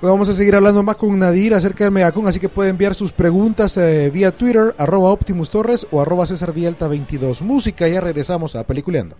Pues 0.01 0.13
vamos 0.13 0.29
a 0.29 0.33
seguir 0.33 0.55
hablando 0.55 0.85
más 0.85 0.95
con 0.95 1.19
Nadir 1.19 1.55
acerca 1.55 1.83
del 1.83 1.93
Megacon, 1.93 2.29
así 2.29 2.39
que 2.39 2.49
puede 2.49 2.71
enviar 2.71 2.95
sus 2.95 3.11
preguntas 3.11 3.77
eh, 3.77 4.11
vía 4.11 4.31
Twitter, 4.31 4.73
arroba 4.79 5.11
Optimus 5.11 5.51
Torres 5.51 5.89
o 5.91 6.01
arroba 6.01 6.25
César 6.25 6.53
Vielta 6.53 6.87
22. 6.87 7.43
Música, 7.43 7.89
ya 7.89 8.01
regresamos 8.01 8.55
a 8.55 8.63
Peliculeando. 8.63 9.17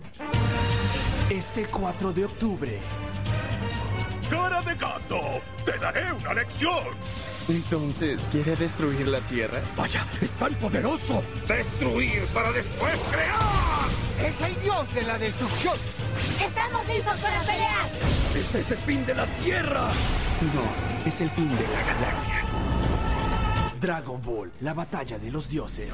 Este 1.29 1.65
4 1.65 2.13
de 2.13 2.23
octubre. 2.23 2.79
¡Cara 4.29 4.61
de 4.61 4.75
gato! 4.75 5.19
¡Te 5.65 5.77
daré 5.79 6.13
una 6.13 6.33
lección! 6.33 7.28
Entonces, 7.49 8.27
¿quiere 8.31 8.55
destruir 8.55 9.07
la 9.07 9.21
Tierra? 9.21 9.63
¡Vaya! 9.75 10.05
¡Es 10.21 10.29
tan 10.33 10.53
poderoso! 10.55 11.23
¡Destruir 11.47 12.23
para 12.27 12.51
después 12.51 12.99
crear! 13.09 14.29
¡Es 14.29 14.41
el 14.41 14.61
dios 14.61 14.93
de 14.93 15.01
la 15.01 15.17
destrucción! 15.17 15.75
¡Estamos 16.39 16.87
listos 16.87 17.19
para 17.19 17.41
pelear! 17.41 17.89
¡Este 18.35 18.59
es 18.59 18.71
el 18.71 18.77
fin 18.77 19.03
de 19.07 19.15
la 19.15 19.25
Tierra! 19.25 19.89
No, 20.53 21.07
es 21.07 21.21
el 21.21 21.29
fin 21.31 21.49
de 21.49 21.67
la 21.67 21.83
galaxia. 21.83 22.45
Dragon 23.81 24.21
Ball, 24.21 24.51
la 24.61 24.75
batalla 24.75 25.17
de 25.17 25.31
los 25.31 25.49
dioses. 25.49 25.91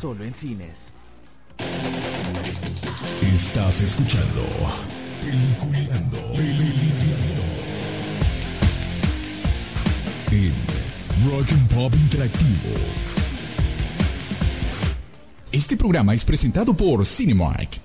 Solo 0.00 0.24
en 0.24 0.34
cines. 0.34 0.92
Estás 3.22 3.80
escuchando 3.80 4.44
Peliculeando. 5.20 6.18
Peliculeando. 6.36 7.42
En 10.30 11.30
Rock 11.30 11.52
and 11.52 11.68
Pop 11.74 11.94
Interactivo. 11.94 12.74
Este 15.52 15.76
programa 15.76 16.14
es 16.14 16.24
presentado 16.24 16.76
por 16.76 17.06
Cinemark. 17.06 17.83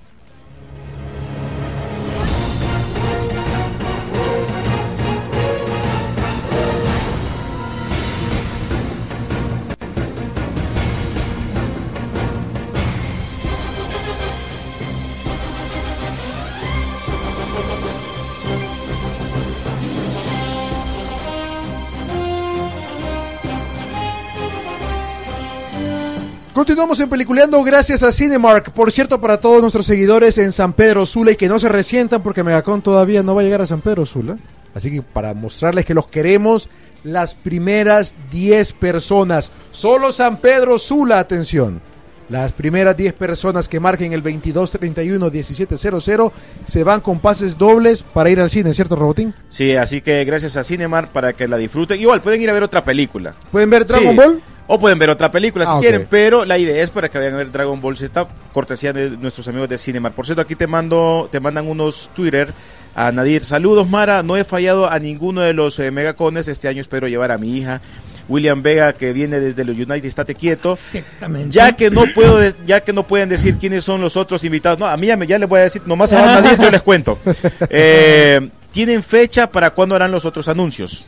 Continuamos 26.60 27.00
en 27.00 27.08
Peliculeando 27.08 27.64
gracias 27.64 28.02
a 28.02 28.12
Cinemark. 28.12 28.72
Por 28.72 28.92
cierto, 28.92 29.18
para 29.18 29.40
todos 29.40 29.62
nuestros 29.62 29.86
seguidores 29.86 30.36
en 30.36 30.52
San 30.52 30.74
Pedro 30.74 31.06
Sula 31.06 31.30
y 31.30 31.36
que 31.36 31.48
no 31.48 31.58
se 31.58 31.70
resientan 31.70 32.22
porque 32.22 32.44
Megacon 32.44 32.82
todavía 32.82 33.22
no 33.22 33.34
va 33.34 33.40
a 33.40 33.44
llegar 33.44 33.62
a 33.62 33.66
San 33.66 33.80
Pedro 33.80 34.04
Sula. 34.04 34.36
Así 34.74 34.90
que 34.90 35.00
para 35.00 35.32
mostrarles 35.32 35.86
que 35.86 35.94
los 35.94 36.08
queremos, 36.08 36.68
las 37.02 37.34
primeras 37.34 38.14
10 38.30 38.74
personas, 38.74 39.52
solo 39.70 40.12
San 40.12 40.36
Pedro 40.36 40.78
Sula, 40.78 41.18
atención. 41.18 41.80
Las 42.28 42.52
primeras 42.52 42.94
10 42.94 43.14
personas 43.14 43.66
que 43.66 43.80
marquen 43.80 44.12
el 44.12 44.22
2231-1700 44.22 46.30
se 46.66 46.84
van 46.84 47.00
con 47.00 47.20
pases 47.20 47.56
dobles 47.56 48.02
para 48.02 48.28
ir 48.28 48.38
al 48.38 48.50
cine, 48.50 48.74
¿cierto, 48.74 48.96
Robotín? 48.96 49.32
Sí, 49.48 49.76
así 49.76 50.02
que 50.02 50.26
gracias 50.26 50.58
a 50.58 50.64
Cinemar 50.64 51.10
para 51.10 51.32
que 51.32 51.48
la 51.48 51.56
disfruten. 51.56 51.98
Igual 51.98 52.20
pueden 52.20 52.42
ir 52.42 52.50
a 52.50 52.52
ver 52.52 52.64
otra 52.64 52.84
película. 52.84 53.34
¿Pueden 53.50 53.70
ver 53.70 53.86
Dragon 53.86 54.10
Sí. 54.10 54.16
Ball? 54.16 54.42
O 54.72 54.78
pueden 54.78 55.00
ver 55.00 55.10
otra 55.10 55.30
película 55.32 55.66
si 55.66 55.72
Ah, 55.74 55.80
quieren, 55.80 56.06
pero 56.08 56.44
la 56.44 56.56
idea 56.56 56.80
es 56.80 56.90
para 56.90 57.08
que 57.10 57.18
vayan 57.18 57.34
a 57.34 57.38
ver 57.38 57.50
Dragon 57.50 57.80
Ball 57.80 57.96
Z, 57.96 58.28
cortesía 58.52 58.92
de 58.92 59.10
nuestros 59.10 59.48
amigos 59.48 59.68
de 59.68 59.76
Cinemar. 59.76 60.12
Por 60.12 60.24
cierto, 60.26 60.42
aquí 60.42 60.54
te 60.54 60.68
mando, 60.68 61.28
te 61.32 61.40
mandan 61.40 61.66
unos 61.66 62.08
Twitter 62.14 62.52
a 62.94 63.10
Nadir. 63.10 63.44
Saludos, 63.44 63.88
Mara. 63.88 64.22
No 64.22 64.36
he 64.36 64.44
fallado 64.44 64.88
a 64.88 64.98
ninguno 65.00 65.40
de 65.40 65.54
los 65.54 65.76
eh, 65.80 65.90
megacones. 65.90 66.46
Este 66.46 66.68
año 66.68 66.80
espero 66.80 67.08
llevar 67.08 67.32
a 67.32 67.38
mi 67.38 67.56
hija. 67.56 67.80
William 68.28 68.62
Vega, 68.62 68.92
que 68.92 69.12
viene 69.12 69.40
desde 69.40 69.64
los 69.64 69.74
United, 69.76 70.04
estate 70.04 70.36
quieto. 70.36 70.74
Exactamente. 70.74 71.50
Ya 71.50 71.72
que 71.74 71.90
no 71.90 72.04
puedo, 72.14 72.38
ya 72.64 72.80
que 72.80 72.92
no 72.92 73.04
pueden 73.04 73.28
decir 73.28 73.56
quiénes 73.56 73.82
son 73.82 74.00
los 74.00 74.16
otros 74.16 74.44
invitados. 74.44 74.78
No, 74.78 74.86
a 74.86 74.96
mí 74.96 75.08
ya, 75.08 75.16
me- 75.16 75.26
ya 75.26 75.36
les 75.36 75.48
voy 75.48 75.58
a 75.58 75.62
decir, 75.64 75.82
nomás 75.84 76.12
a 76.12 76.40
Nadir 76.40 76.56
yo 76.60 76.70
les 76.70 76.82
cuento. 76.82 77.18
Eh, 77.70 78.48
¿Tienen 78.70 79.02
fecha 79.02 79.50
para 79.50 79.70
cuándo 79.70 79.96
harán 79.96 80.12
los 80.12 80.24
otros 80.24 80.46
anuncios? 80.46 81.06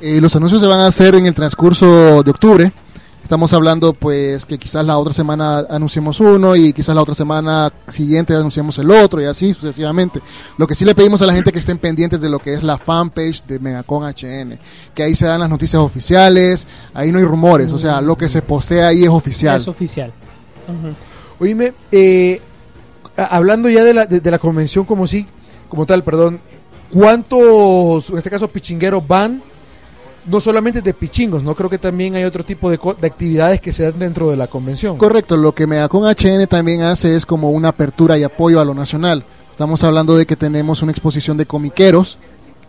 Eh, 0.00 0.20
los 0.20 0.34
anuncios 0.36 0.60
se 0.60 0.66
van 0.66 0.80
a 0.80 0.86
hacer 0.86 1.14
en 1.16 1.26
el 1.26 1.34
transcurso 1.34 2.22
de 2.22 2.30
octubre. 2.30 2.72
Estamos 3.22 3.52
hablando 3.52 3.92
pues 3.92 4.46
que 4.46 4.56
quizás 4.56 4.86
la 4.86 4.96
otra 4.96 5.12
semana 5.12 5.58
anunciemos 5.68 6.18
uno 6.18 6.56
y 6.56 6.72
quizás 6.72 6.94
la 6.94 7.02
otra 7.02 7.14
semana 7.14 7.70
siguiente 7.88 8.34
anunciemos 8.34 8.78
el 8.78 8.90
otro 8.90 9.20
y 9.20 9.26
así 9.26 9.52
sucesivamente. 9.52 10.22
Lo 10.56 10.66
que 10.66 10.74
sí 10.74 10.86
le 10.86 10.94
pedimos 10.94 11.20
a 11.20 11.26
la 11.26 11.34
gente 11.34 11.52
que 11.52 11.58
estén 11.58 11.76
pendientes 11.76 12.22
de 12.22 12.30
lo 12.30 12.38
que 12.38 12.54
es 12.54 12.62
la 12.62 12.78
fanpage 12.78 13.44
de 13.44 13.58
Megacon 13.58 14.04
HN, 14.04 14.58
que 14.94 15.02
ahí 15.02 15.14
se 15.14 15.26
dan 15.26 15.40
las 15.40 15.50
noticias 15.50 15.82
oficiales, 15.82 16.66
ahí 16.94 17.12
no 17.12 17.18
hay 17.18 17.24
rumores, 17.24 17.70
o 17.70 17.78
sea, 17.78 18.00
lo 18.00 18.16
que 18.16 18.30
se 18.30 18.40
postea 18.40 18.88
ahí 18.88 19.02
es 19.02 19.10
oficial. 19.10 19.58
Es 19.58 19.68
oficial. 19.68 20.10
Oíme, 21.38 21.74
eh, 21.92 22.40
hablando 23.14 23.68
ya 23.68 23.84
de 23.84 23.92
la, 23.92 24.06
de, 24.06 24.20
de 24.20 24.30
la 24.30 24.38
convención 24.38 24.86
como 24.86 25.06
sí, 25.06 25.26
como 25.68 25.84
tal, 25.84 26.02
perdón, 26.02 26.40
¿cuántos, 26.90 28.08
en 28.08 28.16
este 28.16 28.30
caso, 28.30 28.48
pichingueros 28.48 29.06
van? 29.06 29.42
No 30.26 30.40
solamente 30.40 30.82
de 30.82 30.92
pichingos, 30.94 31.42
no 31.42 31.54
creo 31.54 31.70
que 31.70 31.78
también 31.78 32.14
hay 32.14 32.24
otro 32.24 32.44
tipo 32.44 32.70
de, 32.70 32.78
co- 32.78 32.94
de 32.94 33.06
actividades 33.06 33.60
que 33.60 33.72
se 33.72 33.84
dan 33.84 33.98
dentro 33.98 34.30
de 34.30 34.36
la 34.36 34.46
convención. 34.46 34.98
Correcto, 34.98 35.36
lo 35.36 35.54
que 35.54 35.66
Megacon 35.66 36.04
HN 36.04 36.46
también 36.48 36.82
hace 36.82 37.16
es 37.16 37.24
como 37.24 37.50
una 37.50 37.68
apertura 37.68 38.18
y 38.18 38.24
apoyo 38.24 38.60
a 38.60 38.64
lo 38.64 38.74
nacional. 38.74 39.24
Estamos 39.50 39.82
hablando 39.84 40.16
de 40.16 40.26
que 40.26 40.36
tenemos 40.36 40.82
una 40.82 40.92
exposición 40.92 41.36
de 41.36 41.46
comiqueros, 41.46 42.18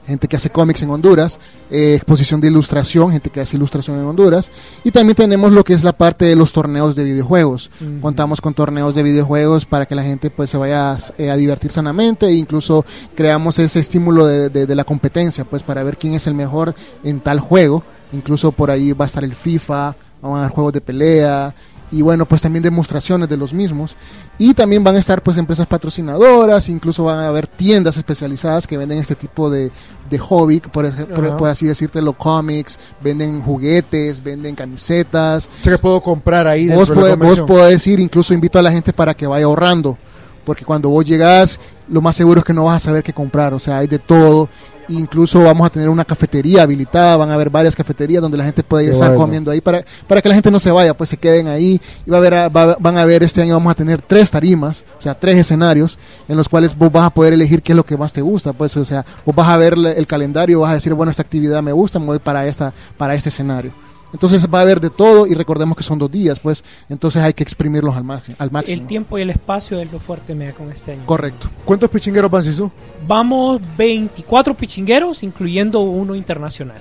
gente 0.09 0.27
que 0.27 0.35
hace 0.35 0.49
cómics 0.49 0.81
en 0.81 0.89
Honduras, 0.89 1.39
eh, 1.71 1.93
exposición 1.95 2.41
de 2.41 2.47
ilustración, 2.49 3.11
gente 3.11 3.29
que 3.29 3.39
hace 3.39 3.55
ilustración 3.55 3.97
en 3.97 4.05
Honduras, 4.05 4.51
y 4.83 4.91
también 4.91 5.15
tenemos 5.15 5.53
lo 5.53 5.63
que 5.63 5.73
es 5.73 5.83
la 5.83 5.93
parte 5.93 6.25
de 6.25 6.35
los 6.35 6.51
torneos 6.51 6.95
de 6.95 7.05
videojuegos. 7.05 7.71
Contamos 8.01 8.41
con 8.41 8.53
torneos 8.53 8.93
de 8.95 9.03
videojuegos 9.03 9.65
para 9.65 9.85
que 9.85 9.95
la 9.95 10.03
gente 10.03 10.29
pues 10.29 10.49
se 10.49 10.57
vaya 10.57 10.97
eh, 11.17 11.29
a 11.31 11.37
divertir 11.37 11.71
sanamente 11.71 12.25
e 12.27 12.33
incluso 12.33 12.83
creamos 13.15 13.57
ese 13.59 13.79
estímulo 13.79 14.25
de, 14.25 14.49
de- 14.49 14.65
de 14.65 14.75
la 14.75 14.83
competencia 14.83 15.45
pues 15.45 15.63
para 15.63 15.83
ver 15.83 15.97
quién 15.97 16.13
es 16.15 16.27
el 16.27 16.33
mejor 16.33 16.75
en 17.03 17.19
tal 17.21 17.39
juego. 17.39 17.83
Incluso 18.11 18.51
por 18.51 18.71
ahí 18.71 18.91
va 18.93 19.05
a 19.05 19.07
estar 19.07 19.23
el 19.23 19.35
FIFA, 19.35 19.95
van 20.21 20.33
a 20.33 20.39
haber 20.39 20.49
juegos 20.51 20.73
de 20.73 20.81
pelea 20.81 21.53
y 21.91 22.01
bueno 22.03 22.25
pues 22.25 22.41
también 22.41 22.61
demostraciones 22.63 23.27
de 23.29 23.35
los 23.37 23.51
mismos 23.53 23.95
y 24.37 24.53
también 24.53 24.83
van 24.83 24.95
a 24.95 24.99
estar 24.99 25.23
pues 25.23 25.37
empresas 25.37 25.65
patrocinadoras 25.67 26.69
incluso 26.69 27.03
van 27.03 27.19
a 27.19 27.27
haber 27.27 27.47
tiendas 27.47 27.97
especializadas 27.97 28.67
que 28.67 28.77
venden 28.77 28.99
este 28.99 29.15
tipo 29.15 29.49
de, 29.49 29.71
de 30.09 30.17
hobby 30.19 30.59
por, 30.59 30.85
ej- 30.85 31.07
por, 31.07 31.37
por 31.37 31.49
así 31.49 31.65
decírtelo 31.65 32.13
cómics 32.13 32.79
venden 33.01 33.41
juguetes 33.41 34.23
venden 34.23 34.55
camisetas 34.55 35.49
O 35.59 35.63
sea, 35.63 35.73
que 35.73 35.79
puedo 35.79 36.01
comprar 36.01 36.47
ahí 36.47 36.67
vos, 36.69 36.87
de 36.89 36.95
la 36.95 37.01
puede- 37.01 37.11
vos 37.15 37.17
convención. 37.19 37.45
podés 37.47 37.87
ir, 37.87 37.99
incluso 37.99 38.33
invito 38.33 38.59
a 38.59 38.61
la 38.61 38.71
gente 38.71 38.93
para 38.93 39.13
que 39.13 39.25
vaya 39.27 39.45
ahorrando, 39.45 39.97
porque 40.45 40.65
cuando 40.65 40.89
vos 40.89 41.03
llegas, 41.05 41.59
lo 41.87 42.01
más 42.01 42.15
seguro 42.15 42.39
es 42.39 42.45
que 42.45 42.53
no 42.53 42.65
vas 42.65 42.77
a 42.77 42.85
saber 42.85 43.03
qué 43.03 43.13
comprar, 43.13 43.53
o 43.53 43.59
sea, 43.59 43.79
hay 43.79 43.87
de 43.87 43.99
todo. 43.99 44.47
Incluso 44.89 45.41
vamos 45.43 45.67
a 45.67 45.69
tener 45.69 45.87
una 45.89 46.03
cafetería 46.03 46.63
habilitada, 46.63 47.15
van 47.17 47.29
a 47.29 47.35
haber 47.35 47.49
varias 47.49 47.75
cafeterías 47.75 48.21
donde 48.21 48.37
la 48.37 48.43
gente 48.43 48.63
puede 48.63 48.85
estar 48.91 49.09
bueno. 49.09 49.21
comiendo 49.23 49.51
ahí 49.51 49.61
para, 49.61 49.83
para 50.07 50.21
que 50.21 50.29
la 50.29 50.35
gente 50.35 50.49
no 50.51 50.59
se 50.59 50.71
vaya, 50.71 50.95
pues 50.95 51.09
se 51.11 51.17
queden 51.17 51.47
ahí. 51.47 51.79
Y 52.05 52.09
va 52.09 52.17
a 52.17 52.19
haber, 52.19 52.33
a- 52.33 52.49
va- 52.49 52.75
van 52.79 52.97
a 52.97 53.05
ver, 53.05 53.21
este 53.23 53.41
año 53.41 53.53
vamos 53.53 53.71
a 53.71 53.75
tener 53.75 54.01
tres 54.01 54.31
tarimas, 54.31 54.83
o 54.97 55.01
sea, 55.01 55.13
tres 55.17 55.37
escenarios 55.37 55.97
en 56.27 56.37
los 56.37 56.49
cuales 56.49 56.75
vos 56.77 56.91
vas 56.91 57.05
a 57.05 57.09
poder 57.11 57.33
elegir 57.33 57.61
qué 57.61 57.73
es 57.73 57.75
lo 57.75 57.85
que 57.85 57.97
más 57.97 58.11
te 58.13 58.21
gusta, 58.21 58.51
pues, 58.53 58.75
o 58.77 58.85
sea, 58.85 59.05
vos 59.25 59.35
vas 59.35 59.47
a 59.47 59.57
ver 59.57 59.73
el 59.73 59.85
el 59.85 60.07
calendario, 60.07 60.59
vas 60.61 60.71
a 60.71 60.75
decir, 60.75 60.93
bueno, 60.93 61.11
esta 61.11 61.21
actividad 61.21 61.61
me 61.61 61.71
gusta, 61.71 61.99
me 61.99 62.05
voy 62.07 62.19
para, 62.19 62.47
esta, 62.47 62.73
para 62.97 63.13
este 63.13 63.29
escenario. 63.29 63.71
Entonces 64.13 64.47
va 64.51 64.59
a 64.59 64.61
haber 64.63 64.79
de 64.79 64.89
todo 64.89 65.27
y 65.27 65.33
recordemos 65.35 65.77
que 65.77 65.83
son 65.83 65.99
dos 65.99 66.11
días, 66.11 66.39
pues 66.39 66.63
entonces 66.89 67.21
hay 67.21 67.33
que 67.33 67.43
exprimirlos 67.43 67.95
al, 67.95 68.03
máximo 68.03 68.35
al 68.39 68.51
máximo. 68.51 68.81
El 68.81 68.87
tiempo 68.87 69.17
y 69.17 69.21
el 69.21 69.29
espacio 69.29 69.79
es 69.79 69.91
lo 69.91 69.99
fuerte 69.99 70.33
me 70.33 70.45
da 70.47 70.53
con 70.53 70.71
este 70.71 70.93
año. 70.93 71.05
Correcto. 71.05 71.49
¿Cuántos 71.65 71.89
pichingueros 71.89 72.31
van, 72.31 72.43
Sisu? 72.43 72.71
Vamos 73.07 73.61
24 73.77 74.53
pichingueros, 74.55 75.23
incluyendo 75.23 75.81
uno 75.81 76.15
internacional. 76.15 76.79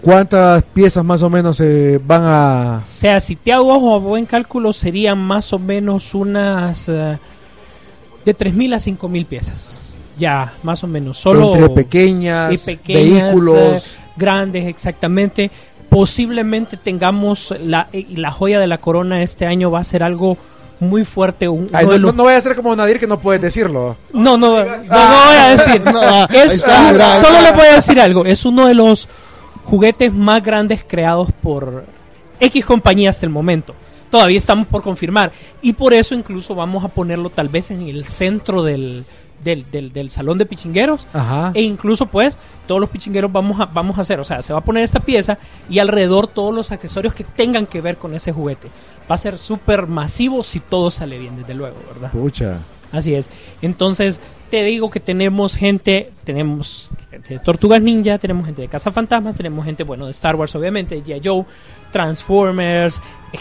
¿Cuántas 0.00 0.62
piezas 0.64 1.02
más 1.02 1.22
o 1.22 1.30
menos 1.30 1.58
eh, 1.60 1.98
van 2.04 2.22
a...? 2.24 2.82
O 2.84 2.86
sea, 2.86 3.20
si 3.20 3.36
te 3.36 3.52
hago 3.52 3.72
ojo 3.74 3.94
a 3.94 3.98
buen 3.98 4.26
cálculo, 4.26 4.72
serían 4.72 5.18
más 5.18 5.52
o 5.54 5.58
menos 5.58 6.14
unas 6.14 6.88
eh, 6.90 7.18
de 8.24 8.36
3.000 8.36 8.74
a 8.74 8.76
5.000 8.76 9.26
piezas. 9.26 9.80
Ya, 10.18 10.52
más 10.62 10.84
o 10.84 10.86
menos. 10.86 11.18
Solo 11.18 11.54
Entre 11.54 11.70
pequeñas, 11.70 12.52
y 12.52 12.58
pequeñas, 12.58 13.22
vehículos. 13.22 13.96
eh, 13.96 14.00
grandes, 14.16 14.66
exactamente. 14.66 15.50
Posiblemente 15.88 16.76
tengamos 16.76 17.54
la, 17.62 17.88
y 17.92 18.16
la 18.16 18.30
joya 18.32 18.58
de 18.58 18.66
la 18.66 18.78
corona 18.78 19.22
este 19.22 19.46
año 19.46 19.70
va 19.70 19.80
a 19.80 19.84
ser 19.84 20.02
algo 20.02 20.36
muy 20.80 21.04
fuerte. 21.04 21.48
un- 21.48 21.68
Ay, 21.72 21.84
uno 21.86 21.94
no, 21.94 21.98
los- 22.12 22.16
vaya 22.16 22.38
a 22.38 22.40
ser 22.40 22.56
como 22.56 22.74
Nadir 22.74 22.98
que 22.98 23.06
no 23.06 23.20
puedes 23.20 23.40
decirlo. 23.40 23.96
No, 24.12 24.36
no, 24.36 24.58
no, 24.58 24.64
no 24.64 24.66
voy 24.66 25.36
a 25.38 25.48
decir. 25.50 25.80
No, 25.84 26.00
ah, 26.02 26.26
Es- 26.32 26.54
está, 26.54 26.90
mira, 26.92 27.20
solo 27.20 27.38
está. 27.38 27.52
voy 27.52 27.66
a 27.66 27.74
decir 27.76 28.00
algo. 28.00 28.24
Es 28.24 28.44
uno 28.44 28.66
de 28.66 28.74
los 28.74 29.08
juguetes 29.64 30.12
más 30.12 30.42
grandes 30.42 30.84
creados 30.86 31.28
por 31.42 31.84
X 32.40 32.64
compañía 32.64 33.10
hasta 33.10 33.24
el 33.26 33.30
momento. 33.30 33.74
Todavía 34.10 34.38
estamos 34.38 34.66
por 34.66 34.82
confirmar. 34.82 35.32
Y 35.62 35.72
por 35.74 35.94
eso 35.94 36.14
incluso 36.14 36.54
vamos 36.54 36.84
a 36.84 36.88
ponerlo 36.88 37.30
tal 37.30 37.48
vez 37.48 37.70
en 37.70 37.88
el 37.88 38.04
centro 38.06 38.62
del, 38.62 39.04
del, 39.44 39.70
del- 39.70 39.92
del 39.92 40.10
salón 40.10 40.38
de 40.38 40.46
pichingueros. 40.46 41.06
Ajá. 41.12 41.52
E 41.54 41.62
incluso 41.62 42.06
pues 42.06 42.38
todos 42.66 42.80
los 42.80 42.90
pichingueros 42.90 43.30
vamos 43.30 43.60
a, 43.60 43.66
vamos 43.66 43.98
a 43.98 44.00
hacer. 44.00 44.18
O 44.18 44.24
sea, 44.24 44.42
se 44.42 44.52
va 44.52 44.58
a 44.60 44.64
poner 44.64 44.82
esta 44.82 45.00
pieza 45.00 45.38
y 45.70 45.78
alrededor 45.78 46.26
todos 46.26 46.52
los 46.54 46.72
accesorios 46.72 47.14
que 47.14 47.22
tengan 47.24 47.66
que 47.66 47.80
ver 47.80 47.96
con 47.98 48.14
ese 48.14 48.32
juguete. 48.32 48.68
Va 49.10 49.14
a 49.14 49.18
ser 49.18 49.38
súper 49.38 49.86
masivo 49.86 50.42
si 50.42 50.58
todo 50.60 50.90
sale 50.90 51.18
bien, 51.18 51.36
desde 51.36 51.54
luego, 51.54 51.76
¿verdad? 51.92 52.10
Pucha. 52.10 52.58
Así 52.90 53.12
es. 53.14 53.28
Entonces, 53.60 54.20
te 54.50 54.62
digo 54.62 54.88
que 54.88 55.00
tenemos 55.00 55.56
gente, 55.56 56.12
tenemos 56.22 56.88
gente 57.10 57.34
de 57.34 57.40
Tortugas 57.40 57.82
Ninja, 57.82 58.18
tenemos 58.18 58.46
gente 58.46 58.62
de 58.62 58.68
Casa 58.68 58.92
Fantasmas, 58.92 59.36
tenemos 59.36 59.64
gente, 59.64 59.82
bueno, 59.82 60.04
de 60.04 60.12
Star 60.12 60.36
Wars, 60.36 60.54
obviamente, 60.54 60.94
de 60.94 61.02
G.I. 61.02 61.20
Joe, 61.24 61.44
Transformers, 61.90 63.00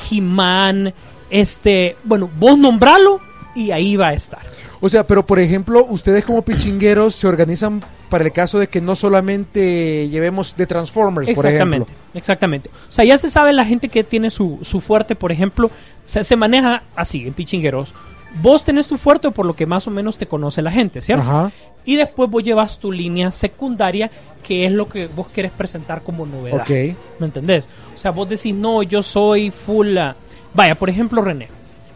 He-Man, 0.09 0.93
este, 1.29 1.95
bueno, 2.03 2.29
vos 2.39 2.57
nombralo 2.57 3.19
y 3.55 3.71
ahí 3.71 3.95
va 3.95 4.07
a 4.09 4.13
estar. 4.13 4.41
O 4.85 4.89
sea, 4.89 5.07
pero 5.07 5.25
por 5.25 5.39
ejemplo, 5.39 5.85
ustedes 5.89 6.25
como 6.25 6.41
pichingueros 6.41 7.15
se 7.15 7.25
organizan 7.25 7.81
para 8.09 8.25
el 8.25 8.33
caso 8.33 8.59
de 8.59 8.67
que 8.67 8.81
no 8.81 8.95
solamente 8.95 10.09
llevemos 10.09 10.57
de 10.57 10.67
Transformers, 10.67 11.27
por 11.33 11.45
Exactamente, 11.45 11.91
ejemplo. 11.93 12.19
exactamente. 12.19 12.69
O 12.89 12.91
sea, 12.91 13.05
ya 13.05 13.17
se 13.17 13.29
sabe 13.29 13.53
la 13.53 13.63
gente 13.63 13.87
que 13.87 14.03
tiene 14.03 14.29
su, 14.29 14.59
su 14.61 14.81
fuerte, 14.81 15.15
por 15.15 15.31
ejemplo, 15.31 15.71
se, 16.05 16.25
se 16.25 16.35
maneja 16.35 16.83
así 16.97 17.25
en 17.25 17.33
pichingueros. 17.33 17.93
Vos 18.41 18.65
tenés 18.65 18.89
tu 18.89 18.97
fuerte 18.97 19.31
por 19.31 19.45
lo 19.45 19.55
que 19.55 19.65
más 19.65 19.87
o 19.87 19.91
menos 19.91 20.17
te 20.17 20.27
conoce 20.27 20.61
la 20.61 20.71
gente, 20.71 20.99
¿cierto? 20.99 21.23
Ajá. 21.23 21.51
Y 21.85 21.95
después 21.95 22.29
vos 22.29 22.43
llevas 22.43 22.77
tu 22.79 22.91
línea 22.91 23.31
secundaria, 23.31 24.11
que 24.43 24.65
es 24.65 24.71
lo 24.73 24.89
que 24.89 25.07
vos 25.07 25.27
querés 25.29 25.51
presentar 25.51 26.03
como 26.03 26.25
novedad. 26.25 26.59
Ok. 26.61 26.97
¿Me 27.19 27.27
entendés? 27.27 27.69
O 27.95 27.97
sea, 27.97 28.11
vos 28.11 28.27
decís, 28.27 28.53
no, 28.53 28.83
yo 28.83 29.01
soy 29.01 29.49
full... 29.49 29.97
ah, 29.97 30.15
Vaya, 30.53 30.75
por 30.75 30.89
ejemplo, 30.89 31.21
René, 31.21 31.47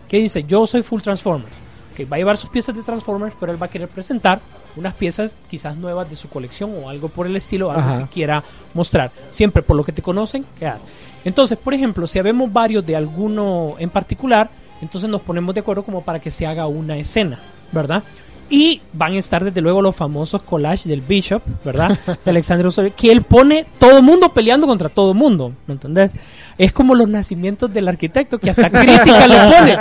que 0.07 0.19
dice, 0.19 0.45
yo 0.45 0.65
soy 0.65 0.83
full 0.83 1.01
Transformers. 1.01 1.66
Que 1.97 2.05
va 2.05 2.17
a 2.17 2.19
llevar 2.19 2.37
sus 2.37 2.51
piezas 2.51 2.75
de 2.75 2.83
Transformers, 2.83 3.33
pero 3.39 3.51
él 3.51 3.59
va 3.59 3.65
a 3.65 3.69
querer 3.69 3.87
presentar 3.87 4.39
unas 4.75 4.93
piezas 4.93 5.35
quizás 5.47 5.75
nuevas 5.75 6.07
de 6.07 6.15
su 6.15 6.29
colección 6.29 6.71
o 6.79 6.89
algo 6.89 7.09
por 7.09 7.25
el 7.25 7.35
estilo, 7.35 7.71
algo 7.71 7.81
Ajá. 7.81 7.99
que 8.03 8.09
quiera 8.09 8.43
mostrar. 8.75 9.11
Siempre 9.31 9.63
por 9.63 9.75
lo 9.75 9.83
que 9.83 9.91
te 9.91 10.03
conocen, 10.03 10.45
quedas. 10.59 10.79
Entonces, 11.25 11.57
por 11.57 11.73
ejemplo, 11.73 12.05
si 12.05 12.19
habemos 12.19 12.53
varios 12.53 12.85
de 12.85 12.95
alguno 12.95 13.77
en 13.79 13.89
particular, 13.89 14.47
entonces 14.79 15.09
nos 15.09 15.21
ponemos 15.21 15.55
de 15.55 15.61
acuerdo 15.61 15.81
como 15.81 16.03
para 16.03 16.19
que 16.19 16.29
se 16.29 16.45
haga 16.45 16.67
una 16.67 16.97
escena, 16.97 17.39
¿verdad? 17.71 18.03
Y 18.49 18.81
van 18.93 19.13
a 19.13 19.19
estar 19.19 19.43
desde 19.43 19.61
luego 19.61 19.81
los 19.81 19.95
famosos 19.95 20.41
collages 20.41 20.85
del 20.85 21.01
Bishop, 21.01 21.41
¿verdad? 21.65 21.97
De 22.25 22.31
Alexander 22.31 22.65
Osorio, 22.67 22.93
que 22.95 23.11
él 23.11 23.21
pone 23.21 23.65
todo 23.79 24.01
mundo 24.01 24.29
peleando 24.33 24.67
contra 24.67 24.89
todo 24.89 25.13
mundo, 25.13 25.51
¿me 25.67 25.73
entendés? 25.73 26.13
Es 26.57 26.71
como 26.73 26.95
los 26.95 27.07
nacimientos 27.07 27.71
del 27.71 27.87
arquitecto, 27.87 28.39
que 28.39 28.49
hasta 28.49 28.69
crítica 28.69 29.27
le 29.27 29.35
pone. 29.35 29.77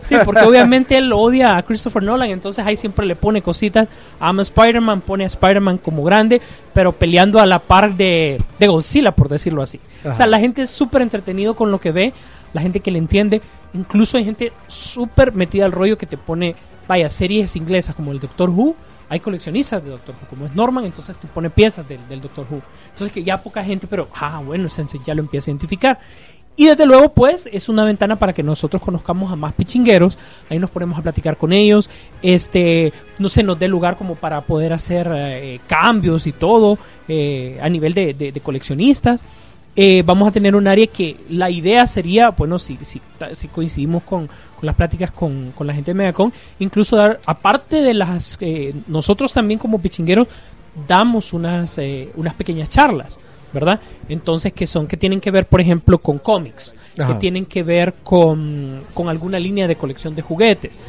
Sí, 0.00 0.16
porque 0.24 0.42
obviamente 0.42 0.96
él 0.96 1.12
odia 1.12 1.56
a 1.56 1.62
Christopher 1.62 2.02
Nolan, 2.02 2.30
entonces 2.30 2.64
ahí 2.64 2.76
siempre 2.76 3.06
le 3.06 3.16
pone 3.16 3.42
cositas. 3.42 3.88
Ama 4.20 4.42
Spider-Man, 4.42 5.00
pone 5.00 5.24
a 5.24 5.26
Spider-Man 5.26 5.78
como 5.78 6.04
grande, 6.04 6.40
pero 6.72 6.92
peleando 6.92 7.40
a 7.40 7.46
la 7.46 7.58
par 7.58 7.94
de, 7.96 8.40
de 8.58 8.66
Godzilla, 8.68 9.12
por 9.12 9.28
decirlo 9.28 9.62
así. 9.62 9.80
O 10.04 10.14
sea, 10.14 10.26
la 10.26 10.38
gente 10.38 10.62
es 10.62 10.70
súper 10.70 11.02
entretenido 11.02 11.54
con 11.54 11.70
lo 11.70 11.80
que 11.80 11.92
ve, 11.92 12.12
la 12.52 12.60
gente 12.60 12.80
que 12.80 12.90
le 12.90 12.98
entiende. 12.98 13.42
Incluso 13.74 14.16
hay 14.16 14.24
gente 14.24 14.52
súper 14.66 15.32
metida 15.32 15.64
al 15.64 15.72
rollo 15.72 15.96
que 15.98 16.06
te 16.06 16.16
pone, 16.16 16.56
vaya, 16.90 17.08
series 17.08 17.54
inglesas 17.54 17.94
como 17.94 18.10
el 18.10 18.18
Doctor 18.18 18.50
Who. 18.50 18.74
Hay 19.08 19.20
coleccionistas 19.20 19.84
de 19.84 19.90
Doctor 19.90 20.16
Who, 20.20 20.28
como 20.28 20.46
es 20.46 20.56
Norman, 20.56 20.84
entonces 20.84 21.16
te 21.16 21.28
pone 21.28 21.48
piezas 21.48 21.86
del, 21.88 22.20
Doctor 22.20 22.44
Who. 22.50 22.60
Entonces 22.86 23.12
que 23.12 23.22
ya 23.22 23.40
poca 23.40 23.62
gente, 23.62 23.86
pero, 23.86 24.08
ah, 24.16 24.42
bueno, 24.44 24.66
ya 25.04 25.14
lo 25.14 25.20
empieza 25.20 25.50
a 25.50 25.52
identificar. 25.52 26.00
Y 26.56 26.66
desde 26.66 26.86
luego, 26.86 27.10
pues, 27.10 27.48
es 27.52 27.68
una 27.68 27.84
ventana 27.84 28.16
para 28.18 28.32
que 28.32 28.42
nosotros 28.42 28.82
conozcamos 28.82 29.30
a 29.30 29.36
más 29.36 29.52
pichingueros. 29.52 30.18
Ahí 30.48 30.58
nos 30.58 30.68
ponemos 30.70 30.98
a 30.98 31.02
platicar 31.02 31.36
con 31.36 31.52
ellos. 31.52 31.88
Este, 32.22 32.92
no 33.20 33.28
se 33.28 33.44
nos 33.44 33.56
dé 33.56 33.68
lugar 33.68 33.96
como 33.96 34.16
para 34.16 34.40
poder 34.40 34.72
hacer 34.72 35.08
eh, 35.14 35.60
cambios 35.68 36.26
y 36.26 36.32
todo 36.32 36.76
eh, 37.06 37.56
a 37.62 37.68
nivel 37.68 37.94
de 37.94 38.40
coleccionistas. 38.42 39.22
Eh, 39.76 40.02
vamos 40.04 40.28
a 40.28 40.32
tener 40.32 40.56
un 40.56 40.66
área 40.66 40.86
que 40.88 41.16
la 41.28 41.48
idea 41.48 41.86
sería, 41.86 42.30
bueno, 42.30 42.58
si, 42.58 42.76
si, 42.82 43.00
si 43.32 43.48
coincidimos 43.48 44.02
con, 44.02 44.26
con 44.26 44.66
las 44.66 44.74
pláticas 44.74 45.12
con, 45.12 45.52
con 45.52 45.66
la 45.66 45.74
gente 45.74 45.92
de 45.92 45.94
Megacon, 45.94 46.32
incluso 46.58 46.96
dar, 46.96 47.20
aparte 47.24 47.82
de 47.82 47.94
las, 47.94 48.36
eh, 48.40 48.74
nosotros 48.88 49.32
también 49.32 49.58
como 49.58 49.80
pichingueros 49.80 50.26
damos 50.88 51.32
unas, 51.32 51.78
eh, 51.78 52.10
unas 52.16 52.34
pequeñas 52.34 52.68
charlas, 52.68 53.20
¿verdad? 53.52 53.80
Entonces, 54.08 54.52
que 54.52 54.66
son, 54.66 54.86
que 54.86 54.96
tienen 54.96 55.20
que 55.20 55.30
ver, 55.30 55.46
por 55.46 55.60
ejemplo, 55.60 55.98
con 55.98 56.18
cómics, 56.18 56.74
Ajá. 56.98 57.12
que 57.12 57.20
tienen 57.20 57.46
que 57.46 57.62
ver 57.62 57.94
con, 58.02 58.82
con 58.92 59.08
alguna 59.08 59.38
línea 59.38 59.68
de 59.68 59.76
colección 59.76 60.14
de 60.14 60.22
juguetes. 60.22 60.80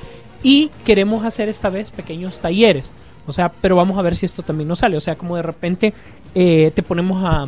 Y 0.44 0.70
queremos 0.84 1.24
hacer 1.24 1.50
esta 1.50 1.70
vez 1.70 1.92
pequeños 1.92 2.40
talleres. 2.40 2.92
O 3.28 3.34
sea, 3.34 3.52
pero 3.52 3.76
vamos 3.76 3.98
a 3.98 4.02
ver 4.02 4.16
si 4.16 4.26
esto 4.26 4.42
también 4.42 4.68
nos 4.68 4.80
sale. 4.80 4.98
O 4.98 5.02
sea, 5.02 5.16
como 5.16 5.36
de 5.36 5.44
repente 5.44 5.94
eh, 6.34 6.72
te 6.74 6.82
ponemos 6.82 7.24
a, 7.24 7.48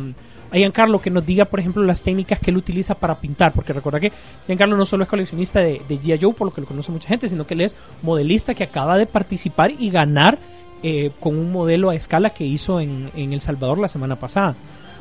a 0.54 0.58
Giancarlo 0.58 1.00
que 1.00 1.10
nos 1.10 1.26
diga, 1.26 1.46
por 1.46 1.58
ejemplo, 1.58 1.82
las 1.82 2.02
técnicas 2.02 2.38
que 2.38 2.52
él 2.52 2.56
utiliza 2.56 2.94
para 2.94 3.18
pintar. 3.18 3.52
Porque 3.52 3.72
recuerda 3.72 3.98
que 3.98 4.12
Giancarlo 4.46 4.76
no 4.76 4.86
solo 4.86 5.02
es 5.02 5.08
coleccionista 5.08 5.58
de, 5.58 5.82
de 5.88 6.00
G.I. 6.00 6.18
Joe, 6.20 6.32
por 6.32 6.46
lo 6.46 6.54
que 6.54 6.60
lo 6.60 6.66
conoce 6.66 6.92
mucha 6.92 7.08
gente, 7.08 7.28
sino 7.28 7.46
que 7.46 7.54
él 7.54 7.62
es 7.62 7.74
modelista 8.02 8.54
que 8.54 8.62
acaba 8.62 8.96
de 8.96 9.06
participar 9.06 9.72
y 9.72 9.90
ganar 9.90 10.38
eh, 10.84 11.10
con 11.18 11.36
un 11.36 11.50
modelo 11.50 11.90
a 11.90 11.96
escala 11.96 12.30
que 12.30 12.44
hizo 12.44 12.80
en, 12.80 13.10
en 13.16 13.32
El 13.32 13.40
Salvador 13.40 13.78
la 13.78 13.88
semana 13.88 14.16
pasada. 14.16 14.54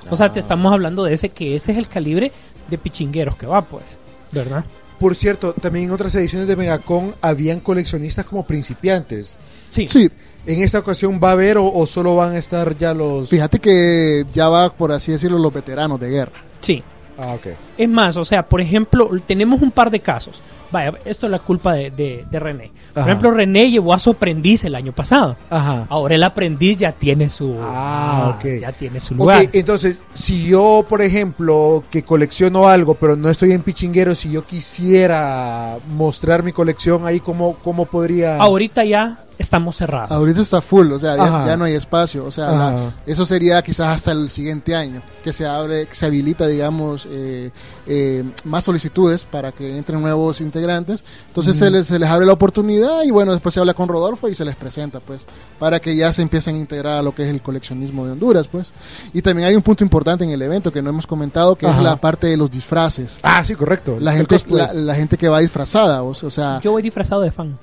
O 0.09 0.15
sea, 0.15 0.33
te 0.33 0.39
estamos 0.39 0.73
hablando 0.73 1.03
de 1.03 1.13
ese 1.13 1.29
que 1.29 1.55
ese 1.55 1.71
es 1.71 1.77
el 1.77 1.87
calibre 1.87 2.31
de 2.69 2.77
pichingueros 2.77 3.35
que 3.35 3.45
va, 3.45 3.63
pues. 3.63 3.83
¿Verdad? 4.31 4.65
Por 4.99 5.15
cierto, 5.15 5.53
también 5.53 5.85
en 5.85 5.91
otras 5.91 6.15
ediciones 6.15 6.47
de 6.47 6.55
Megacon 6.55 7.13
habían 7.21 7.59
coleccionistas 7.59 8.25
como 8.25 8.47
principiantes. 8.47 9.37
Sí. 9.69 9.87
Sí, 9.87 10.09
¿En 10.45 10.61
esta 10.61 10.79
ocasión 10.79 11.19
va 11.23 11.29
a 11.29 11.31
haber 11.33 11.57
o, 11.57 11.65
o 11.71 11.85
solo 11.85 12.15
van 12.15 12.33
a 12.33 12.37
estar 12.37 12.77
ya 12.77 12.93
los...? 12.93 13.29
fíjate 13.29 13.59
que 13.59 14.25
ya 14.33 14.49
va, 14.49 14.71
por 14.73 14.91
así 14.91 15.11
decirlo, 15.13 15.37
los 15.39 15.53
veteranos 15.53 15.99
de 15.99 16.09
guerra. 16.09 16.33
Sí. 16.59 16.83
Ah, 17.17 17.33
ok. 17.35 17.47
Es 17.77 17.87
más, 17.89 18.17
o 18.17 18.23
sea, 18.23 18.43
por 18.43 18.59
ejemplo, 18.59 19.09
tenemos 19.25 19.61
un 19.61 19.69
par 19.71 19.89
de 19.91 19.99
casos. 19.99 20.41
Vaya, 20.71 20.93
esto 21.05 21.27
es 21.27 21.31
la 21.31 21.37
culpa 21.37 21.73
de, 21.75 21.91
de- 21.91 22.25
de 22.29 22.39
René. 22.39 22.71
Por 22.91 23.01
Ajá. 23.03 23.11
ejemplo, 23.11 23.29
René 23.31 23.69
llevó 23.69 23.93
a 23.93 23.99
su 23.99 24.09
aprendiz 24.09 24.65
el 24.65 24.73
año 24.73 24.91
pasado. 24.91 25.35
Ajá. 25.51 25.85
Ahora 25.89 26.15
el 26.15 26.23
aprendiz 26.23 26.77
ya 26.77 26.91
tiene 26.91 27.29
su, 27.29 27.55
Ah, 27.61 28.35
ok. 28.35 28.45
ya 28.59 28.71
tiene 28.71 28.99
su 28.99 29.13
Ok, 29.13 29.19
lugar. 29.19 29.49
entonces, 29.53 30.01
si 30.13 30.45
yo, 30.47 30.83
por 30.89 31.03
ejemplo, 31.03 31.83
que 31.91 32.01
colecciono 32.03 32.67
algo, 32.67 32.95
pero 32.95 33.15
no 33.15 33.29
estoy 33.29 33.51
en 33.51 33.61
Pichinguero, 33.61 34.15
si 34.15 34.31
yo 34.31 34.43
quisiera 34.45 35.77
mostrar 35.95 36.41
mi 36.43 36.51
colección 36.51 37.05
ahí, 37.05 37.19
¿cómo, 37.19 37.55
cómo 37.63 37.85
podría...? 37.85 38.37
Ahorita 38.37 38.83
ya 38.83 39.23
estamos 39.43 39.75
cerrados. 39.75 40.11
Ahorita 40.11 40.41
está 40.41 40.61
full, 40.61 40.91
o 40.91 40.99
sea, 40.99 41.15
ya, 41.17 41.45
ya 41.45 41.57
no 41.57 41.65
hay 41.65 41.73
espacio. 41.73 42.25
O 42.25 42.31
sea, 42.31 42.51
la- 42.51 42.93
eso 43.05 43.25
sería 43.25 43.61
quizás 43.61 43.95
hasta 43.95 44.11
el 44.11 44.29
siguiente 44.29 44.75
año, 44.75 45.01
que 45.23 45.31
se 45.33 45.45
abre, 45.45 45.85
que 45.85 45.95
se 45.95 46.05
habilita, 46.05 46.47
digamos, 46.47 47.07
eh, 47.09 47.51
eh, 47.85 48.23
más 48.45 48.63
solicitudes 48.63 49.25
para 49.25 49.51
que 49.51 49.77
entren 49.77 50.01
nuevos 50.01 50.41
integrantes. 50.41 51.03
Entonces 51.27 51.55
se, 51.57 51.69
les, 51.69 51.85
se 51.87 51.99
les 51.99 52.09
abre 52.09 52.25
la 52.25 52.33
oportunidad 52.33 53.03
y 53.03 53.11
bueno, 53.11 53.31
después 53.33 53.53
se 53.53 53.59
habla 53.59 53.73
con 53.73 53.87
Rodolfo 53.87 54.27
y 54.29 54.35
se 54.35 54.45
les 54.45 54.55
presenta, 54.55 54.99
pues, 54.99 55.25
para 55.59 55.79
que 55.79 55.95
ya 55.95 56.11
se 56.13 56.21
empiecen 56.21 56.55
a 56.55 56.59
integrar 56.59 56.99
a 56.99 57.01
lo 57.01 57.13
que 57.13 57.23
es 57.23 57.29
el 57.29 57.41
coleccionismo 57.41 58.05
de 58.05 58.13
Honduras, 58.13 58.47
pues. 58.47 58.71
Y 59.13 59.21
también 59.21 59.47
hay 59.49 59.55
un 59.55 59.61
punto 59.61 59.83
importante 59.83 60.23
en 60.23 60.31
el 60.31 60.41
evento 60.41 60.71
que 60.71 60.81
no 60.81 60.89
hemos 60.89 61.05
comentado, 61.05 61.55
que 61.55 61.67
Ajá. 61.67 61.77
es 61.77 61.83
la 61.83 61.95
parte 61.97 62.27
de 62.27 62.37
los 62.37 62.49
disfraces. 62.49 63.19
Ah, 63.21 63.43
sí, 63.43 63.55
correcto. 63.55 63.97
La 63.99 64.11
El 64.11 64.25
gente, 64.27 64.37
la, 64.49 64.71
la 64.73 64.95
gente 64.95 65.17
que 65.17 65.27
va 65.29 65.39
disfrazada, 65.39 66.01
o 66.03 66.13
sea, 66.13 66.59
Yo 66.61 66.71
voy 66.71 66.81
disfrazado 66.81 67.21
de 67.21 67.31
fan. 67.31 67.57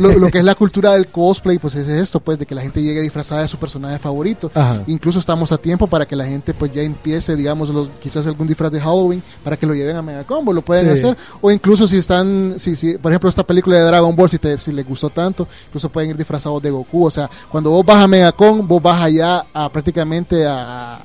Lo, 0.00 0.12
lo 0.18 0.30
que 0.30 0.38
es 0.38 0.44
la 0.44 0.54
cultura 0.54 0.92
del 0.92 1.08
cosplay, 1.08 1.58
pues 1.58 1.74
es 1.74 1.88
esto, 1.88 2.20
pues, 2.20 2.38
de 2.38 2.46
que 2.46 2.54
la 2.54 2.62
gente 2.62 2.82
llegue 2.82 3.00
disfrazada 3.00 3.42
de 3.42 3.48
su 3.48 3.58
personaje 3.58 3.98
favorito. 3.98 4.50
Ajá. 4.54 4.82
Incluso 4.86 5.18
estamos 5.18 5.52
a 5.52 5.58
tiempo 5.58 5.86
para 5.86 6.06
que 6.06 6.16
la 6.16 6.24
gente, 6.24 6.54
pues, 6.54 6.72
ya 6.72 6.82
empiece, 6.82 7.36
digamos, 7.36 7.68
los, 7.70 7.88
quizás 8.00 8.26
algún 8.26 8.46
disfraz 8.46 8.70
de 8.72 8.80
Halloween 8.80 9.22
para 9.44 9.56
que 9.56 9.66
lo 9.66 9.74
lleven 9.74 9.96
a 9.96 10.02
Megacombo, 10.02 10.52
lo 10.52 10.62
pueden 10.62 10.86
Sí. 10.86 11.04
hacer. 11.04 11.16
O 11.40 11.50
incluso 11.50 11.86
si 11.88 11.96
están, 11.98 12.54
si, 12.58 12.76
si, 12.76 12.98
por 12.98 13.12
ejemplo, 13.12 13.28
esta 13.28 13.42
película 13.44 13.76
de 13.76 13.84
Dragon 13.84 14.14
Ball, 14.16 14.30
si, 14.30 14.38
te, 14.38 14.56
si 14.58 14.72
les 14.72 14.86
gustó 14.86 15.10
tanto, 15.10 15.46
incluso 15.66 15.88
pueden 15.88 16.10
ir 16.10 16.16
disfrazados 16.16 16.62
de 16.62 16.70
Goku. 16.70 17.04
O 17.06 17.10
sea, 17.10 17.28
cuando 17.50 17.70
vos 17.70 17.84
vas 17.84 18.02
a 18.02 18.06
Megacon, 18.08 18.66
vos 18.66 18.82
vas 18.82 19.02
allá 19.02 19.44
a 19.52 19.68
prácticamente 19.68 20.46
a 20.46 21.02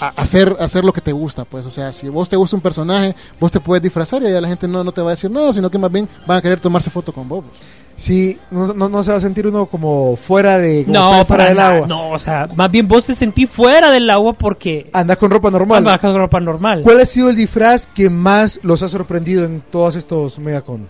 a 0.00 0.08
hacer, 0.20 0.56
hacer 0.58 0.84
lo 0.84 0.92
que 0.92 1.00
te 1.00 1.12
gusta, 1.12 1.44
pues, 1.44 1.64
o 1.64 1.70
sea, 1.70 1.92
si 1.92 2.08
vos 2.08 2.28
te 2.28 2.34
gusta 2.34 2.56
un 2.56 2.60
personaje, 2.62 3.14
vos 3.38 3.52
te 3.52 3.60
puedes 3.60 3.80
disfrazar 3.80 4.20
y 4.20 4.26
allá 4.26 4.40
la 4.40 4.48
gente 4.48 4.66
no, 4.66 4.82
no 4.82 4.90
te 4.90 5.00
va 5.00 5.10
a 5.10 5.14
decir 5.14 5.30
nada, 5.30 5.52
sino 5.52 5.70
que 5.70 5.78
más 5.78 5.92
bien 5.92 6.08
van 6.26 6.38
a 6.38 6.42
querer 6.42 6.58
tomarse 6.58 6.90
foto 6.90 7.12
con 7.12 7.28
vos. 7.28 7.44
Sí, 8.02 8.36
no, 8.50 8.74
no, 8.74 8.88
no 8.88 9.00
se 9.04 9.12
va 9.12 9.18
a 9.18 9.20
sentir 9.20 9.46
uno 9.46 9.66
como 9.66 10.16
fuera 10.16 10.58
de... 10.58 10.82
como 10.82 10.98
No, 10.98 11.10
fuera 11.10 11.24
para 11.24 11.48
del 11.50 11.58
agua. 11.60 11.86
No, 11.86 12.10
o 12.10 12.18
sea, 12.18 12.48
más 12.56 12.68
bien 12.68 12.88
vos 12.88 13.06
te 13.06 13.14
sentís 13.14 13.48
fuera 13.48 13.92
del 13.92 14.10
agua 14.10 14.32
porque 14.32 14.90
Andas 14.92 15.16
con 15.18 15.30
ropa 15.30 15.52
normal. 15.52 15.78
andas 15.78 16.00
con 16.00 16.16
ropa 16.16 16.40
normal. 16.40 16.80
¿Cuál 16.82 16.98
ha 16.98 17.06
sido 17.06 17.30
el 17.30 17.36
disfraz 17.36 17.86
que 17.86 18.10
más 18.10 18.58
los 18.64 18.82
ha 18.82 18.88
sorprendido 18.88 19.44
en 19.44 19.60
todos 19.70 19.94
estos 19.94 20.40
Megacon? 20.40 20.88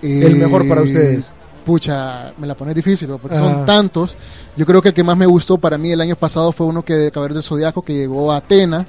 El 0.00 0.36
mejor 0.36 0.66
para 0.66 0.80
ustedes. 0.80 1.30
Pucha, 1.66 2.32
me 2.38 2.46
la 2.46 2.54
pones 2.54 2.74
difícil, 2.74 3.10
porque 3.20 3.36
son 3.36 3.66
tantos. 3.66 4.16
Yo 4.56 4.64
creo 4.64 4.80
que 4.80 4.88
el 4.88 4.94
que 4.94 5.04
más 5.04 5.18
me 5.18 5.26
gustó 5.26 5.58
para 5.58 5.76
mí 5.76 5.92
el 5.92 6.00
año 6.00 6.16
pasado 6.16 6.52
fue 6.52 6.66
uno 6.66 6.82
que 6.82 6.94
de 6.94 7.10
Caballero 7.10 7.34
del 7.34 7.42
Zodiaco 7.42 7.82
que 7.82 7.92
llegó 7.92 8.32
a 8.32 8.38
Atena. 8.38 8.86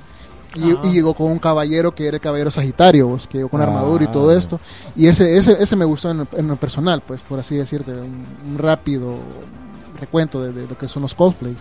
Y, 0.55 0.71
Ah. 0.71 0.81
y 0.83 0.91
llegó 0.93 1.13
con 1.13 1.31
un 1.31 1.39
caballero 1.39 1.93
que 1.93 2.07
era 2.07 2.17
el 2.17 2.21
caballero 2.21 2.49
Sagitario, 2.49 3.07
pues, 3.09 3.27
que 3.27 3.37
llegó 3.37 3.49
con 3.49 3.61
Ah. 3.61 3.65
armadura 3.65 4.03
y 4.03 4.07
todo 4.07 4.35
esto. 4.35 4.59
Y 4.95 5.07
ese, 5.07 5.37
ese, 5.37 5.55
ese 5.61 5.75
me 5.75 5.85
gustó 5.85 6.09
en, 6.11 6.27
en 6.35 6.47
lo 6.47 6.55
personal, 6.55 7.01
pues, 7.05 7.21
por 7.21 7.39
así 7.39 7.55
decirte, 7.55 7.91
un, 7.91 8.25
un 8.49 8.57
rápido 8.57 9.15
recuento 9.99 10.41
de, 10.43 10.51
de 10.53 10.67
lo 10.67 10.77
que 10.77 10.87
son 10.87 11.03
los 11.03 11.13
cosplays. 11.13 11.57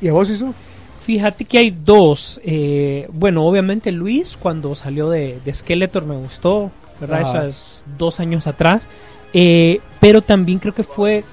¿Y 0.00 0.08
a 0.08 0.12
vos 0.12 0.28
hizo? 0.30 0.52
Fíjate 1.00 1.44
que 1.44 1.58
hay 1.58 1.70
dos. 1.70 2.40
eh, 2.44 3.08
bueno, 3.12 3.44
obviamente 3.44 3.90
Luis, 3.92 4.36
cuando 4.36 4.74
salió 4.74 5.10
de, 5.10 5.40
de 5.44 5.54
Skeletor, 5.54 6.04
me 6.06 6.16
gustó, 6.16 6.70
¿verdad? 7.00 7.22
Ajá. 7.22 7.38
Eso 7.38 7.46
es 7.48 7.84
dos 7.98 8.18
años 8.20 8.46
atrás. 8.46 8.88
Eh, 9.32 9.80
pero 10.00 10.20
también 10.22 10.58
creo 10.58 10.74
que 10.74 10.84
fue. 10.84 11.24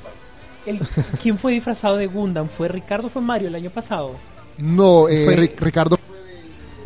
El, 0.65 0.79
¿Quién 1.21 1.37
fue 1.37 1.51
disfrazado 1.53 1.97
de 1.97 2.07
Gundam? 2.07 2.47
¿Fue 2.49 2.67
Ricardo 2.67 3.07
o 3.07 3.09
fue 3.09 3.21
Mario 3.21 3.47
el 3.47 3.55
año 3.55 3.69
pasado? 3.69 4.11
No, 4.57 5.07
eh, 5.07 5.23
Fue- 5.25 5.35
Ri- 5.37 5.55
Ricardo 5.59 5.97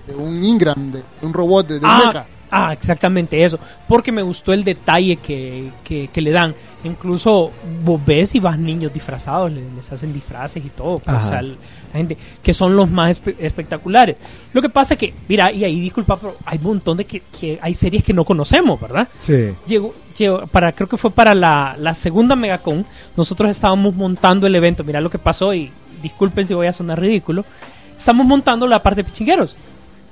de 0.07 0.15
un 0.15 0.43
Ingram, 0.43 0.91
de, 0.91 0.99
de 0.99 1.25
un 1.27 1.33
robot, 1.33 1.67
de, 1.67 1.73
de 1.75 1.79
un 1.79 1.85
Ah, 1.85 2.03
mecha. 2.07 2.25
ah, 2.51 2.73
exactamente 2.73 3.43
eso. 3.43 3.57
Porque 3.87 4.11
me 4.11 4.21
gustó 4.21 4.53
el 4.53 4.63
detalle 4.63 5.15
que, 5.17 5.71
que- 5.83 6.09
que 6.11 6.21
le 6.21 6.31
dan. 6.31 6.53
Incluso 6.85 7.51
vos 7.85 8.01
ves 8.05 8.35
y 8.35 8.39
vas 8.41 8.59
niños 8.59 8.91
disfrazados, 8.93 9.49
les, 9.51 9.63
les 9.73 9.91
hacen 9.91 10.11
disfraces 10.13 10.63
y 10.65 10.69
todo. 10.69 10.97
pues, 10.99 11.15
o 11.23 11.27
sea, 11.29 11.41
la 11.41 11.55
gente 11.93 12.17
que 12.43 12.53
son 12.53 12.75
los 12.75 12.89
más 12.89 13.23
espe- 13.23 13.35
espectaculares. 13.39 14.17
Lo 14.51 14.61
que 14.61 14.67
pasa 14.69 14.95
que, 14.97 15.13
mira, 15.29 15.49
y 15.51 15.63
ahí 15.63 15.79
disculpa, 15.79 16.17
pero 16.17 16.35
hay 16.45 16.57
un 16.57 16.63
montón 16.65 16.97
de 16.97 17.05
que, 17.05 17.21
que 17.39 17.57
hay 17.61 17.73
series 17.73 18.03
que 18.03 18.13
no 18.13 18.25
conocemos, 18.25 18.81
¿verdad? 18.81 19.07
Sí. 19.21 19.51
Llegó, 19.65 19.95
llegó 20.17 20.45
para, 20.47 20.73
creo 20.73 20.89
que 20.89 20.97
fue 20.97 21.11
para 21.11 21.33
la, 21.33 21.75
la 21.79 21.93
segunda 21.93 22.35
Megacon. 22.35 22.85
Nosotros 23.15 23.49
estábamos 23.49 23.95
montando 23.95 24.45
el 24.45 24.55
evento. 24.55 24.83
Mira 24.83 24.99
lo 24.99 25.09
que 25.09 25.19
pasó 25.19 25.53
y 25.53 25.71
disculpen 26.01 26.45
si 26.45 26.53
voy 26.53 26.67
a 26.67 26.73
sonar 26.73 26.99
ridículo. 26.99 27.45
Estamos 27.97 28.25
montando 28.25 28.67
la 28.67 28.83
parte 28.83 29.03
de 29.03 29.09
pichingueros. 29.09 29.55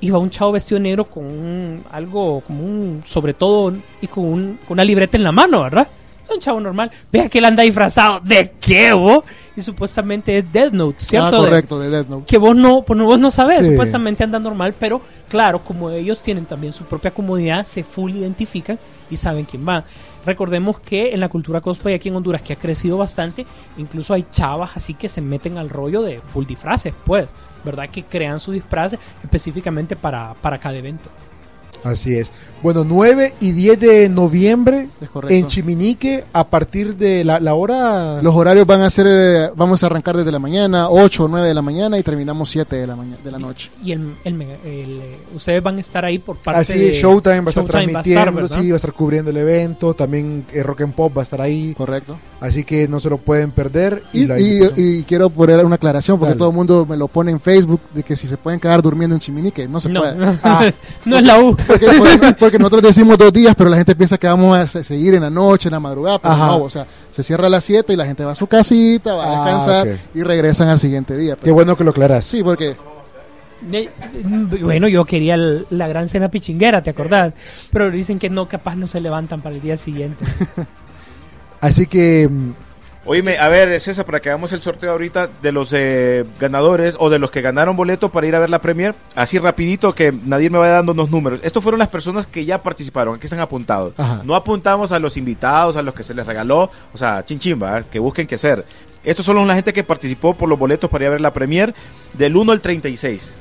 Iba 0.01 0.17
un 0.19 0.29
chavo 0.29 0.51
vestido 0.51 0.77
de 0.79 0.83
negro 0.83 1.05
con 1.05 1.25
un, 1.25 1.83
algo 1.91 2.41
como 2.41 2.63
un 2.63 3.03
sobre 3.05 3.33
todo 3.33 3.73
y 4.01 4.07
con, 4.07 4.25
un- 4.25 4.59
con 4.67 4.75
una 4.75 4.83
libreta 4.83 5.15
en 5.17 5.23
la 5.23 5.31
mano, 5.31 5.61
¿verdad? 5.61 5.87
un 6.33 6.39
chavo 6.39 6.61
normal. 6.61 6.89
Vea 7.11 7.27
que 7.27 7.39
él 7.39 7.43
anda 7.45 7.61
disfrazado. 7.63 8.21
¿De 8.21 8.53
qué, 8.61 8.93
vos? 8.93 9.25
Y 9.53 9.61
supuestamente 9.61 10.37
es 10.37 10.49
Death 10.49 10.71
Note, 10.71 10.95
¿cierto? 11.03 11.35
Ah, 11.35 11.39
correcto, 11.39 11.77
de 11.77 11.89
Death 11.89 12.07
Note. 12.07 12.23
Que 12.25 12.37
vos 12.37 12.55
no, 12.55 12.83
pues 12.83 12.97
vos 13.01 13.19
no 13.19 13.29
sabés, 13.29 13.57
Sí. 13.65 13.71
supuestamente 13.71 14.23
anda 14.23 14.39
normal, 14.39 14.73
pero 14.79 15.01
claro, 15.27 15.61
como 15.61 15.89
ellos 15.89 16.23
tienen 16.23 16.45
también 16.45 16.71
su 16.71 16.85
propia 16.85 17.11
comodidad, 17.11 17.65
se 17.65 17.83
full 17.83 18.11
identifican 18.15 18.79
y 19.09 19.17
saben 19.17 19.43
quién 19.43 19.67
va. 19.67 19.83
Recordemos 20.25 20.79
que 20.79 21.13
en 21.13 21.19
la 21.19 21.27
cultura 21.27 21.59
cosplay 21.59 21.95
aquí 21.95 22.07
en 22.07 22.15
Honduras, 22.15 22.41
que 22.43 22.53
ha 22.53 22.55
crecido 22.55 22.95
bastante, 22.97 23.45
incluso 23.77 24.13
hay 24.13 24.25
chavas 24.31 24.71
así 24.77 24.93
que 24.93 25.09
se 25.09 25.19
meten 25.19 25.57
al 25.57 25.69
rollo 25.69 26.01
de 26.01 26.21
full 26.21 26.45
disfraces, 26.45 26.93
pues, 27.03 27.27
¿verdad? 27.63 27.89
Que 27.89 28.03
crean 28.03 28.39
su 28.39 28.51
disfraz 28.51 28.95
específicamente 29.23 29.95
para, 29.95 30.33
para 30.35 30.57
cada 30.57 30.75
evento. 30.77 31.09
Así 31.83 32.15
es. 32.15 32.31
Bueno, 32.61 32.83
9 32.83 33.33
y 33.39 33.53
10 33.53 33.79
de 33.79 34.09
noviembre 34.09 34.87
Es 35.01 35.09
correcto. 35.09 35.33
en 35.35 35.47
Chiminique 35.47 36.25
a 36.31 36.43
partir 36.45 36.95
de 36.95 37.23
la, 37.23 37.39
la 37.39 37.53
hora... 37.55 38.21
Los 38.21 38.35
horarios 38.35 38.67
van 38.67 38.81
a 38.81 38.89
ser, 38.91 39.07
eh, 39.09 39.49
vamos 39.55 39.81
a 39.81 39.87
arrancar 39.87 40.15
desde 40.15 40.31
la 40.31 40.37
mañana, 40.37 40.89
8 40.89 41.23
o 41.23 41.27
9 41.27 41.47
de 41.47 41.53
la 41.55 41.61
mañana 41.63 41.97
y 41.97 42.03
terminamos 42.03 42.49
7 42.51 42.75
de 42.75 42.85
la, 42.85 42.95
mañana, 42.95 43.17
de 43.23 43.31
la 43.31 43.39
noche. 43.39 43.71
Y 43.83 43.93
el, 43.93 44.13
el 44.23 44.33
mega- 44.35 44.57
el, 44.63 45.01
eh, 45.01 45.17
ustedes 45.35 45.63
van 45.63 45.77
a 45.77 45.81
estar 45.81 46.05
ahí 46.05 46.19
por 46.19 46.37
parte 46.37 46.59
Así 46.61 46.77
de 46.77 46.91
Showtime 46.93 47.39
va 47.39 47.45
a 47.45 47.49
estar 47.49 47.63
Showtime 47.65 47.91
transmitiendo, 47.93 48.31
¿verdad? 48.33 48.59
sí, 48.61 48.69
va 48.69 48.73
a 48.73 48.77
estar 48.77 48.93
cubriendo 48.93 49.31
el 49.31 49.37
evento, 49.37 49.93
también 49.95 50.45
eh, 50.53 50.61
Rock 50.61 50.81
and 50.81 50.93
Pop 50.93 51.17
va 51.17 51.21
a 51.21 51.23
estar 51.23 51.41
ahí. 51.41 51.73
Correcto. 51.75 52.17
Así 52.39 52.63
que 52.63 52.87
no 52.87 52.99
se 52.99 53.09
lo 53.09 53.17
pueden 53.17 53.51
perder. 53.51 54.03
Y, 54.13 54.31
y- 54.31 54.69
y 54.75 55.03
quiero 55.03 55.29
poner 55.31 55.65
una 55.65 55.75
aclaración 55.75 56.17
porque 56.19 56.29
Dale. 56.31 56.39
todo 56.39 56.49
el 56.49 56.55
mundo 56.55 56.85
me 56.87 56.95
lo 56.97 57.07
pone 57.07 57.31
en 57.31 57.39
Facebook 57.39 57.81
de 57.93 58.03
que 58.03 58.15
si 58.15 58.27
se 58.27 58.37
pueden 58.37 58.59
quedar 58.59 58.81
durmiendo 58.83 59.15
en 59.15 59.19
Chiminique, 59.19 59.67
no 59.67 59.81
se 59.81 59.89
No. 59.89 60.01
puede. 60.01 60.37
Ah. 60.43 60.71
No 61.05 61.17
es 61.17 61.23
la 61.25 61.39
U. 61.39 61.55
Porque, 61.67 61.87
porque- 62.39 62.50
porque 62.51 62.59
nosotros 62.59 62.81
decimos 62.83 63.17
dos 63.17 63.31
días, 63.31 63.55
pero 63.57 63.69
la 63.69 63.77
gente 63.77 63.95
piensa 63.95 64.17
que 64.17 64.27
vamos 64.27 64.57
a 64.57 64.67
se- 64.67 64.83
seguir 64.83 65.15
en 65.15 65.21
la 65.21 65.29
noche, 65.29 65.69
en 65.69 65.73
la 65.73 65.79
madrugada, 65.79 66.19
pero 66.19 66.33
Ajá. 66.33 66.47
no, 66.47 66.57
o 66.63 66.69
sea, 66.69 66.85
se 67.11 67.23
cierra 67.23 67.47
a 67.47 67.49
las 67.49 67.63
7 67.63 67.93
y 67.93 67.95
la 67.95 68.05
gente 68.05 68.25
va 68.25 68.33
a 68.33 68.35
su 68.35 68.45
casita, 68.47 69.13
va 69.15 69.23
a 69.23 69.27
Ah, 69.27 69.45
descansar 69.45 69.99
y 70.13 70.21
regresan 70.23 70.67
al 70.69 70.79
siguiente 70.79 71.15
día. 71.17 71.35
Qué 71.35 71.51
bueno 71.51 71.75
que 71.77 71.83
lo 71.83 71.91
aclaras. 71.91 72.25
Sí, 72.25 72.43
porque 72.43 72.75
Ne- 73.69 73.89
Bueno, 74.61 74.87
yo 74.87 75.05
quería 75.05 75.35
el- 75.35 75.67
la 75.69 75.87
gran 75.87 76.09
cena 76.09 76.29
pichinguera, 76.29 76.81
¿te 76.81 76.89
acordás? 76.89 77.33
Pero 77.71 77.91
dicen 77.91 78.17
que 78.17 78.27
no, 78.29 78.47
capaz 78.49 78.75
no 78.75 78.87
se 78.87 78.99
levantan 78.99 79.39
para 79.41 79.53
el 79.55 79.61
día 79.61 79.77
siguiente. 79.77 80.25
Así 81.61 81.85
que... 81.85 82.27
Oíme, 83.03 83.39
a 83.39 83.47
ver, 83.47 83.79
César, 83.81 84.05
para 84.05 84.19
que 84.19 84.29
hagamos 84.29 84.53
el 84.53 84.61
sorteo 84.61 84.91
ahorita 84.91 85.27
de 85.41 85.51
los 85.51 85.73
eh, 85.73 86.23
ganadores 86.39 86.95
o 86.99 87.09
de 87.09 87.17
los 87.17 87.31
que 87.31 87.41
ganaron 87.41 87.75
boleto 87.75 88.09
para 88.09 88.27
ir 88.27 88.35
a 88.35 88.39
ver 88.39 88.51
la 88.51 88.61
premier, 88.61 88.93
así 89.15 89.39
rapidito 89.39 89.93
que 89.93 90.11
nadie 90.11 90.51
me 90.51 90.59
vaya 90.59 90.73
dando 90.73 90.91
unos 90.91 91.09
números. 91.09 91.39
Estos 91.43 91.63
fueron 91.63 91.79
las 91.79 91.87
personas 91.87 92.27
que 92.27 92.45
ya 92.45 92.61
participaron, 92.61 93.15
aquí 93.15 93.25
están 93.25 93.39
apuntados. 93.39 93.95
Ajá. 93.97 94.21
No 94.23 94.35
apuntamos 94.35 94.91
a 94.91 94.99
los 94.99 95.17
invitados, 95.17 95.77
a 95.77 95.81
los 95.81 95.95
que 95.95 96.03
se 96.03 96.13
les 96.13 96.27
regaló, 96.27 96.69
o 96.93 96.97
sea, 96.97 97.25
chinchimba, 97.25 97.81
que 97.83 97.97
busquen 97.97 98.27
qué 98.27 98.35
hacer. 98.35 98.63
Estos 99.03 99.25
son 99.25 99.47
la 99.47 99.55
gente 99.55 99.73
que 99.73 99.83
participó 99.83 100.35
por 100.35 100.47
los 100.47 100.59
boletos 100.59 100.87
para 100.87 101.05
ir 101.05 101.07
a 101.07 101.11
ver 101.11 101.21
la 101.21 101.33
premier 101.33 101.73
del 102.13 102.35
1 102.35 102.51
al 102.51 102.61
36. 102.61 103.35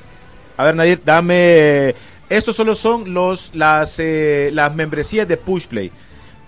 A 0.56 0.64
ver, 0.64 0.74
Nadir, 0.74 1.02
dame... 1.04 1.94
Estos 2.30 2.54
solo 2.54 2.76
son 2.76 3.12
los, 3.12 3.50
las, 3.54 3.98
eh, 3.98 4.50
las 4.52 4.74
membresías 4.74 5.26
de 5.26 5.36
Pushplay. 5.36 5.90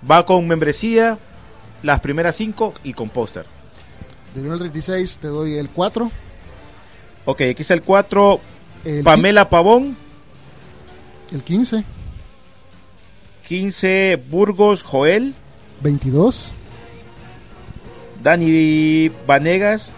Va 0.09 0.25
con 0.25 0.47
membresía, 0.47 1.19
las 1.83 2.01
primeras 2.01 2.37
cinco 2.37 2.75
y 2.85 2.93
con 2.93 3.09
póster. 3.09 3.47
del 4.35 4.45
1 4.45 4.53
al 4.55 4.59
36 4.61 5.19
te 5.19 5.29
doy 5.29 5.55
el 5.57 5.69
4, 5.71 6.11
Ok, 7.25 7.41
aquí 7.43 7.63
está 7.63 7.75
el 7.75 7.83
4. 7.83 8.41
el, 8.85 9.05
Pamela 9.05 9.49
Pavón. 9.49 9.97
el 11.33 11.43
15, 11.43 11.85
15. 13.47 14.23
Burgos 14.31 14.83
Joel. 14.83 15.35
22, 15.83 16.53
Dani 18.23 19.11
Vanegas. 19.27 19.95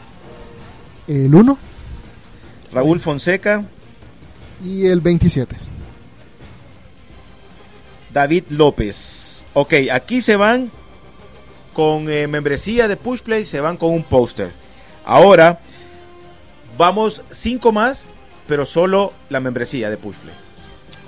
el 1.08 1.34
1 1.34 1.58
Raúl 2.72 3.00
Fonseca. 3.00 3.64
y 4.64 4.86
el 4.86 5.00
27. 5.00 5.56
David 8.12 8.44
López. 8.50 9.44
Ok, 9.54 9.74
aquí 9.92 10.20
se 10.20 10.36
van 10.36 10.70
con 11.74 12.08
eh, 12.08 12.26
membresía 12.26 12.88
de 12.88 12.96
Pushplay, 12.96 13.44
se 13.44 13.60
van 13.60 13.76
con 13.76 13.90
un 13.92 14.02
póster. 14.04 14.50
Ahora, 15.04 15.58
vamos 16.78 17.22
cinco 17.30 17.72
más, 17.72 18.06
pero 18.46 18.64
solo 18.64 19.12
la 19.28 19.40
membresía 19.40 19.90
de 19.90 19.96
Pushplay. 19.96 20.34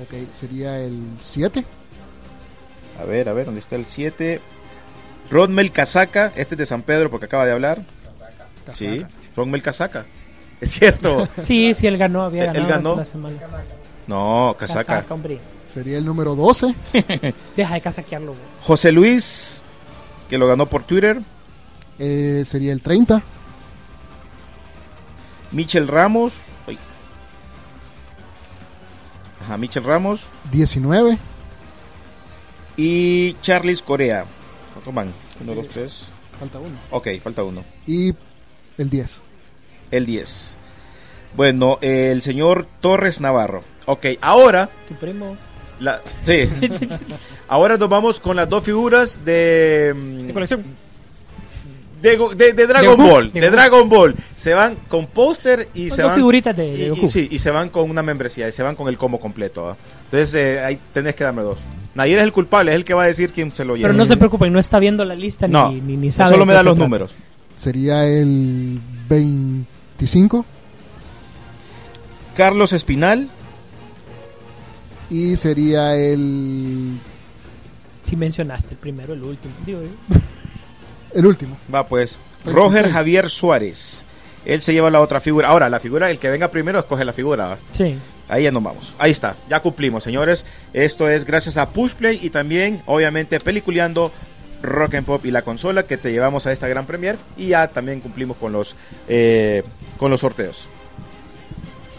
Ok, 0.03 0.31
sería 0.33 0.79
el 0.79 1.01
7, 1.21 1.65
A 3.01 3.05
ver, 3.05 3.29
a 3.29 3.33
ver, 3.33 3.47
¿dónde 3.47 3.61
está 3.61 3.77
el 3.77 3.87
7? 3.87 4.41
Rodmel 5.31 5.73
Casaca, 5.73 6.33
este 6.37 6.55
es 6.55 6.59
de 6.59 6.67
San 6.67 6.83
Pedro 6.83 7.11
porque 7.11 7.27
acaba 7.27 7.47
de 7.47 7.53
hablar. 7.53 7.81
Sí, 8.75 9.05
Rodmel 9.37 9.63
Casaca. 9.63 10.05
Es 10.59 10.71
cierto. 10.71 11.29
Sí, 11.37 11.75
sí, 11.75 11.87
él 11.87 11.99
ganó, 11.99 12.23
había 12.23 12.45
Él- 12.45 12.57
él 12.57 12.63
ganado 12.63 12.77
ganó. 12.91 12.97
la 12.97 13.05
semana. 13.05 13.37
No, 14.07 14.57
Casaca. 14.59 14.85
Casaca, 14.85 15.13
hombre. 15.15 15.39
sería 15.69 15.99
el 15.99 16.05
número 16.07 16.35
12, 16.35 16.75
Deja 17.57 17.75
de 17.75 17.81
casaquearlo. 17.83 18.29
güey. 18.29 18.43
José 18.63 18.91
Luis, 18.91 19.63
que 20.29 20.39
lo 20.39 20.47
ganó 20.47 20.67
por 20.67 20.85
Twitter. 20.85 21.21
eh, 21.99 22.45
sería 22.47 22.73
el 22.73 22.83
30, 22.83 23.23
Michel 25.53 25.89
Ramos. 25.89 26.41
Ay. 26.67 26.79
Ajá, 29.43 29.57
Michel 29.57 29.85
Ramos. 29.85 30.27
19, 30.53 31.19
Y 32.77 33.35
Charles 33.41 33.81
Corea. 33.83 34.25
¿Cuántos 34.75 34.95
van? 34.95 35.13
Uno, 35.41 35.55
dos, 35.55 35.69
tres. 35.69 36.05
falta 36.39 36.59
uno, 36.59 36.75
Ok, 36.91 37.09
falta 37.23 37.43
uno. 37.45 37.65
y 37.87 38.15
el 38.79 38.91
10. 38.91 39.23
El 39.91 40.05
10. 40.07 40.57
Bueno, 41.37 41.79
el 41.81 42.21
señor 42.23 42.67
Torres 42.81 43.21
Navarro. 43.21 43.63
Ok, 43.87 44.07
ahora. 44.21 44.69
Tu 44.89 44.95
primo. 44.95 45.37
La, 45.81 46.01
sí. 46.25 46.49
ahora 47.49 47.77
nos 47.77 47.89
vamos 47.89 48.19
con 48.21 48.37
las 48.37 48.49
dos 48.49 48.65
figuras 48.65 49.25
de. 49.25 49.95
mm, 49.97 50.27
De 50.29 50.33
colección. 50.33 50.65
De, 52.03 52.17
Go- 52.17 52.35
de- 52.35 52.53
de 52.53 52.67
Dragon 52.67 52.91
De 52.91 52.97
Goku, 52.97 53.11
Ball. 53.11 53.33
de. 53.33 53.51
Dragon 53.51 53.89
Ball. 53.89 54.15
Se 54.35 54.55
van 54.55 54.77
con 54.89 55.07
póster 55.07 55.69
y 55.75 55.91
se 55.91 56.03
dos 56.03 56.11
van. 56.11 56.17
figuritas 56.17 56.57
de- 56.57 56.71
de 56.71 56.79
y- 56.79 56.83
y 56.85 56.89
Goku. 56.91 57.09
sí, 57.09 57.27
y 57.31 57.39
se 57.39 57.51
van 57.51 57.69
con 57.71 57.91
una 57.91 58.03
membresía. 58.03 58.49
Y 58.49 58.53
se 58.53 58.63
van 58.63 58.75
con 58.77 58.89
el 58.89 58.97
combo 58.99 59.19
completo. 59.19 59.65
¿va? 59.65 59.77
Entonces, 60.05 60.35
eh, 60.35 60.61
ahí 60.61 60.79
tenés 60.93 61.15
que 61.15 61.25
darme 61.25 61.43
dos. 61.43 61.59
Nadir 61.95 62.19
es 62.19 62.25
el 62.25 62.33
culpable, 62.33 62.71
es 62.73 62.77
el 62.77 62.85
que 62.85 62.93
va 62.95 63.05
a 63.05 63.07
decir 63.07 63.33
quién 63.33 63.53
se 63.53 63.65
lo 63.65 63.75
lleva. 63.77 63.89
Pero 63.89 63.99
no 63.99 64.05
se 64.05 64.17
preocupen, 64.19 64.53
no 64.53 64.59
está 64.59 64.79
viendo 64.79 65.05
la 65.07 65.15
lista 65.15 65.49
No, 65.49 65.71
ni, 65.73 65.81
ni, 65.81 65.97
ni 65.97 66.13
sabe. 66.13 66.31
solo 66.31 66.45
me 66.45 66.53
da 66.53 66.63
los 66.63 66.75
trata. 66.75 66.85
números. 66.87 67.15
Sería 67.55 68.07
el 68.07 68.79
25 69.09 70.45
Carlos 72.35 72.73
Espinal. 72.75 73.29
Y 75.11 75.37
sería 75.37 75.97
el, 75.97 76.99
Si 78.03 78.17
mencionaste 78.17 78.75
el 78.75 78.79
primero, 78.79 79.15
el 79.15 79.23
último. 79.23 79.55
Digo, 79.65 79.83
yo. 79.83 80.19
el 81.15 81.27
último. 81.27 81.57
Va 81.73 81.87
pues. 81.87 82.19
26. 82.45 82.55
Roger 82.55 82.91
Javier 82.91 83.31
Suárez. 83.31 84.05
Él 84.45 84.63
se 84.63 84.73
lleva 84.73 84.91
la 84.91 85.01
otra 85.01 85.21
figura. 85.21 85.49
Ahora, 85.49 85.69
la 85.69 85.81
figura, 85.81 86.11
el 86.11 86.19
que 86.19 86.31
venga 86.31 86.49
primero 86.49 86.79
escoge 86.79 87.05
la 87.05 87.13
figura. 87.13 87.47
¿va? 87.47 87.59
Sí. 87.73 87.97
Ahí 88.29 88.45
ya 88.45 88.53
nos 88.53 88.63
vamos. 88.63 88.95
Ahí 88.99 89.11
está. 89.11 89.37
Ya 89.49 89.61
cumplimos, 89.61 90.05
señores. 90.05 90.45
Esto 90.73 91.09
es 91.09 91.25
gracias 91.25 91.57
a 91.57 91.71
Pushplay 91.71 92.21
y 92.23 92.31
también, 92.31 92.83
obviamente, 92.87 93.41
peliculeando 93.41 94.13
Rock 94.63 94.95
and 94.95 95.07
Pop 95.07 95.25
y 95.27 95.31
la 95.31 95.43
consola 95.43 95.83
que 95.83 95.97
te 95.97 96.13
llevamos 96.13 96.47
a 96.47 96.53
esta 96.53 96.69
gran 96.69 96.87
premier. 96.87 97.17
Y 97.37 97.49
ya 97.49 97.69
también 97.69 98.01
cumplimos 98.01 98.37
con 98.37 98.53
los, 98.53 98.77
eh, 99.09 99.65
con 99.99 100.11
los 100.11 100.21
sorteos. 100.21 100.69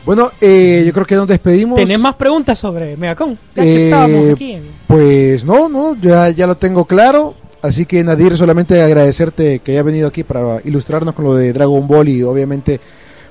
Bueno, 0.07 0.31
eh, 0.41 0.83
yo 0.87 0.93
creo 0.93 1.05
que 1.05 1.15
nos 1.15 1.27
despedimos. 1.27 1.75
¿Tenés 1.75 1.99
más 1.99 2.15
preguntas 2.15 2.57
sobre 2.57 2.95
Megacon? 2.95 3.37
Ya 3.53 3.61
que 3.61 3.75
Eh, 3.75 3.83
estábamos 3.85 4.29
aquí. 4.31 4.51
en- 4.53 4.63
Pues 4.87 5.43
no, 5.43 5.67
no, 5.67 5.95
ya, 6.01 6.29
ya 6.29 6.47
lo 6.47 6.55
tengo 6.55 6.85
claro. 6.85 7.35
Así 7.61 7.85
que 7.85 8.01
Nadir, 8.05 8.37
solamente 8.37 8.81
agradecerte 8.81 9.59
que 9.59 9.73
haya 9.73 9.83
venido 9.83 10.07
aquí 10.07 10.23
para 10.23 10.61
ilustrarnos 10.63 11.13
con 11.13 11.25
lo 11.25 11.35
de 11.35 11.51
Dragon 11.51 11.85
Ball 11.87 12.07
y 12.07 12.23
obviamente 12.23 12.79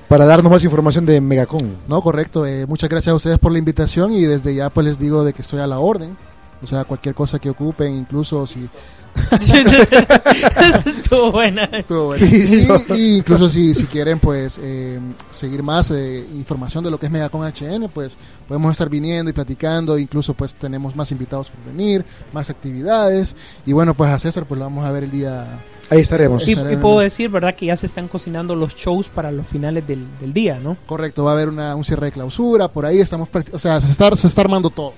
para 0.07 0.25
darnos 0.25 0.51
más 0.51 0.63
información 0.63 1.05
de 1.07 1.19
Megacon. 1.19 1.77
No, 1.87 1.99
correcto. 2.01 2.45
eh, 2.45 2.65
muchas 2.67 2.89
gracias 2.91 3.11
a 3.11 3.15
ustedes 3.15 3.39
por 3.39 3.51
la 3.51 3.57
invitación 3.57 4.13
y 4.13 4.21
desde 4.21 4.53
ya 4.53 4.69
pues 4.69 4.85
les 4.85 4.99
digo 4.99 5.23
de 5.25 5.33
que 5.33 5.41
estoy 5.41 5.59
a 5.61 5.65
la 5.67 5.79
orden. 5.79 6.15
O 6.61 6.67
sea, 6.67 6.83
cualquier 6.85 7.15
cosa 7.15 7.39
que 7.39 7.49
ocupen, 7.49 7.93
incluso 7.95 8.45
si... 8.47 8.69
Eso 9.31 10.89
estuvo 10.89 11.31
buena. 11.31 11.63
Estuvo 11.65 12.05
bueno. 12.07 12.25
Sí, 12.27 12.67
y 12.95 13.17
incluso 13.17 13.49
si, 13.49 13.73
si 13.75 13.85
quieren 13.85 14.19
pues 14.19 14.59
eh, 14.61 14.99
seguir 15.31 15.63
más 15.63 15.91
eh, 15.91 16.25
información 16.33 16.83
de 16.83 16.91
lo 16.91 16.99
que 16.99 17.05
es 17.07 17.11
Megacon 17.11 17.45
HN, 17.47 17.89
pues 17.93 18.17
podemos 18.47 18.71
estar 18.71 18.89
viniendo 18.89 19.29
y 19.29 19.33
platicando, 19.33 19.97
incluso 19.97 20.33
pues 20.33 20.53
tenemos 20.53 20.95
más 20.95 21.11
invitados 21.11 21.49
por 21.49 21.73
venir, 21.73 22.05
más 22.33 22.49
actividades 22.49 23.35
y 23.65 23.73
bueno 23.73 23.93
pues 23.93 24.09
a 24.11 24.19
César 24.19 24.45
pues 24.45 24.59
lo 24.59 24.65
vamos 24.65 24.85
a 24.85 24.91
ver 24.91 25.03
el 25.03 25.11
día... 25.11 25.59
Ahí 25.89 26.01
estaremos. 26.01 26.45
Y, 26.45 26.51
y 26.51 26.75
puedo 26.75 26.99
decir, 26.99 27.29
¿verdad? 27.29 27.55
Que 27.55 27.67
ya 27.67 27.77
se 27.77 27.85
están 27.85 28.09
cocinando 28.09 28.55
los 28.57 28.75
shows 28.75 29.07
para 29.07 29.31
los 29.31 29.47
finales 29.47 29.87
del, 29.87 30.05
del 30.19 30.33
día, 30.33 30.59
¿no? 30.61 30.75
Correcto, 30.85 31.23
va 31.23 31.31
a 31.31 31.33
haber 31.33 31.47
una, 31.47 31.75
un 31.75 31.85
cierre 31.85 32.07
de 32.07 32.11
clausura, 32.11 32.67
por 32.67 32.85
ahí 32.85 32.99
estamos, 32.99 33.29
o 33.53 33.59
sea, 33.59 33.79
se 33.79 33.89
está, 33.93 34.13
se 34.17 34.27
está 34.27 34.41
armando 34.41 34.69
todo. 34.69 34.93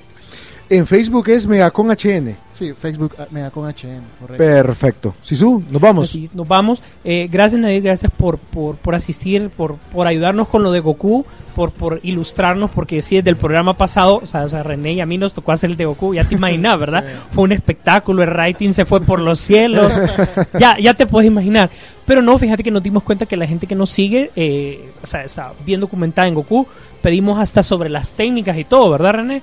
En 0.72 0.86
Facebook 0.86 1.28
es 1.30 1.48
Megacon 1.48 1.90
HN. 1.90 2.36
Sí, 2.52 2.74
Facebook 2.80 3.16
ah, 3.18 3.26
Megacon 3.32 3.68
HN, 3.68 4.02
correcto. 4.20 4.38
Perfecto. 4.38 5.16
Sisu, 5.20 5.64
nos 5.72 5.82
vamos. 5.82 6.10
Así, 6.10 6.30
nos 6.32 6.48
vamos. 6.48 6.84
Eh, 7.04 7.28
gracias, 7.32 7.60
Nadir, 7.60 7.82
gracias 7.82 8.12
por, 8.16 8.38
por, 8.38 8.76
por 8.76 8.94
asistir, 8.94 9.50
por, 9.50 9.78
por 9.78 10.06
ayudarnos 10.06 10.48
con 10.48 10.62
lo 10.62 10.72
de 10.72 10.80
Goku, 10.80 11.26
por, 11.56 11.72
por 11.72 12.00
ilustrarnos, 12.04 12.70
porque 12.70 13.02
sí, 13.02 13.16
desde 13.16 13.32
el 13.32 13.38
programa 13.38 13.78
pasado, 13.78 14.22
o 14.24 14.28
sea, 14.28 14.44
o 14.44 14.48
sea, 14.48 14.62
René 14.62 14.94
y 14.94 15.02
a 15.02 15.08
mí 15.08 15.18
nos 15.18 15.34
tocó 15.34 15.54
hacer 15.54 15.72
el 15.72 15.76
de 15.78 15.86
Goku, 15.86 16.14
ya 16.14 16.24
te 16.24 16.36
imaginas, 16.36 16.80
¿verdad? 16.80 17.04
Fue 17.32 17.46
un 17.46 17.52
espectáculo, 17.52 18.22
el 18.22 18.30
rating 18.30 18.72
se 18.72 18.86
fue 18.86 19.02
por 19.02 19.22
los 19.22 19.40
cielos, 19.40 19.92
ya, 20.60 20.78
ya 20.78 20.94
te 20.94 21.08
puedes 21.08 21.28
imaginar. 21.28 21.72
Pero 22.06 22.22
no, 22.22 22.38
fíjate 22.38 22.62
que 22.62 22.72
nos 22.72 22.84
dimos 22.84 23.02
cuenta 23.02 23.26
que 23.26 23.38
la 23.38 23.48
gente 23.48 23.66
que 23.66 23.76
nos 23.76 23.90
sigue, 23.90 24.30
eh, 24.36 24.94
o 25.02 25.08
sea, 25.08 25.24
está 25.24 25.52
bien 25.66 25.80
documentada 25.80 26.28
en 26.28 26.36
Goku, 26.36 26.68
pedimos 27.02 27.40
hasta 27.40 27.64
sobre 27.64 27.90
las 27.90 28.12
técnicas 28.12 28.56
y 28.58 28.66
todo, 28.66 28.92
¿verdad, 28.92 29.14
René? 29.14 29.42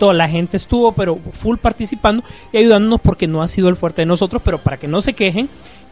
Toda 0.00 0.14
la 0.14 0.28
gente 0.28 0.56
estuvo, 0.56 0.92
pero 0.92 1.18
full 1.30 1.58
participando 1.58 2.24
y 2.52 2.56
ayudándonos 2.56 3.02
porque 3.02 3.26
no 3.26 3.42
ha 3.42 3.48
sido 3.48 3.68
el 3.68 3.76
fuerte 3.76 4.02
de 4.02 4.06
nosotros, 4.06 4.40
pero 4.42 4.58
para 4.58 4.78
que 4.78 4.88
no 4.88 5.02
se 5.02 5.12
quejen, 5.12 5.48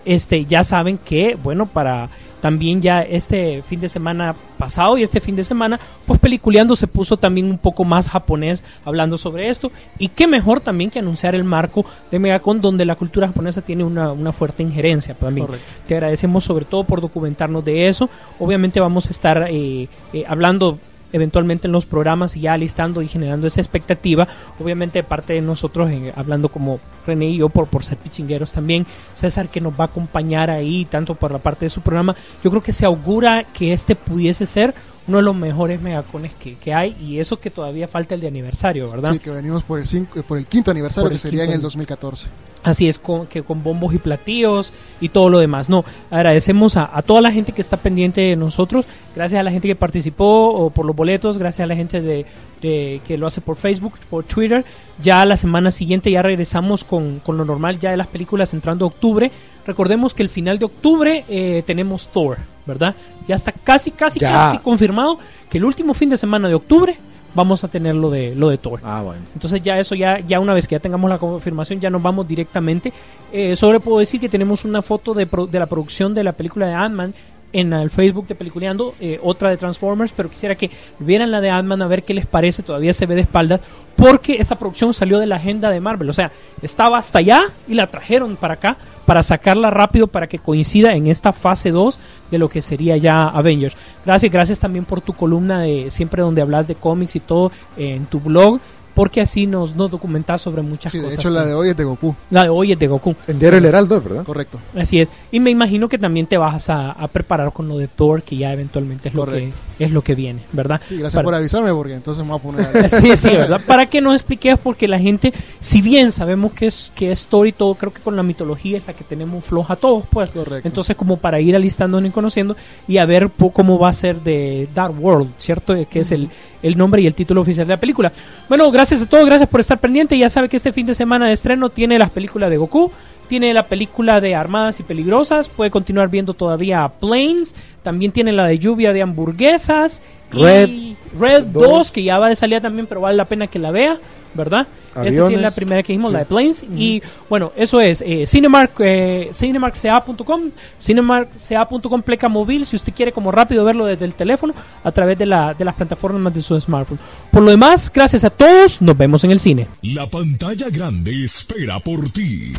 este, 0.07 0.47
ya 0.47 0.65
saben 0.65 0.97
que, 0.97 1.37
bueno, 1.41 1.67
para 1.67 2.09
también 2.41 2.81
ya 2.81 3.03
este 3.03 3.63
fin 3.63 3.81
de 3.81 3.89
semana 3.89 4.35
pasado 4.57 4.97
y 4.97 5.03
este 5.03 5.21
fin 5.21 5.37
de 5.37 5.45
semana, 5.45 5.79
pues 6.07 6.21
Peliculeando 6.21 6.75
se 6.77 6.87
puso 6.87 7.17
también 7.17 7.51
un 7.51 7.59
poco 7.59 7.85
más 7.85 8.09
japonés 8.09 8.65
hablando 8.85 9.19
sobre 9.19 9.51
esto. 9.51 9.71
Y 9.99 10.09
qué 10.09 10.27
mejor 10.27 10.61
también 10.61 10.89
que 10.89 11.01
anunciar 11.01 11.35
el 11.35 11.45
marco 11.45 11.85
de 12.11 12.19
Megacon, 12.19 12.63
donde 12.63 12.87
la 12.87 12.95
cultura 12.95 13.27
japonesa 13.27 13.61
tiene 13.61 13.85
una, 13.85 14.13
una 14.13 14.33
fuerte 14.33 14.63
injerencia 14.63 15.15
también. 15.15 15.49
Te 15.87 15.95
agradecemos 15.95 16.45
sobre 16.45 16.65
todo 16.65 16.85
por 16.85 17.03
documentarnos 17.03 17.63
de 17.65 17.89
eso. 17.89 18.09
Obviamente 18.39 18.81
vamos 18.81 19.09
a 19.09 19.11
estar 19.11 19.49
eh, 19.51 19.89
eh, 20.15 20.25
hablando 20.27 20.79
eventualmente 21.13 21.67
en 21.67 21.73
los 21.73 21.87
programas 21.87 22.37
y 22.37 22.41
ya 22.41 22.57
listando 22.57 23.03
y 23.03 23.09
generando 23.09 23.47
esa 23.47 23.61
expectativa, 23.61 24.29
obviamente 24.59 25.03
parte 25.03 25.33
de 25.33 25.41
nosotros, 25.41 25.91
hablando 26.15 26.49
como 26.49 26.81
René 27.07 27.31
y 27.31 27.39
yo 27.39 27.49
por, 27.49 27.67
por 27.69 27.85
ser 27.85 27.99
pichingueros 27.99 28.53
también, 28.53 28.87
César 29.13 29.49
que 29.49 29.61
nos 29.61 29.73
va 29.73 29.85
a 29.85 29.87
acompañar 29.89 30.51
ahí, 30.51 30.85
tanto 30.85 31.15
por 31.15 31.31
la 31.31 31.39
parte 31.39 31.67
de 31.67 31.71
su 31.71 31.81
programa, 31.81 32.17
yo 32.43 32.51
creo 32.51 32.63
que 32.63 32.73
se 32.73 32.87
augura 32.87 33.45
que 33.45 33.73
este 33.73 33.95
pudiese 33.95 34.47
ser 34.47 34.75
uno 35.09 35.17
de 35.17 35.23
los 35.25 35.35
mejores 35.35 35.81
megacones 35.81 36.35
que, 36.35 36.55
que, 36.57 36.73
hay 36.75 36.97
y 37.01 37.19
eso 37.19 37.41
que 37.41 37.51
todavía 37.51 37.89
falta 37.89 38.15
el 38.15 38.21
de 38.21 38.29
aniversario, 38.29 38.91
¿verdad? 38.91 39.13
Sí, 39.13 39.19
que 39.19 39.31
venimos 39.31 39.65
por 39.65 39.79
el, 39.79 39.87
cinco, 39.87 40.23
por 40.23 40.39
el 40.39 40.47
quinto 40.47 40.71
aniversario 40.71 41.09
el 41.09 41.15
que 41.15 41.19
sería 41.19 41.45
en 41.45 41.53
el 41.53 41.63
2014. 41.63 42.29
Así 42.63 42.89
es, 42.89 42.99
con, 42.99 43.27
que 43.27 43.43
con 43.43 43.63
bombos 43.63 43.95
y 43.95 43.99
platillos 43.99 44.73
y 45.01 45.09
todo 45.09 45.31
lo 45.31 45.39
demás. 45.39 45.69
No, 45.71 45.85
agradecemos 46.11 46.77
a, 46.77 46.91
a 46.97 47.03
toda 47.03 47.21
la 47.21 47.33
gente 47.33 47.53
que 47.53 47.63
está 47.63 47.77
pendiente 47.79 48.21
de 48.21 48.37
nosotros, 48.37 48.85
gracias 49.15 49.41
a 49.41 49.43
la 49.43 49.51
gente 49.51 49.67
que 49.69 49.77
participó 49.77 50.49
o 50.51 50.71
por 50.71 50.85
los 50.85 50.95
boletos, 50.95 51.39
gracias 51.39 51.65
a 51.65 51.69
la 51.69 51.77
gente 51.77 52.03
de, 52.03 52.27
de- 52.61 53.01
que 53.07 53.17
lo 53.17 53.27
hace 53.27 53.41
por 53.41 53.57
Facebook, 53.57 53.95
por 54.11 54.25
Twitter. 54.25 54.65
Ya 55.01 55.25
la 55.25 55.37
semana 55.37 55.71
siguiente 55.71 56.11
ya 56.11 56.21
regresamos 56.21 56.85
con, 56.85 57.21
con 57.21 57.37
lo 57.39 57.45
normal 57.45 57.79
ya 57.79 57.93
de 57.93 57.97
las 57.97 58.09
películas 58.09 58.53
entrando 58.53 58.87
octubre. 58.87 59.31
Recordemos 59.69 60.15
que 60.15 60.23
el 60.23 60.31
final 60.31 60.59
de 60.59 60.65
octubre 60.65 61.25
eh, 61.29 61.63
tenemos 61.67 62.09
Thor, 62.09 62.39
¿verdad? 62.65 62.95
Ya 63.27 63.35
está 63.35 63.53
casi, 63.53 63.91
casi, 63.91 64.19
Ya. 64.19 64.33
casi 64.33 64.59
confirmado 64.59 65.19
que 65.51 65.59
el 65.59 65.65
último 65.67 65.93
fin 65.93 66.09
de 66.09 66.17
semana 66.17 66.49
de 66.49 66.55
octubre 66.55 66.97
vamos 67.35 67.63
a 67.65 67.69
tener 67.69 67.95
lo 67.95 68.09
de, 68.09 68.35
lo 68.35 68.49
de 68.49 68.57
Thor. 68.57 68.81
Ah, 68.83 69.03
bueno. 69.05 69.21
Entonces 69.35 69.61
ya 69.63 69.79
eso, 69.79 69.95
ya, 69.95 70.21
ya 70.21 70.41
una 70.41 70.55
vez 70.55 70.67
que 70.67 70.75
ya 70.75 70.81
tengamos 70.81 71.11
la 71.11 71.19
confirmación, 71.19 71.81
ya 71.81 71.91
nos 71.91 72.03
vamos 72.03 72.27
directamente. 72.27 72.95
Eh, 73.31 73.55
sobre 73.57 73.79
puedo 73.79 73.99
decir 73.99 74.19
que 74.19 74.31
tenemos 74.31 74.65
una 74.65 74.81
foto 74.81 75.13
de, 75.13 75.27
pro- 75.27 75.47
de 75.47 75.59
la 75.59 75.67
producción 75.67 76.15
de 76.15 76.25
la 76.25 76.33
película 76.33 76.67
de 76.67 76.73
Ant-Man 76.73 77.13
en 77.53 77.73
el 77.73 77.91
Facebook 77.91 78.27
de 78.27 78.35
Peliculeando, 78.35 78.95
eh, 79.01 79.19
otra 79.23 79.51
de 79.51 79.57
Transformers, 79.57 80.13
pero 80.13 80.31
quisiera 80.31 80.55
que 80.55 80.71
vieran 80.99 81.31
la 81.31 81.41
de 81.41 81.51
Ant-Man 81.51 81.83
a 81.83 81.87
ver 81.87 82.03
qué 82.03 82.15
les 82.15 82.27
parece, 82.27 82.63
todavía 82.63 82.93
se 82.93 83.07
ve 83.07 83.15
de 83.15 83.23
espaldas, 83.23 83.61
porque 83.97 84.37
esta 84.37 84.59
producción 84.59 84.95
salió 84.95 85.19
de 85.19 85.27
la 85.27 85.37
agenda 85.37 85.71
de 85.71 85.81
Marvel, 85.81 86.11
o 86.11 86.13
sea, 86.13 86.31
estaba 86.63 86.99
hasta 86.99 87.19
allá 87.19 87.43
y 87.67 87.75
la 87.75 87.87
trajeron 87.87 88.37
para 88.37 88.55
acá 88.55 88.77
para 89.09 89.23
sacarla 89.23 89.71
rápido 89.71 90.07
para 90.07 90.27
que 90.27 90.39
coincida 90.39 90.93
en 90.93 91.07
esta 91.07 91.33
fase 91.33 91.71
2 91.71 91.99
de 92.31 92.37
lo 92.37 92.51
que 92.51 92.61
sería 92.61 92.99
ya 92.99 93.27
Avengers. 93.27 93.75
Gracias, 94.05 94.31
gracias 94.31 94.61
también 94.61 94.85
por 94.85 95.01
tu 95.01 95.15
columna 95.15 95.63
de 95.63 95.91
siempre 95.91 96.21
donde 96.21 96.43
hablas 96.43 96.69
de 96.69 96.75
cómics 96.75 97.17
y 97.17 97.21
todo 97.21 97.51
en 97.79 98.05
tu 98.05 98.21
blog, 98.21 98.61
porque 98.99 99.21
así 99.21 99.47
nos, 99.47 99.77
nos 99.77 99.93
documentas 99.93 100.43
sobre 100.43 100.61
muchas 100.61 100.91
Sí, 100.91 100.99
de 100.99 101.05
cosas. 101.05 101.21
hecho 101.21 101.31
la 101.31 101.47
de 101.47 101.55
hoy 101.55 101.69
es 101.69 101.77
de 101.77 101.85
Goku. 101.85 102.17
La 102.31 102.43
de 102.43 102.49
hoy 102.49 102.73
es 102.73 102.79
de 102.81 102.89
Goku. 102.89 103.15
En 103.29 103.39
Diario 103.39 103.59
El 103.61 103.65
Heraldo, 103.67 104.01
¿verdad? 104.03 104.25
Correcto. 104.25 104.59
Así 104.77 105.01
es. 105.01 105.09
Y 105.31 105.39
me 105.39 105.51
imagino 105.51 105.89
que 105.89 105.99
también 105.99 106.27
te 106.27 106.37
vas 106.37 106.69
a, 106.69 106.91
a 106.91 107.07
preparar 107.07 107.53
con 107.53 107.69
lo 107.69 107.79
de 107.79 107.87
Thor, 107.87 108.25
que 108.25 108.37
ya 108.37 108.53
eventualmente 108.53 109.09
es 109.11 109.15
lo, 109.15 109.25
que, 109.25 109.53
es 109.79 109.91
lo 109.93 110.03
que 110.03 110.17
viene, 110.17 110.43
¿verdad? 110.53 110.81
Sí, 110.85 110.97
gracias 110.97 111.15
Para- 111.15 111.25
por 111.27 111.35
avisarme 111.37 111.73
porque 111.73 111.95
entonces 111.95 112.25
me 112.25 112.31
voy 112.31 112.39
a 112.41 112.43
poner 112.43 112.85
a- 112.85 112.89
sí, 112.89 113.17
sí, 113.17 113.29
¿verdad? 113.29 113.61
Para 113.69 113.87
que 113.87 114.01
nos 114.01 114.15
expliques, 114.17 114.59
porque 114.59 114.89
la 114.89 114.99
gente, 114.99 115.33
si 115.61 115.81
bien 115.81 116.11
sabemos 116.11 116.51
que 116.53 116.67
es, 116.67 116.91
que 116.97 117.13
es 117.13 117.29
Thor 117.29 117.47
y 117.47 117.53
todo, 117.53 117.77
creo 117.77 117.93
que 117.93 118.01
con 118.03 118.17
la 118.17 118.25
mitología 118.25 118.79
es 118.79 118.87
la 118.89 118.95
que 118.95 119.05
tenemos 119.05 119.45
floja 119.45 119.77
todos, 119.77 120.07
pues. 120.11 120.33
Correcto. 120.33 120.67
Entonces, 120.67 120.97
como 120.97 121.19
para 121.19 121.39
ir 121.41 121.55
alistándonos 121.55 122.11
y 122.11 122.13
conociendo 122.13 122.57
y 122.89 122.99
a 122.99 123.07
ver 123.07 123.31
cómo 123.53 123.79
va 123.79 123.91
a 123.91 123.95
ser 123.95 124.23
de 124.23 124.69
Dark 124.75 124.93
World, 125.01 125.31
¿cierto? 125.37 125.77
Que 125.89 126.01
es 126.01 126.11
el, 126.11 126.29
el 126.63 126.77
nombre 126.77 127.03
y 127.03 127.07
el 127.07 127.15
título 127.15 127.41
oficial 127.41 127.67
de 127.67 127.75
la 127.75 127.81
película. 127.81 128.13
Bueno, 128.49 128.71
gracias 128.71 129.03
a 129.03 129.09
todos, 129.09 129.27
gracias 129.27 129.49
por 129.49 129.61
estar 129.61 129.79
pendiente. 129.79 130.17
Ya 130.17 130.29
sabe 130.29 130.49
que 130.49 130.57
este 130.57 130.73
fin 130.73 130.87
de 130.87 130.95
semana 130.95 131.27
de 131.27 131.33
estreno 131.33 131.69
tiene 131.69 131.99
las 131.99 132.11
películas 132.11 132.51
de 132.51 132.57
Goku. 132.57 132.91
Tiene 133.29 133.53
la 133.53 133.67
película 133.67 134.23
de 134.23 134.35
Armadas 134.35 134.81
y 134.81 134.83
Peligrosas. 134.83 135.51
Puede 135.51 135.71
continuar 135.71 136.09
viendo 136.09 136.33
todavía 136.33 136.89
Planes. 136.89 137.55
También 137.83 138.11
tiene 138.11 138.33
la 138.33 138.47
de 138.47 138.59
Lluvia 138.59 138.95
de 138.95 139.03
Hamburguesas. 139.03 140.03
y 140.33 140.37
Red 140.39 140.71
Red 141.19 141.45
2, 141.47 141.63
dos. 141.63 141.91
que 141.93 142.03
ya 142.03 142.19
va 142.19 142.29
de 142.29 142.37
salida 142.37 142.61
también, 142.61 142.87
pero 142.87 143.03
vale 143.03 143.17
la 143.17 143.27
pena 143.27 143.47
que 143.47 143.59
la 143.59 143.71
vea, 143.71 143.99
¿verdad? 144.35 144.67
Esa 145.05 145.27
sí 145.29 145.35
es 145.35 145.41
la 145.41 145.51
primera 145.53 145.83
que 145.83 145.93
dijimos, 145.93 146.09
Sí. 146.09 146.13
la 146.15 146.19
de 146.21 146.25
Planes. 146.25 146.67
Y 146.77 147.03
bueno, 147.29 147.53
eso 147.57 147.81
es 147.81 148.03
eh, 148.05 148.27
Cinemark, 148.27 148.73
eh, 148.81 149.31
cinemarkca.com, 149.33 150.51
cinemarkca.com 150.81 152.03
pleca 152.03 152.29
móvil, 152.29 152.67
si 152.67 152.77
usted 152.77 152.93
quiere 152.93 153.13
como 153.13 153.31
rápido 153.31 153.65
verlo 153.65 153.85
desde 153.85 154.05
el 154.05 154.15
teléfono, 154.15 154.55
a 154.83 154.91
través 154.93 155.17
de, 155.19 155.27
la, 155.27 155.55
de 155.55 155.65
las 155.65 155.75
plataformas 155.75 156.35
de 156.35 156.43
su 156.43 156.59
smartphone. 156.61 156.99
Por 157.31 157.43
lo 157.43 157.51
demás, 157.51 157.91
gracias 157.95 158.25
a 158.25 158.31
todos, 158.31 158.83
nos 158.83 158.97
vemos 158.97 159.23
en 159.25 159.31
el 159.31 159.41
cine. 159.41 159.69
La 159.83 160.09
pantalla 160.09 160.67
grande 160.71 161.25
espera 161.25 161.79
por 161.81 162.11
ti. 162.11 162.53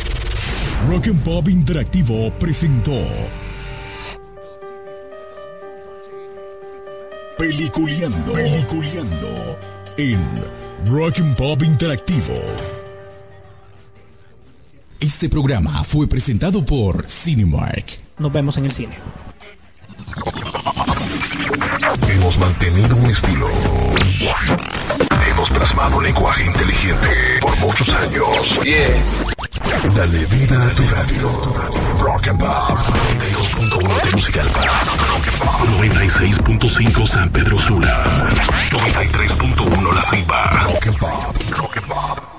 Rock 0.89 1.07
and 1.07 1.21
Pop 1.23 1.49
Interactivo 1.49 2.31
presentó 2.39 2.93
Peliculeando, 7.37 8.33
Peliculeando 8.33 9.57
en 9.97 10.19
Rock 10.85 11.19
and 11.19 11.35
Pop 11.35 11.61
Interactivo. 11.61 12.33
Este 14.99 15.29
programa 15.29 15.83
fue 15.83 16.07
presentado 16.07 16.63
por 16.65 17.05
Cinemark. 17.05 17.99
Nos 18.17 18.31
vemos 18.31 18.57
en 18.57 18.65
el 18.65 18.71
cine. 18.71 18.95
Hemos 22.07 22.37
mantenido 22.39 22.95
un 22.95 23.05
estilo. 23.07 23.49
Hemos 25.29 25.49
plasmado 25.51 26.01
lenguaje 26.01 26.45
inteligente 26.45 27.39
por 27.41 27.55
muchos 27.57 27.89
años. 27.89 28.59
Yeah. 28.63 29.93
Dale 29.95 30.25
vida 30.25 30.67
a 30.67 30.69
tu 30.75 30.83
radio. 30.83 31.29
Rock 32.01 32.27
and 32.27 32.39
Pop. 32.39 32.77
92.1 32.77 34.03
de 34.03 34.11
Musical 34.11 34.47
Pop. 34.47 34.63
96.5 35.81 37.07
San 37.07 37.29
Pedro 37.29 37.57
Sula. 37.57 38.03
93.1 38.71 39.93
La 39.93 40.01
Ceiba. 40.01 40.43
Rock 40.65 40.87
and 40.87 40.97
Pop. 40.97 41.35
Rock 41.57 41.77
and 41.77 41.87
Pop. 41.87 42.38